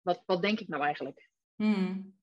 wat, 0.00 0.22
wat 0.26 0.42
denk 0.42 0.60
ik 0.60 0.68
nou 0.68 0.82
eigenlijk? 0.82 1.30
Mm. 1.56 2.20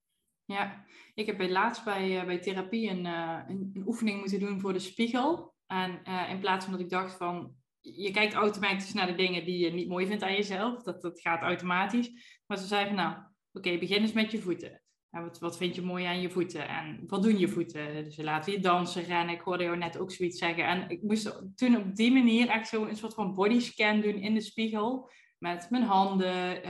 Ja, 0.50 0.86
ik 1.14 1.26
heb 1.26 1.50
laatst 1.50 1.84
bij, 1.84 2.20
uh, 2.20 2.26
bij 2.26 2.40
therapie 2.40 2.90
een, 2.90 3.06
uh, 3.06 3.40
een, 3.48 3.72
een, 3.74 3.84
oefening 3.88 4.20
moeten 4.20 4.40
doen 4.40 4.60
voor 4.60 4.74
de 4.74 4.80
spiegel. 4.80 5.54
En 5.68 6.00
uh, 6.08 6.30
in 6.30 6.40
plaats 6.40 6.66
van 6.66 6.74
dat 6.74 6.84
ik 6.84 6.90
dacht 6.90 7.18
van, 7.18 7.56
je 7.80 8.12
kijkt 8.12 8.34
automatisch 8.34 8.94
naar 8.94 9.08
de 9.08 9.16
dingen 9.16 9.46
die 9.46 9.58
je 9.58 9.72
niet 9.72 9.88
mooi 9.88 10.08
vindt 10.08 10.24
aan 10.24 10.34
jezelf. 10.34 10.84
Dat, 10.84 11.02
dat 11.02 11.22
gaat 11.22 11.42
automatisch. 11.42 12.10
Maar 12.46 12.58
ze 12.58 12.68
zeiden 12.68 12.96
van, 12.96 13.04
nou, 13.04 13.18
oké, 13.54 13.78
begin 13.78 14.02
eens 14.02 14.14
met 14.14 14.32
je 14.32 14.42
voeten. 14.42 14.82
En 15.10 15.22
wat, 15.22 15.40
wat 15.40 15.58
vind 15.58 15.76
je 15.76 15.82
mooi 15.82 16.06
aan 16.06 16.22
je 16.22 16.30
voeten? 16.30 16.68
En 16.68 17.04
wat 17.08 17.24
doen 17.24 17.38
je 17.38 17.48
voeten? 17.48 18.04
Dus 18.04 18.16
je 18.16 18.24
laten 18.24 18.52
je 18.52 18.60
dansen, 18.60 19.04
rennen. 19.04 19.36
Ik 19.36 19.42
hoorde 19.42 19.64
jou 19.64 19.78
net 19.78 19.98
ook 19.98 20.12
zoiets 20.12 20.40
zeggen. 20.40 20.68
En 20.68 20.90
ik 20.90 21.02
moest 21.02 21.42
toen 21.56 21.78
op 21.78 21.96
die 21.96 22.12
manier 22.12 22.48
echt 22.48 22.72
een 22.72 22.96
soort 22.96 23.14
van 23.14 23.34
bodyscan 23.34 24.02
doen 24.02 24.16
in 24.16 24.34
de 24.34 24.42
spiegel. 24.42 25.12
Met 25.38 25.70
mijn 25.70 25.84
handen, 25.84 26.62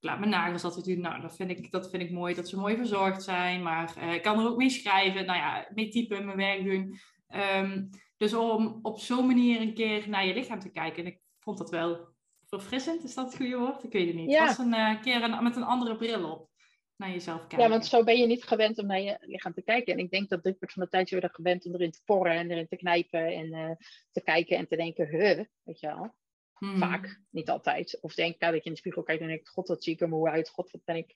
ik 0.00 0.04
laat 0.04 0.18
mijn 0.18 0.30
nagels 0.30 0.64
altijd 0.64 0.84
doen. 0.84 1.00
Nou, 1.00 1.20
dat 1.20 1.36
vind 1.36 1.50
ik, 1.50 1.70
dat 1.70 1.90
vind 1.90 2.02
ik 2.02 2.10
mooi, 2.10 2.34
dat 2.34 2.48
ze 2.48 2.56
mooi 2.56 2.76
verzorgd 2.76 3.22
zijn. 3.22 3.62
Maar 3.62 3.94
uh, 3.98 4.14
ik 4.14 4.22
kan 4.22 4.38
er 4.38 4.46
ook 4.46 4.56
mee 4.56 4.70
schrijven, 4.70 5.26
nou 5.26 5.38
ja, 5.38 5.68
mee 5.74 5.88
typen, 5.88 6.24
mijn 6.24 6.36
werk 6.36 6.64
doen. 6.64 6.98
Ehm, 7.28 7.86
dus 8.16 8.34
om 8.34 8.78
op 8.82 8.98
zo'n 8.98 9.26
manier 9.26 9.60
een 9.60 9.74
keer 9.74 10.08
naar 10.08 10.26
je 10.26 10.34
lichaam 10.34 10.60
te 10.60 10.70
kijken. 10.70 11.04
En 11.04 11.10
ik 11.10 11.20
vond 11.38 11.58
dat 11.58 11.70
wel 11.70 12.08
verfrissend, 12.46 13.04
is 13.04 13.14
dat 13.14 13.26
het 13.26 13.36
goede 13.36 13.56
woord? 13.56 13.84
Ik 13.84 13.92
weet 13.92 14.06
het 14.06 14.16
niet. 14.16 14.30
Ja. 14.30 14.46
Het 14.46 14.56
was 14.56 14.66
een 14.66 14.74
uh, 14.74 15.02
keer 15.02 15.22
een, 15.22 15.42
met 15.42 15.56
een 15.56 15.62
andere 15.62 15.96
bril 15.96 16.30
op 16.30 16.48
naar 16.96 17.10
jezelf 17.10 17.38
kijken. 17.38 17.58
Ja, 17.58 17.68
want 17.68 17.86
zo 17.86 18.04
ben 18.04 18.18
je 18.18 18.26
niet 18.26 18.44
gewend 18.44 18.78
om 18.78 18.86
naar 18.86 19.00
je 19.00 19.18
lichaam 19.20 19.52
te 19.52 19.62
kijken. 19.62 19.92
En 19.92 19.98
ik 19.98 20.10
denk 20.10 20.28
dat 20.28 20.42
drukpunt 20.42 20.72
van 20.72 20.82
de 20.82 20.88
tijd 20.88 21.08
je 21.08 21.20
er 21.20 21.30
gewend 21.32 21.66
om 21.66 21.74
erin 21.74 21.90
te 21.90 22.00
porren 22.04 22.32
en 22.32 22.50
erin 22.50 22.68
te 22.68 22.76
knijpen 22.76 23.26
en 23.26 23.46
uh, 23.46 23.70
te 24.12 24.22
kijken 24.22 24.56
en 24.56 24.68
te 24.68 24.76
denken, 24.76 25.08
huh, 25.08 25.44
weet 25.62 25.80
je 25.80 25.86
wel. 25.86 26.14
Hmm. 26.58 26.78
Vaak, 26.78 27.20
niet 27.30 27.50
altijd. 27.50 27.98
Of 28.00 28.14
denk 28.14 28.40
dat 28.40 28.54
je 28.54 28.60
in 28.60 28.72
de 28.72 28.78
spiegel 28.78 29.02
kijkt 29.02 29.22
en 29.22 29.28
denk 29.28 29.48
god 29.48 29.68
wat 29.68 29.82
zie 29.82 29.92
ik 29.92 30.00
er 30.00 30.08
moe 30.08 30.30
uit, 30.30 30.48
god 30.48 30.70
wat 30.70 30.84
ben 30.84 30.96
ik, 30.96 31.14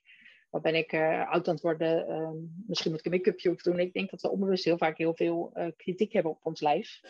wat 0.49 0.61
ben 0.61 0.75
ik 0.75 0.93
uh, 0.93 1.31
oud 1.31 1.47
aan 1.47 1.53
het 1.53 1.63
worden. 1.63 2.09
Uh, 2.09 2.29
misschien 2.67 2.91
moet 2.91 2.99
ik 2.99 3.05
een 3.05 3.17
make-upje 3.17 3.49
op 3.49 3.61
doen. 3.61 3.79
Ik 3.79 3.93
denk 3.93 4.09
dat 4.09 4.21
we 4.21 4.29
onbewust 4.29 4.63
heel 4.63 4.77
vaak 4.77 4.97
heel 4.97 5.15
veel 5.15 5.51
uh, 5.53 5.67
kritiek 5.77 6.13
hebben 6.13 6.31
op 6.31 6.45
ons 6.45 6.61
lijf. 6.61 7.01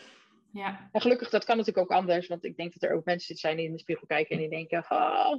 Ja. 0.52 0.88
En 0.92 1.00
gelukkig, 1.00 1.30
dat 1.30 1.44
kan 1.44 1.56
natuurlijk 1.56 1.90
ook 1.90 1.96
anders. 1.98 2.26
Want 2.26 2.44
ik 2.44 2.56
denk 2.56 2.72
dat 2.72 2.82
er 2.82 2.96
ook 2.96 3.04
mensen 3.04 3.36
zijn 3.36 3.56
die 3.56 3.66
in 3.66 3.72
de 3.72 3.78
spiegel 3.78 4.06
kijken 4.06 4.34
en 4.34 4.40
die 4.40 4.50
denken, 4.50 4.86
oh, 4.88 5.36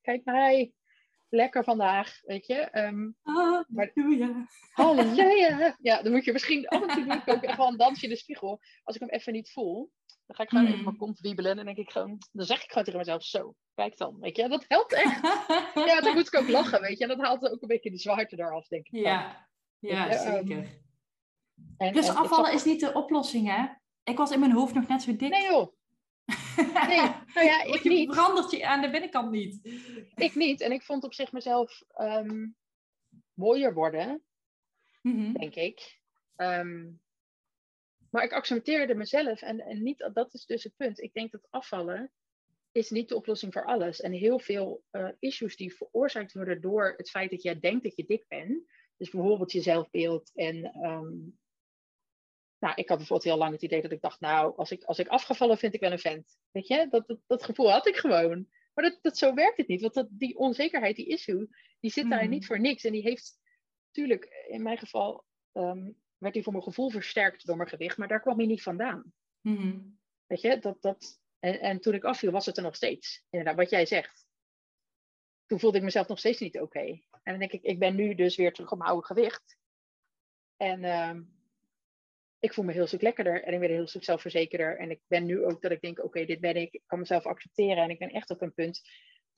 kijk 0.00 0.24
mij, 0.24 0.72
lekker 1.32 1.64
vandaag, 1.64 2.20
weet 2.22 2.46
je. 2.46 2.68
Um, 2.72 3.16
halleluja. 3.22 4.46
Halleluja. 4.72 5.76
Ja, 5.80 6.02
dan 6.02 6.12
moet 6.12 6.24
je 6.24 6.32
misschien 6.32 6.68
af 6.68 6.82
en 6.82 6.88
toe 6.88 7.04
doe 7.04 7.14
ik 7.14 7.28
ook 7.28 7.42
even 7.42 7.66
een 7.66 7.76
dansje 7.76 8.04
in 8.04 8.10
de 8.10 8.16
spiegel. 8.16 8.60
Als 8.82 8.96
ik 8.96 9.00
hem 9.00 9.10
even 9.10 9.32
niet 9.32 9.52
voel, 9.52 9.90
dan 10.26 10.36
ga 10.36 10.42
ik 10.42 10.48
gewoon 10.48 10.64
even 10.64 10.76
hmm. 10.76 10.84
mijn 10.84 10.96
kont 10.96 11.20
wiebelen. 11.20 11.50
En 11.50 11.56
dan 11.56 11.64
denk 11.64 11.76
ik 11.76 11.90
gewoon, 11.90 12.18
dan 12.32 12.46
zeg 12.46 12.62
ik 12.62 12.68
gewoon 12.68 12.84
tegen 12.84 12.98
mezelf, 12.98 13.24
zo, 13.24 13.54
kijk 13.74 13.96
dan. 13.96 14.18
Weet 14.20 14.36
je, 14.36 14.48
dat 14.48 14.64
helpt 14.68 14.92
echt. 14.92 15.20
ja, 15.88 16.00
dan 16.00 16.14
moet 16.14 16.26
ik 16.26 16.36
ook 16.36 16.48
lachen, 16.48 16.80
weet 16.80 16.98
je. 16.98 17.04
En 17.04 17.16
dat 17.16 17.26
haalt 17.26 17.50
ook 17.50 17.62
een 17.62 17.68
beetje 17.68 17.90
de 17.90 17.98
zwaarte 17.98 18.38
eraf, 18.38 18.68
denk 18.68 18.86
ik. 18.86 19.04
Ja, 19.04 19.48
ja 19.78 20.08
ehm, 20.08 20.32
zeker. 20.32 20.80
en, 21.76 21.92
dus 21.92 22.08
afvallen 22.08 22.52
is 22.52 22.64
niet 22.64 22.80
de 22.80 22.92
oplossing, 22.92 23.48
hè? 23.48 23.66
Ik 24.04 24.16
was 24.16 24.30
in 24.30 24.40
mijn 24.40 24.52
hoofd 24.52 24.74
nog 24.74 24.88
net 24.88 25.02
zo 25.02 25.16
dik. 25.16 25.30
Nee 25.30 25.44
joh. 25.44 25.74
Nee, 26.56 27.00
nou 27.34 27.46
ja, 27.46 27.62
ik 27.74 27.84
niet. 27.84 28.14
verandert 28.14 28.50
je 28.50 28.66
aan 28.66 28.80
de 28.80 28.90
binnenkant 28.90 29.30
niet. 29.30 29.60
Ik 30.14 30.34
niet. 30.34 30.60
En 30.60 30.72
ik 30.72 30.82
vond 30.82 31.04
op 31.04 31.14
zich 31.14 31.32
mezelf 31.32 31.82
ehm, 31.88 32.46
mooier 33.34 33.74
worden, 33.74 34.22
mhm. 35.02 35.32
denk 35.32 35.54
ik. 35.54 36.00
Ehm, 36.36 36.90
maar 38.10 38.24
ik 38.24 38.32
accepteerde 38.32 38.94
mezelf 38.94 39.42
en, 39.42 39.60
en 39.60 39.82
niet, 39.82 40.10
dat 40.12 40.34
is 40.34 40.46
dus 40.46 40.64
het 40.64 40.76
punt. 40.76 41.00
Ik 41.00 41.12
denk 41.12 41.30
dat 41.32 41.46
afvallen 41.50 42.12
is 42.72 42.90
niet 42.90 43.08
de 43.08 43.16
oplossing 43.16 43.52
voor 43.52 43.64
alles. 43.64 44.00
En 44.00 44.12
heel 44.12 44.38
veel 44.38 44.84
uh, 44.92 45.08
issues 45.18 45.56
die 45.56 45.74
veroorzaakt 45.74 46.32
worden 46.32 46.60
door 46.60 46.94
het 46.96 47.10
feit 47.10 47.30
dat 47.30 47.42
jij 47.42 47.60
denkt 47.60 47.84
dat 47.84 47.96
je 47.96 48.04
dik 48.04 48.24
bent. 48.28 48.62
Dus 48.96 49.10
bijvoorbeeld 49.10 49.52
je 49.52 49.60
zelfbeeld 49.60 50.30
en 50.34 50.84
um, 50.84 51.38
nou, 52.62 52.74
ik 52.74 52.88
had 52.88 52.98
bijvoorbeeld 52.98 53.28
heel 53.28 53.38
lang 53.38 53.52
het 53.52 53.62
idee 53.62 53.82
dat 53.82 53.92
ik 53.92 54.00
dacht, 54.00 54.20
nou, 54.20 54.56
als 54.56 54.70
ik, 54.70 54.84
als 54.84 54.98
ik 54.98 55.08
afgevallen 55.08 55.58
vind 55.58 55.74
ik 55.74 55.80
wel 55.80 55.92
een 55.92 55.98
vent. 55.98 56.38
Weet 56.50 56.66
je, 56.66 56.86
dat, 56.90 57.06
dat, 57.06 57.18
dat 57.26 57.44
gevoel 57.44 57.70
had 57.70 57.86
ik 57.86 57.96
gewoon. 57.96 58.48
Maar 58.74 58.84
dat, 58.84 58.98
dat, 59.02 59.18
zo 59.18 59.34
werkt 59.34 59.56
het 59.56 59.68
niet. 59.68 59.80
Want 59.80 59.94
dat, 59.94 60.08
die 60.10 60.36
onzekerheid, 60.36 60.96
die 60.96 61.06
issue, 61.06 61.48
die 61.80 61.90
zit 61.90 62.10
daar 62.10 62.22
mhm. 62.22 62.30
niet 62.30 62.46
voor 62.46 62.60
niks. 62.60 62.84
En 62.84 62.92
die 62.92 63.02
heeft, 63.02 63.38
natuurlijk, 63.86 64.46
in 64.48 64.62
mijn 64.62 64.78
geval, 64.78 65.24
um, 65.52 65.96
werd 66.18 66.34
die 66.34 66.42
voor 66.42 66.52
mijn 66.52 66.64
gevoel 66.64 66.90
versterkt 66.90 67.46
door 67.46 67.56
mijn 67.56 67.68
gewicht. 67.68 67.96
Maar 67.96 68.08
daar 68.08 68.20
kwam 68.20 68.36
hij 68.36 68.46
niet 68.46 68.62
vandaan. 68.62 69.12
Mhm. 69.40 69.80
Weet 70.26 70.40
je, 70.40 70.58
dat, 70.58 70.82
dat, 70.82 71.20
en, 71.38 71.60
en 71.60 71.80
toen 71.80 71.94
ik 71.94 72.04
afviel, 72.04 72.30
was 72.30 72.46
het 72.46 72.56
er 72.56 72.62
nog 72.62 72.76
steeds. 72.76 73.24
Inderdaad, 73.30 73.56
wat 73.56 73.70
jij 73.70 73.86
zegt. 73.86 74.26
Toen 75.46 75.60
voelde 75.60 75.78
ik 75.78 75.84
mezelf 75.84 76.08
nog 76.08 76.18
steeds 76.18 76.40
niet 76.40 76.60
oké. 76.60 76.84
En 77.10 77.20
dan 77.22 77.38
denk 77.38 77.52
ik, 77.52 77.62
ik 77.62 77.78
ben 77.78 77.94
nu 77.94 78.14
dus 78.14 78.36
weer 78.36 78.52
terug 78.52 78.72
op 78.72 78.78
mijn 78.78 78.90
oude 78.90 79.06
gewicht. 79.06 79.58
En... 80.56 80.84
Um, 80.84 81.40
ik 82.42 82.54
voel 82.54 82.64
me 82.64 82.72
heel 82.72 82.86
stuk 82.86 83.02
lekkerder 83.02 83.42
en 83.42 83.52
ik 83.52 83.60
ben 83.60 83.70
heel 83.70 83.86
stuk 83.86 84.04
zelfverzekerder. 84.04 84.78
En 84.78 84.90
ik 84.90 85.00
ben 85.06 85.24
nu 85.24 85.44
ook 85.44 85.62
dat 85.62 85.70
ik 85.70 85.80
denk, 85.80 86.04
oké, 86.04 86.24
dit 86.24 86.40
ben 86.40 86.56
ik. 86.56 86.72
Ik 86.72 86.82
kan 86.86 86.98
mezelf 86.98 87.26
accepteren. 87.26 87.82
En 87.82 87.90
ik 87.90 87.98
ben 87.98 88.10
echt 88.10 88.30
op 88.30 88.42
een 88.42 88.54
punt 88.54 88.80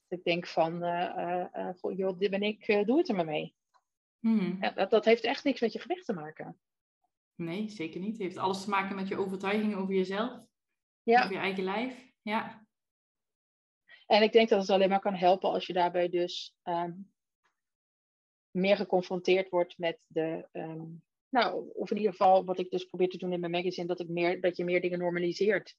dat 0.09 0.19
ik 0.19 0.25
denk 0.25 0.47
van, 0.47 0.85
uh, 0.85 1.71
goh, 1.77 1.97
joh, 1.97 2.19
dit 2.19 2.31
ben 2.31 2.43
ik, 2.43 2.67
doe 2.87 2.99
het 2.99 3.09
er 3.09 3.15
maar 3.15 3.25
mee. 3.25 3.55
Hmm. 4.19 4.57
Ja, 4.61 4.71
dat, 4.71 4.91
dat 4.91 5.05
heeft 5.05 5.25
echt 5.25 5.45
niks 5.45 5.61
met 5.61 5.73
je 5.73 5.79
gewicht 5.79 6.05
te 6.05 6.13
maken. 6.13 6.59
Nee, 7.35 7.69
zeker 7.69 8.01
niet. 8.01 8.13
Het 8.13 8.23
heeft 8.23 8.37
alles 8.37 8.65
te 8.65 8.71
maken 8.71 8.97
met 8.97 9.09
je 9.09 9.19
overtuiging 9.19 9.75
over 9.75 9.95
jezelf. 9.95 10.41
Ja. 11.03 11.23
Over 11.23 11.35
je 11.35 11.41
eigen 11.41 11.65
lijf. 11.65 12.13
Ja. 12.23 12.67
En 14.07 14.23
ik 14.23 14.33
denk 14.33 14.49
dat 14.49 14.61
het 14.61 14.71
alleen 14.71 14.89
maar 14.89 15.01
kan 15.01 15.15
helpen 15.15 15.51
als 15.51 15.67
je 15.67 15.73
daarbij 15.73 16.09
dus 16.09 16.57
ehm, 16.63 16.93
meer 18.51 18.77
geconfronteerd 18.77 19.49
wordt 19.49 19.79
met 19.79 20.05
de, 20.09 20.49
ehm, 20.53 20.85
nou, 21.35 21.71
of 21.73 21.91
in 21.91 21.97
ieder 21.97 22.13
geval 22.13 22.45
wat 22.45 22.59
ik 22.59 22.71
dus 22.71 22.85
probeer 22.85 23.09
te 23.09 23.17
doen 23.19 23.33
in 23.33 23.41
mijn 23.41 23.53
magazine, 23.53 23.87
dat, 23.87 24.01
ik 24.01 24.09
meer, 24.09 24.41
dat 24.41 24.57
je 24.57 24.65
meer 24.65 24.81
dingen 24.81 24.99
normaliseert. 24.99 25.77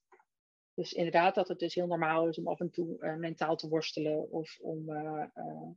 Dus 0.74 0.92
inderdaad 0.92 1.34
dat 1.34 1.48
het 1.48 1.58
dus 1.58 1.74
heel 1.74 1.86
normaal 1.86 2.28
is 2.28 2.38
om 2.38 2.48
af 2.48 2.60
en 2.60 2.70
toe 2.70 2.96
uh, 3.00 3.14
mentaal 3.14 3.56
te 3.56 3.68
worstelen 3.68 4.30
of 4.30 4.58
om 4.60 4.90
uh, 4.90 5.24
uh, 5.34 5.68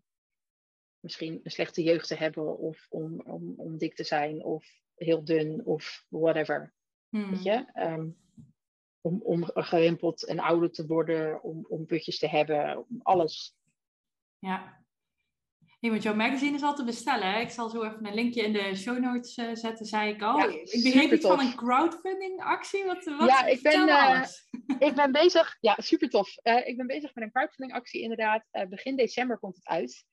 misschien 1.00 1.40
een 1.44 1.52
slechte 1.52 1.84
jeugd 1.84 2.08
te 2.08 2.16
hebben 2.16 2.58
of 2.58 2.86
om, 2.90 3.22
om, 3.22 3.54
om 3.58 3.78
dik 3.78 3.96
te 3.96 4.04
zijn 4.04 4.44
of 4.44 4.66
heel 4.96 5.24
dun 5.24 5.66
of 5.66 6.06
whatever. 6.10 6.74
Hmm. 7.10 7.30
Weet 7.30 7.44
je? 7.44 7.66
Um, 7.74 8.18
om, 9.02 9.22
om 9.22 9.44
gerimpeld 9.44 10.26
en 10.26 10.40
ouder 10.40 10.72
te 10.72 10.86
worden, 10.86 11.44
om, 11.44 11.66
om 11.70 11.86
putjes 11.86 12.20
te 12.20 12.28
hebben, 12.28 12.78
om 12.78 13.00
alles. 13.04 13.56
Ja, 14.40 14.79
Nee, 15.80 15.92
want 15.92 16.04
jouw 16.04 16.16
magazine 16.16 16.56
is 16.56 16.64
al 16.64 16.76
te 16.76 16.84
bestellen. 16.84 17.32
Hè? 17.32 17.40
Ik 17.40 17.50
zal 17.50 17.70
zo 17.70 17.84
even 17.84 18.06
een 18.06 18.14
linkje 18.14 18.42
in 18.42 18.54
de 18.54 18.76
show 18.76 19.00
notes 19.00 19.38
uh, 19.38 19.50
zetten, 19.54 19.86
zei 19.86 20.14
ik 20.14 20.22
al. 20.22 20.38
Ja, 20.38 20.46
ik 20.46 20.84
begreep 20.84 21.12
iets 21.12 21.26
van 21.26 21.40
een 21.40 21.56
crowdfunding 21.56 22.44
actie. 22.44 22.86
Wat, 22.86 23.06
wat 23.06 23.30
ja, 23.30 23.46
ik 23.46 23.62
ben, 23.62 23.88
uh, 23.88 24.24
ik 24.90 24.96
ben 24.96 25.12
bezig. 25.12 25.58
Ja, 25.60 25.76
super 25.78 26.10
tof. 26.10 26.38
Uh, 26.44 26.68
ik 26.68 26.78
ben 26.78 26.88
bezig 26.88 27.16
met 27.16 27.24
een 27.24 27.32
crowdfunding 27.32 27.78
actie 27.78 28.02
inderdaad. 28.02 28.44
begin 28.70 28.96
december 28.96 29.40
komt 29.40 29.56
het 29.56 29.68
uit. 29.68 30.06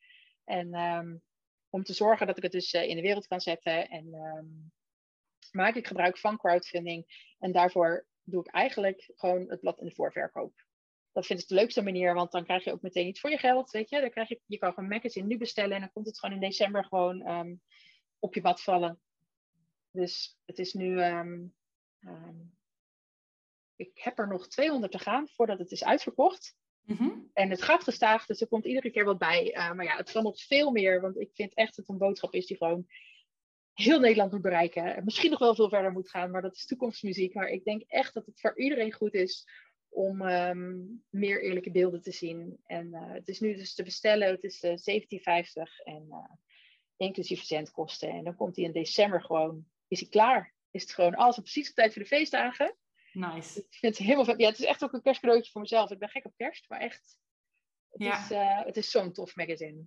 En 0.44 0.74
um, 0.74 1.22
om 1.70 1.82
te 1.82 1.94
zorgen 1.94 2.26
dat 2.26 2.36
ik 2.36 2.42
het 2.42 2.52
dus 2.52 2.72
in 2.72 2.96
de 2.96 3.02
wereld 3.02 3.26
kan 3.26 3.40
zetten. 3.40 3.88
En 3.88 4.14
um, 4.14 4.72
maak 5.50 5.74
ik 5.74 5.86
gebruik 5.86 6.18
van 6.18 6.38
crowdfunding. 6.38 7.32
En 7.38 7.52
daarvoor 7.52 8.06
doe 8.22 8.40
ik 8.40 8.52
eigenlijk 8.52 9.10
gewoon 9.14 9.50
het 9.50 9.60
blad 9.60 9.80
in 9.80 9.86
de 9.86 9.94
voorverkoop 9.94 10.65
dat 11.16 11.26
vind 11.26 11.40
ik 11.40 11.48
de 11.48 11.54
leukste 11.54 11.82
manier, 11.82 12.14
want 12.14 12.32
dan 12.32 12.44
krijg 12.44 12.64
je 12.64 12.72
ook 12.72 12.82
meteen 12.82 13.06
iets 13.06 13.20
voor 13.20 13.30
je 13.30 13.38
geld, 13.38 13.70
weet 13.70 13.90
je. 13.90 14.00
Dan 14.00 14.10
krijg 14.10 14.28
je, 14.28 14.40
je 14.46 14.58
kan 14.58 14.72
gewoon 14.72 14.88
magazine 14.88 15.26
nu 15.26 15.38
bestellen 15.38 15.74
en 15.74 15.80
dan 15.80 15.92
komt 15.92 16.06
het 16.06 16.18
gewoon 16.18 16.34
in 16.34 16.40
december 16.40 16.84
gewoon 16.84 17.28
um, 17.28 17.60
op 18.18 18.34
je 18.34 18.40
bad 18.40 18.62
vallen. 18.62 19.00
Dus 19.90 20.38
het 20.44 20.58
is 20.58 20.72
nu, 20.72 21.04
um, 21.04 21.54
um, 22.00 22.56
ik 23.76 23.90
heb 23.94 24.18
er 24.18 24.28
nog 24.28 24.48
200 24.48 24.92
te 24.92 24.98
gaan 24.98 25.28
voordat 25.28 25.58
het 25.58 25.70
is 25.70 25.84
uitverkocht. 25.84 26.56
Mm-hmm. 26.82 27.30
En 27.32 27.50
het 27.50 27.62
gaat 27.62 27.82
gestaag, 27.82 28.26
dus 28.26 28.40
er 28.40 28.48
komt 28.48 28.64
iedere 28.64 28.90
keer 28.90 29.04
wat 29.04 29.18
bij. 29.18 29.54
Uh, 29.54 29.72
maar 29.72 29.84
ja, 29.84 29.96
het 29.96 30.12
kan 30.12 30.22
nog 30.22 30.42
veel 30.42 30.70
meer, 30.70 31.00
want 31.00 31.20
ik 31.20 31.30
vind 31.34 31.54
echt 31.54 31.76
dat 31.76 31.76
het 31.76 31.88
een 31.88 32.06
boodschap 32.06 32.34
is 32.34 32.46
die 32.46 32.56
gewoon 32.56 32.86
heel 33.72 34.00
Nederland 34.00 34.32
moet 34.32 34.42
bereiken. 34.42 35.04
Misschien 35.04 35.30
nog 35.30 35.38
wel 35.38 35.54
veel 35.54 35.68
verder 35.68 35.92
moet 35.92 36.10
gaan, 36.10 36.30
maar 36.30 36.42
dat 36.42 36.56
is 36.56 36.66
toekomstmuziek. 36.66 37.34
Maar 37.34 37.48
ik 37.48 37.64
denk 37.64 37.82
echt 37.86 38.14
dat 38.14 38.26
het 38.26 38.40
voor 38.40 38.58
iedereen 38.58 38.92
goed 38.92 39.14
is 39.14 39.46
om 39.96 40.22
um, 40.22 41.04
meer 41.10 41.42
eerlijke 41.42 41.70
beelden 41.70 42.02
te 42.02 42.12
zien. 42.12 42.60
En 42.66 42.86
uh, 42.86 43.12
het 43.12 43.28
is 43.28 43.40
nu 43.40 43.54
dus 43.54 43.74
te 43.74 43.82
bestellen, 43.82 44.28
het 44.28 44.44
is 44.44 44.62
uh, 44.62 44.72
eh, 44.72 45.44
17,50 45.46 45.84
en 45.84 46.06
uh, 46.08 46.34
inclusief 46.96 47.38
verzendkosten. 47.38 48.08
En 48.08 48.24
dan 48.24 48.36
komt 48.36 48.56
hij 48.56 48.64
in 48.64 48.72
december 48.72 49.22
gewoon, 49.22 49.66
is 49.88 50.00
hij 50.00 50.08
klaar. 50.08 50.54
Is 50.70 50.82
het 50.82 50.92
gewoon 50.92 51.14
alles 51.14 51.36
op 51.36 51.42
precies 51.42 51.68
op 51.68 51.74
tijd 51.74 51.92
voor 51.92 52.02
de 52.02 52.08
feestdagen. 52.08 52.76
Nice. 53.12 53.58
Ik 53.58 53.66
vind 53.74 53.96
het 53.96 54.06
helemaal 54.06 54.24
vet. 54.24 54.40
Ja, 54.40 54.48
het 54.48 54.58
is 54.58 54.64
echt 54.64 54.84
ook 54.84 54.92
een 54.92 55.02
kerstcadeautje 55.02 55.50
voor 55.50 55.60
mezelf. 55.60 55.90
Ik 55.90 55.98
ben 55.98 56.08
gek 56.08 56.24
op 56.24 56.36
kerst, 56.36 56.68
maar 56.68 56.80
echt, 56.80 57.18
het 57.88 58.02
ja. 58.02 58.22
is, 58.22 58.64
het 58.66 58.76
is 58.76 58.90
zo'n 58.90 59.12
tof 59.12 59.36
magazine. 59.36 59.84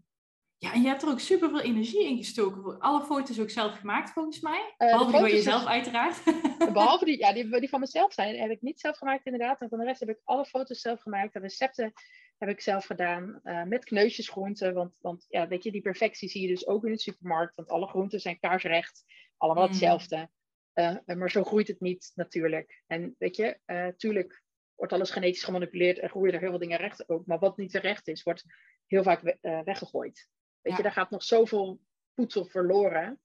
Ja, 0.61 0.73
en 0.73 0.81
je 0.81 0.87
hebt 0.87 1.01
er 1.01 1.09
ook 1.09 1.19
super 1.19 1.49
veel 1.49 1.61
energie 1.61 2.07
in 2.07 2.17
gestoken. 2.17 2.79
Alle 2.79 3.05
foto's 3.05 3.39
ook 3.39 3.49
zelf 3.49 3.77
gemaakt, 3.77 4.11
volgens 4.11 4.39
mij. 4.39 4.73
Uh, 4.77 4.87
behalve 4.87 5.11
die 5.11 5.19
van 5.19 5.29
jezelf, 5.29 5.65
uiteraard. 5.65 6.23
Behalve 6.73 7.05
die, 7.05 7.17
ja, 7.17 7.33
die, 7.33 7.49
die 7.59 7.69
van 7.69 7.79
mezelf 7.79 8.13
zijn, 8.13 8.39
heb 8.39 8.51
ik 8.51 8.61
niet 8.61 8.79
zelf 8.79 8.97
gemaakt, 8.97 9.25
inderdaad. 9.25 9.61
En 9.61 9.69
van 9.69 9.79
de 9.79 9.85
rest 9.85 9.99
heb 9.99 10.09
ik 10.09 10.19
alle 10.23 10.45
foto's 10.45 10.81
zelf 10.81 11.01
gemaakt. 11.01 11.33
De 11.33 11.39
recepten 11.39 11.93
heb 12.37 12.49
ik 12.49 12.61
zelf 12.61 12.85
gedaan. 12.85 13.39
Uh, 13.43 13.63
met 13.63 13.85
kneusjesgroenten. 13.85 14.73
Want, 14.73 14.97
want 15.01 15.25
ja, 15.29 15.47
weet 15.47 15.63
je, 15.63 15.71
die 15.71 15.81
perfectie 15.81 16.29
zie 16.29 16.41
je 16.41 16.47
dus 16.47 16.67
ook 16.67 16.85
in 16.85 16.91
de 16.91 16.99
supermarkt. 16.99 17.55
Want 17.55 17.69
alle 17.69 17.87
groenten 17.87 18.19
zijn 18.19 18.39
kaarsrecht. 18.39 19.03
Allemaal 19.37 19.65
mm. 19.65 19.69
hetzelfde. 19.69 20.29
Uh, 20.73 20.95
maar 21.05 21.31
zo 21.31 21.43
groeit 21.43 21.67
het 21.67 21.79
niet, 21.79 22.11
natuurlijk. 22.15 22.83
En 22.87 23.15
weet 23.17 23.35
je, 23.35 23.59
tuurlijk 23.97 24.43
wordt 24.75 24.93
alles 24.93 25.11
genetisch 25.11 25.43
gemanipuleerd 25.43 25.99
en 25.99 26.09
groeien 26.09 26.33
er 26.33 26.39
heel 26.39 26.49
veel 26.49 26.59
dingen 26.59 26.77
recht 26.77 27.09
ook. 27.09 27.25
Maar 27.25 27.39
wat 27.39 27.57
niet 27.57 27.71
terecht 27.71 28.07
is, 28.07 28.23
wordt 28.23 28.43
heel 28.85 29.03
vaak 29.03 29.37
weggegooid. 29.41 30.27
Weet 30.61 30.77
je, 30.77 30.83
daar 30.83 30.91
gaat 30.91 31.09
nog 31.09 31.23
zoveel 31.23 31.79
voedsel 32.15 32.45
verloren. 32.45 33.19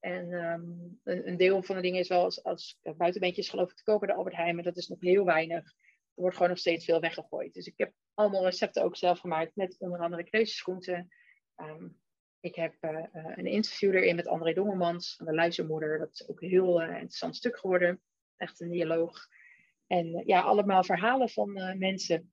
En 0.00 0.32
um, 0.32 1.00
een, 1.04 1.28
een, 1.28 1.36
deel 1.36 1.62
van 1.62 1.76
de 1.76 1.82
dingen 1.82 2.00
is 2.00 2.08
wel 2.08 2.24
als, 2.24 2.42
als 2.42 2.78
buitenbeentjes 2.96 3.48
geloof 3.48 3.70
ik 3.70 3.76
te 3.76 3.82
kopen 3.82 4.08
de 4.08 4.14
Albert 4.14 4.36
Heijn, 4.36 4.54
maar 4.54 4.64
dat 4.64 4.76
is 4.76 4.88
nog 4.88 5.00
heel 5.00 5.24
weinig. 5.24 5.64
Er 6.14 6.20
wordt 6.20 6.36
gewoon 6.36 6.50
nog 6.50 6.58
steeds 6.58 6.84
veel 6.84 7.00
weggegooid. 7.00 7.54
Dus 7.54 7.66
ik 7.66 7.74
heb 7.76 7.92
allemaal 8.14 8.44
recepten 8.44 8.82
ook 8.82 8.96
zelf 8.96 9.18
gemaakt 9.18 9.56
met 9.56 9.76
onder 9.78 10.00
andere 10.00 10.24
kneusjesgroenten. 10.24 11.08
Ehm, 11.56 11.88
ik 12.40 12.54
heb 12.54 12.74
uh, 12.80 13.06
een 13.12 13.46
interview 13.46 13.94
erin 13.94 14.16
met 14.16 14.26
André 14.26 14.52
Dongermans 14.52 15.16
van 15.16 15.26
de 15.26 15.34
Luizenmoeder. 15.34 15.98
Dat 15.98 16.12
is 16.12 16.28
ook 16.28 16.40
een 16.40 16.48
heel 16.48 16.82
interessant 16.82 17.36
stuk 17.36 17.58
geworden. 17.58 18.00
Echt 18.36 18.60
een 18.60 18.70
dialoog. 18.70 19.26
En 19.86 20.22
ja, 20.26 20.40
allemaal 20.40 20.84
verhalen 20.84 21.28
van 21.28 21.78
mensen. 21.78 22.31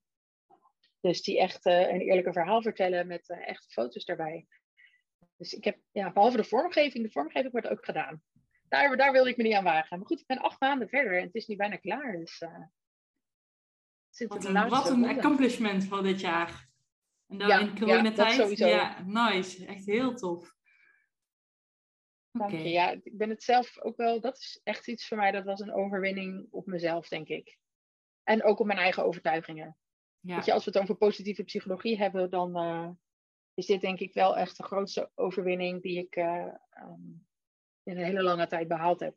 Dus 1.01 1.21
die 1.21 1.39
echt 1.39 1.65
een 1.65 2.01
eerlijke 2.01 2.33
verhaal 2.33 2.61
vertellen 2.61 3.07
met 3.07 3.29
echte 3.29 3.69
foto's 3.69 4.05
daarbij. 4.05 4.47
Dus 5.37 5.53
ik 5.53 5.63
heb, 5.63 5.77
ja, 5.91 6.11
behalve 6.11 6.37
de 6.37 6.43
vormgeving, 6.43 7.03
de 7.03 7.11
vormgeving 7.11 7.51
wordt 7.51 7.67
ook 7.67 7.85
gedaan. 7.85 8.23
Daar, 8.63 8.97
daar 8.97 9.11
wilde 9.11 9.29
ik 9.29 9.37
me 9.37 9.43
niet 9.43 9.53
aan 9.53 9.63
wagen. 9.63 9.97
Maar 9.97 10.07
goed, 10.07 10.19
ik 10.19 10.27
ben 10.27 10.37
acht 10.37 10.59
maanden 10.59 10.89
verder 10.89 11.17
en 11.17 11.25
het 11.25 11.35
is 11.35 11.47
nu 11.47 11.55
bijna 11.55 11.75
klaar. 11.75 12.17
Dus, 12.17 12.41
uh, 12.41 14.27
wat 14.27 14.45
een, 14.45 14.69
wat 14.69 14.89
een 14.89 15.05
accomplishment 15.05 15.83
van 15.83 16.03
dit 16.03 16.19
jaar. 16.19 16.69
En 17.27 17.37
dan 17.37 17.47
ja, 17.47 17.59
in 17.59 17.79
coronatijd. 17.79 18.57
Ja, 18.57 18.67
ja, 18.67 19.03
nice. 19.05 19.65
Echt 19.65 19.85
heel 19.85 20.15
tof. 20.15 20.55
Dank 22.31 22.51
je. 22.51 22.69
Ja, 22.69 22.89
ik 23.03 23.17
ben 23.17 23.29
het 23.29 23.43
zelf 23.43 23.79
ook 23.81 23.97
wel. 23.97 24.21
Dat 24.21 24.37
is 24.37 24.59
echt 24.63 24.87
iets 24.87 25.07
voor 25.07 25.17
mij. 25.17 25.31
Dat 25.31 25.45
was 25.45 25.59
een 25.59 25.73
overwinning 25.73 26.47
op 26.51 26.65
mezelf, 26.65 27.07
denk 27.07 27.27
ik. 27.27 27.57
En 28.23 28.43
ook 28.43 28.59
op 28.59 28.65
mijn 28.65 28.79
eigen 28.79 29.05
overtuigingen. 29.05 29.77
Ja. 30.19 30.35
Weet 30.35 30.45
je, 30.45 30.53
als 30.53 30.65
we 30.65 30.71
het 30.71 30.81
over 30.81 30.95
positieve 30.95 31.43
psychologie 31.43 31.97
hebben, 31.97 32.29
dan, 32.29 32.57
uh, 32.65 32.89
is 33.53 33.65
dit 33.65 33.81
denk 33.81 33.99
ik 33.99 34.13
wel 34.13 34.37
echt 34.37 34.57
de 34.57 34.63
grootste 34.63 35.11
overwinning 35.15 35.81
die 35.81 35.97
ik 35.97 36.15
uh, 36.15 36.53
um, 36.81 37.27
in 37.83 37.97
een 37.97 38.03
hele 38.03 38.23
lange 38.23 38.47
tijd 38.47 38.67
behaald 38.67 38.99
heb. 38.99 39.15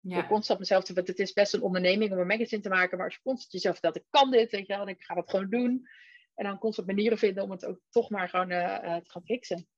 Ja. 0.00 0.26
Constant 0.26 0.58
mezelf 0.58 0.84
te 0.84 0.92
het 0.92 1.18
is 1.18 1.32
best 1.32 1.54
een 1.54 1.62
onderneming 1.62 2.12
om 2.12 2.18
een 2.18 2.26
magazine 2.26 2.62
te 2.62 2.68
maken, 2.68 2.96
maar 2.96 3.06
als 3.06 3.14
je 3.14 3.22
constant 3.22 3.52
jezelf 3.52 3.74
vertelt, 3.74 3.96
ik 3.96 4.06
kan 4.10 4.30
dit, 4.30 4.50
weet 4.50 4.66
je 4.66 4.76
wel, 4.76 4.88
ik 4.88 5.02
ga 5.02 5.14
dat 5.14 5.30
gewoon 5.30 5.50
doen. 5.50 5.88
En 6.34 6.44
dan 6.44 6.58
constant 6.58 6.86
manieren 6.86 7.18
vinden 7.18 7.42
om 7.42 7.50
het 7.50 7.64
ook 7.64 7.80
toch 7.90 8.10
maar 8.10 8.28
gewoon 8.28 8.50
uh, 8.50 8.96
te 8.96 9.10
gaan 9.10 9.24
fixen. 9.24 9.68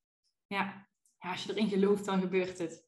Ja. 0.47 0.89
ja, 1.19 1.31
als 1.31 1.45
je 1.45 1.53
erin 1.53 1.69
gelooft, 1.69 2.05
dan 2.05 2.21
gebeurt 2.21 2.59
het. 2.59 2.87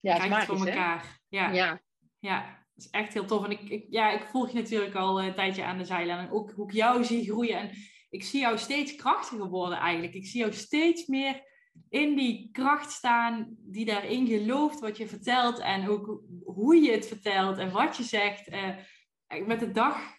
Ja, 0.00 0.20
het 0.20 0.38
is 0.38 0.44
voor 0.44 0.66
elkaar. 0.66 1.20
Ja. 1.28 1.50
ja. 1.50 1.82
ja, 2.18 2.65
dat 2.76 2.84
is 2.84 2.90
echt 2.90 3.12
heel 3.12 3.24
tof. 3.24 3.44
En 3.44 3.50
ik, 3.50 3.68
ik, 3.68 3.86
ja, 3.90 4.10
ik 4.10 4.26
volg 4.26 4.50
je 4.50 4.58
natuurlijk 4.58 4.94
al 4.94 5.22
een 5.22 5.34
tijdje 5.34 5.64
aan 5.64 5.78
de 5.78 5.84
zijlijn. 5.84 6.18
En 6.18 6.32
ook 6.32 6.50
hoe 6.50 6.68
ik 6.68 6.74
jou 6.74 7.04
zie 7.04 7.24
groeien. 7.24 7.58
En 7.58 7.70
ik 8.10 8.24
zie 8.24 8.40
jou 8.40 8.58
steeds 8.58 8.94
krachtiger 8.94 9.48
worden 9.48 9.78
eigenlijk. 9.78 10.14
Ik 10.14 10.26
zie 10.26 10.40
jou 10.40 10.52
steeds 10.52 11.06
meer 11.06 11.42
in 11.88 12.16
die 12.16 12.48
kracht 12.52 12.90
staan 12.90 13.56
die 13.58 13.84
daarin 13.84 14.26
gelooft 14.26 14.80
wat 14.80 14.96
je 14.96 15.08
vertelt 15.08 15.58
en 15.58 15.88
ook 15.88 16.20
hoe 16.44 16.76
je 16.76 16.90
het 16.90 17.06
vertelt 17.06 17.58
en 17.58 17.70
wat 17.70 17.96
je 17.96 18.02
zegt. 18.02 18.48
Uh, 18.48 19.46
met 19.46 19.60
de 19.60 19.70
dag 19.70 20.16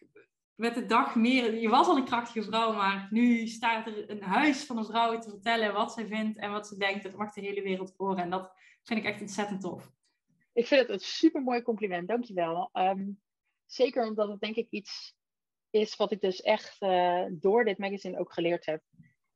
met 0.56 0.76
de 0.76 0.86
dag 0.86 1.16
meer. 1.16 1.60
Je 1.60 1.70
was 1.70 1.88
al 1.88 1.98
een 1.98 2.06
krachtige 2.06 2.44
vrouw, 2.44 2.74
maar 2.74 3.08
nu 3.10 3.48
staat 3.48 3.88
er 3.88 4.10
een 4.10 4.24
huis 4.24 4.66
van 4.66 4.78
een 4.78 4.86
vrouw 4.86 5.20
te 5.20 5.30
vertellen 5.30 5.74
wat 5.74 5.94
zij 5.94 6.08
vindt 6.08 6.38
en 6.38 6.52
wat 6.52 6.68
ze 6.68 6.78
denkt. 6.78 7.04
Dat 7.04 7.16
mag 7.16 7.34
de 7.34 7.42
hele 7.42 7.62
wereld 7.62 7.94
horen. 7.98 8.24
En 8.24 8.30
dat 8.30 8.52
vind 8.84 9.00
ik 9.00 9.06
echt 9.06 9.22
ontzettend 9.22 9.62
tof. 9.62 9.92
Ik 10.58 10.68
vind 10.68 10.82
het 10.82 10.90
een 10.90 11.00
super 11.00 11.42
mooi 11.42 11.62
compliment, 11.62 12.08
dankjewel. 12.08 12.70
Um, 12.74 13.22
zeker 13.66 14.08
omdat 14.08 14.30
het 14.30 14.40
denk 14.40 14.56
ik 14.56 14.68
iets 14.70 15.16
is 15.70 15.96
wat 15.96 16.12
ik 16.12 16.22
dus 16.22 16.42
echt 16.42 16.82
uh, 16.82 17.26
door 17.30 17.66
dit 17.66 17.78
magazine 17.78 18.20
ook 18.20 18.34
geleerd 18.34 18.66
heb. 18.66 18.84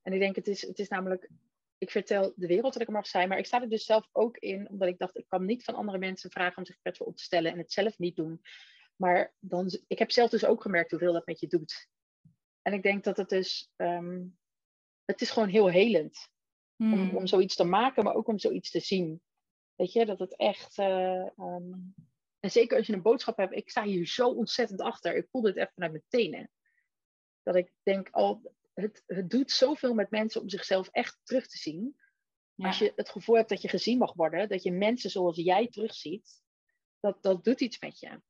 En 0.02 0.14
ik 0.14 0.20
denk, 0.20 0.36
het 0.36 0.48
is, 0.48 0.62
het 0.62 0.80
is 0.80 0.88
namelijk, 0.88 1.30
ik 1.78 1.92
vertel 1.92 2.34
de 2.36 2.48
wereld 2.48 2.74
dat 2.74 2.82
ik 2.82 2.88
er 2.88 2.94
mag 2.94 3.08
zijn, 3.08 3.30
maar 3.30 3.38
ik 3.38 3.46
sta 3.46 3.62
er 3.62 3.70
dus 3.70 3.86
zelf 3.86 4.08
ook 4.12 4.38
in, 4.38 4.70
omdat 4.70 4.88
ik 4.88 4.98
dacht, 4.98 5.18
ik 5.18 5.28
kan 5.28 5.46
niet 5.46 5.64
van 5.64 5.76
andere 5.76 5.98
mensen 5.98 6.32
vragen 6.32 6.58
om 6.58 6.66
zich 6.66 6.80
kwetsbaar 6.80 7.08
op 7.08 7.18
te 7.18 7.24
stellen 7.24 7.52
en 7.52 7.58
het 7.58 7.72
zelf 7.72 7.98
niet 7.98 8.16
doen. 8.16 8.42
Maar 8.96 9.34
dan, 9.40 9.80
ik 9.88 10.00
heb 10.00 10.12
zelf 10.12 10.30
dus 10.30 10.46
ook 10.46 10.62
gemerkt 10.62 10.92
hoeveel 10.92 11.14
dat 11.14 11.26
met 11.26 11.40
je 11.40 11.48
doet. 11.48 11.90
En 12.62 12.74
ik 12.74 12.84
denk 12.84 13.04
dat 13.04 13.18
het 13.18 13.30
dus, 13.30 13.72
um, 13.78 14.38
het 15.06 15.22
is 15.22 15.32
gewoon 15.32 15.50
heel 15.50 15.68
helend. 15.70 16.30
Om, 16.78 16.94
hmm. 16.94 17.16
om 17.16 17.28
zoiets 17.28 17.56
te 17.56 17.64
maken, 17.64 18.04
maar 18.04 18.16
ook 18.16 18.28
om 18.28 18.40
zoiets 18.40 18.72
te 18.72 18.80
zien. 18.80 19.22
Weet 19.82 19.92
je, 19.92 20.06
dat 20.06 20.20
het 20.20 20.36
echt, 20.36 20.78
uh, 20.78 21.28
um, 21.38 21.96
en 22.40 22.52
zeker 22.52 22.78
als 22.78 22.88
je 22.88 22.94
een 22.94 23.02
boodschap 23.02 23.38
hebt, 23.38 23.56
ik 23.56 23.70
sta 23.70 23.84
hier 23.84 24.08
zo 24.08 24.28
ontzettend 24.28 24.82
achter. 24.82 25.16
Ik 25.16 25.28
voel 25.32 25.42
dit 25.42 25.56
echt 25.56 25.74
vanuit 25.74 25.92
mijn 25.92 26.04
tenen. 26.08 26.52
Dat 27.44 27.56
ik 27.56 27.74
denk, 27.84 28.10
al, 28.10 28.54
het, 28.74 29.04
het 29.08 29.30
doet 29.30 29.52
zoveel 29.52 29.94
met 29.94 30.10
mensen 30.10 30.42
om 30.42 30.50
zichzelf 30.50 30.88
echt 30.88 31.20
terug 31.24 31.48
te 31.48 31.58
zien. 31.58 31.96
Als 32.56 32.78
je 32.78 32.94
het 32.96 33.10
gevoel 33.10 33.36
hebt 33.36 33.50
dat 33.50 33.62
je 33.62 33.68
gezien 33.68 33.98
mag 33.98 34.14
worden, 34.14 34.50
dat 34.50 34.64
je 34.64 34.72
mensen 34.72 35.10
zoals 35.10 35.36
jij 35.36 35.68
terugziet, 35.68 36.42
dat, 37.00 37.24
dat 37.24 37.44
doet 37.44 37.62
iets 37.62 37.80
met 37.80 38.00
je. 38.00 38.22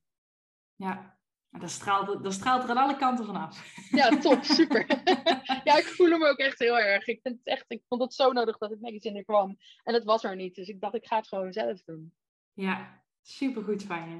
Ja, 0.76 1.20
dat 1.60 1.70
straalt, 1.70 2.24
dat 2.24 2.34
straalt 2.34 2.64
er 2.64 2.70
aan 2.70 2.78
alle 2.78 2.98
kanten 2.98 3.26
vanaf. 3.26 3.64
Ja, 4.00 4.18
top, 4.18 4.44
super. 4.44 4.86
ja, 5.64 5.78
ik 5.78 5.94
voel 5.96 6.10
hem 6.10 6.26
ook 6.26 6.38
echt 6.38 6.60
heel 6.60 6.80
erg. 6.80 7.08
Ik, 7.08 7.20
vind 7.22 7.38
het 7.44 7.54
echt, 7.56 7.66
ik 7.68 7.82
vond 7.88 8.02
het 8.02 8.14
zo 8.14 8.32
nodig 8.32 8.58
dat 8.58 8.70
het 8.70 8.82
magazine 8.82 9.18
er 9.18 9.24
kwam. 9.24 9.58
En 9.84 9.94
het 9.94 10.04
was 10.04 10.24
er 10.24 10.36
niet, 10.36 10.56
dus 10.56 10.68
ik 10.68 10.82
dacht, 10.82 10.96
ik 10.96 11.08
ga 11.08 11.16
het 11.16 11.28
gewoon 11.28 11.54
zelf 11.54 11.84
doen. 11.84 12.14
Ja, 12.54 13.02
Super 13.24 13.64
goed 13.64 13.84
van 13.84 14.10
je. 14.10 14.20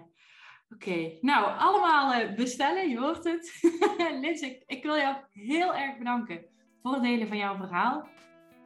Oké, 0.76 1.18
nou 1.22 1.58
allemaal 1.58 2.22
uh, 2.22 2.36
bestellen, 2.36 2.90
je 2.90 3.00
hoort 3.00 3.24
het. 3.24 3.60
Liz, 4.22 4.42
ik, 4.42 4.64
ik, 4.66 4.84
wil 4.84 4.96
jou 4.96 5.16
heel 5.32 5.76
erg 5.76 5.98
bedanken 5.98 6.46
voor 6.82 6.94
het 6.94 7.04
delen 7.04 7.28
van 7.28 7.38
jouw 7.38 7.56
verhaal. 7.56 8.08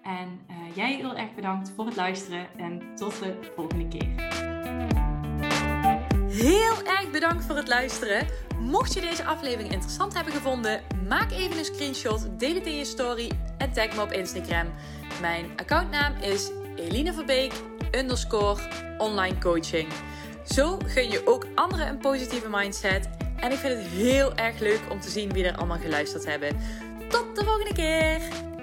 En 0.01 0.45
uh, 0.49 0.75
jij 0.75 0.95
heel 0.95 1.15
erg 1.15 1.35
bedankt 1.35 1.71
voor 1.75 1.85
het 1.85 1.95
luisteren 1.95 2.47
en 2.57 2.95
tot 2.95 3.19
de 3.19 3.51
volgende 3.55 3.87
keer. 3.87 4.33
Heel 6.29 6.83
erg 6.83 7.11
bedankt 7.11 7.45
voor 7.45 7.55
het 7.55 7.67
luisteren. 7.67 8.44
Mocht 8.59 8.93
je 8.93 9.01
deze 9.01 9.25
aflevering 9.25 9.71
interessant 9.71 10.13
hebben 10.13 10.33
gevonden, 10.33 10.81
maak 11.07 11.31
even 11.31 11.57
een 11.57 11.65
screenshot, 11.65 12.27
deel 12.39 12.55
het 12.55 12.65
in 12.65 12.77
je 12.77 12.85
story 12.85 13.31
en 13.57 13.73
tag 13.73 13.95
me 13.95 14.01
op 14.01 14.11
Instagram. 14.11 14.67
Mijn 15.21 15.45
accountnaam 15.55 16.13
is 16.21 16.51
Eline 16.75 17.13
underscore 17.91 18.61
online 18.97 19.37
coaching. 19.37 19.87
Zo 20.45 20.77
gun 20.85 21.09
je 21.09 21.27
ook 21.27 21.45
anderen 21.55 21.87
een 21.87 21.97
positieve 21.97 22.49
mindset. 22.49 23.09
En 23.39 23.51
ik 23.51 23.57
vind 23.57 23.73
het 23.73 23.91
heel 23.91 24.35
erg 24.35 24.59
leuk 24.59 24.81
om 24.89 24.99
te 24.99 25.09
zien 25.09 25.33
wie 25.33 25.45
er 25.45 25.57
allemaal 25.57 25.79
geluisterd 25.79 26.25
hebben. 26.25 26.57
Tot 27.09 27.35
de 27.35 27.43
volgende 27.43 27.73
keer! 27.73 28.54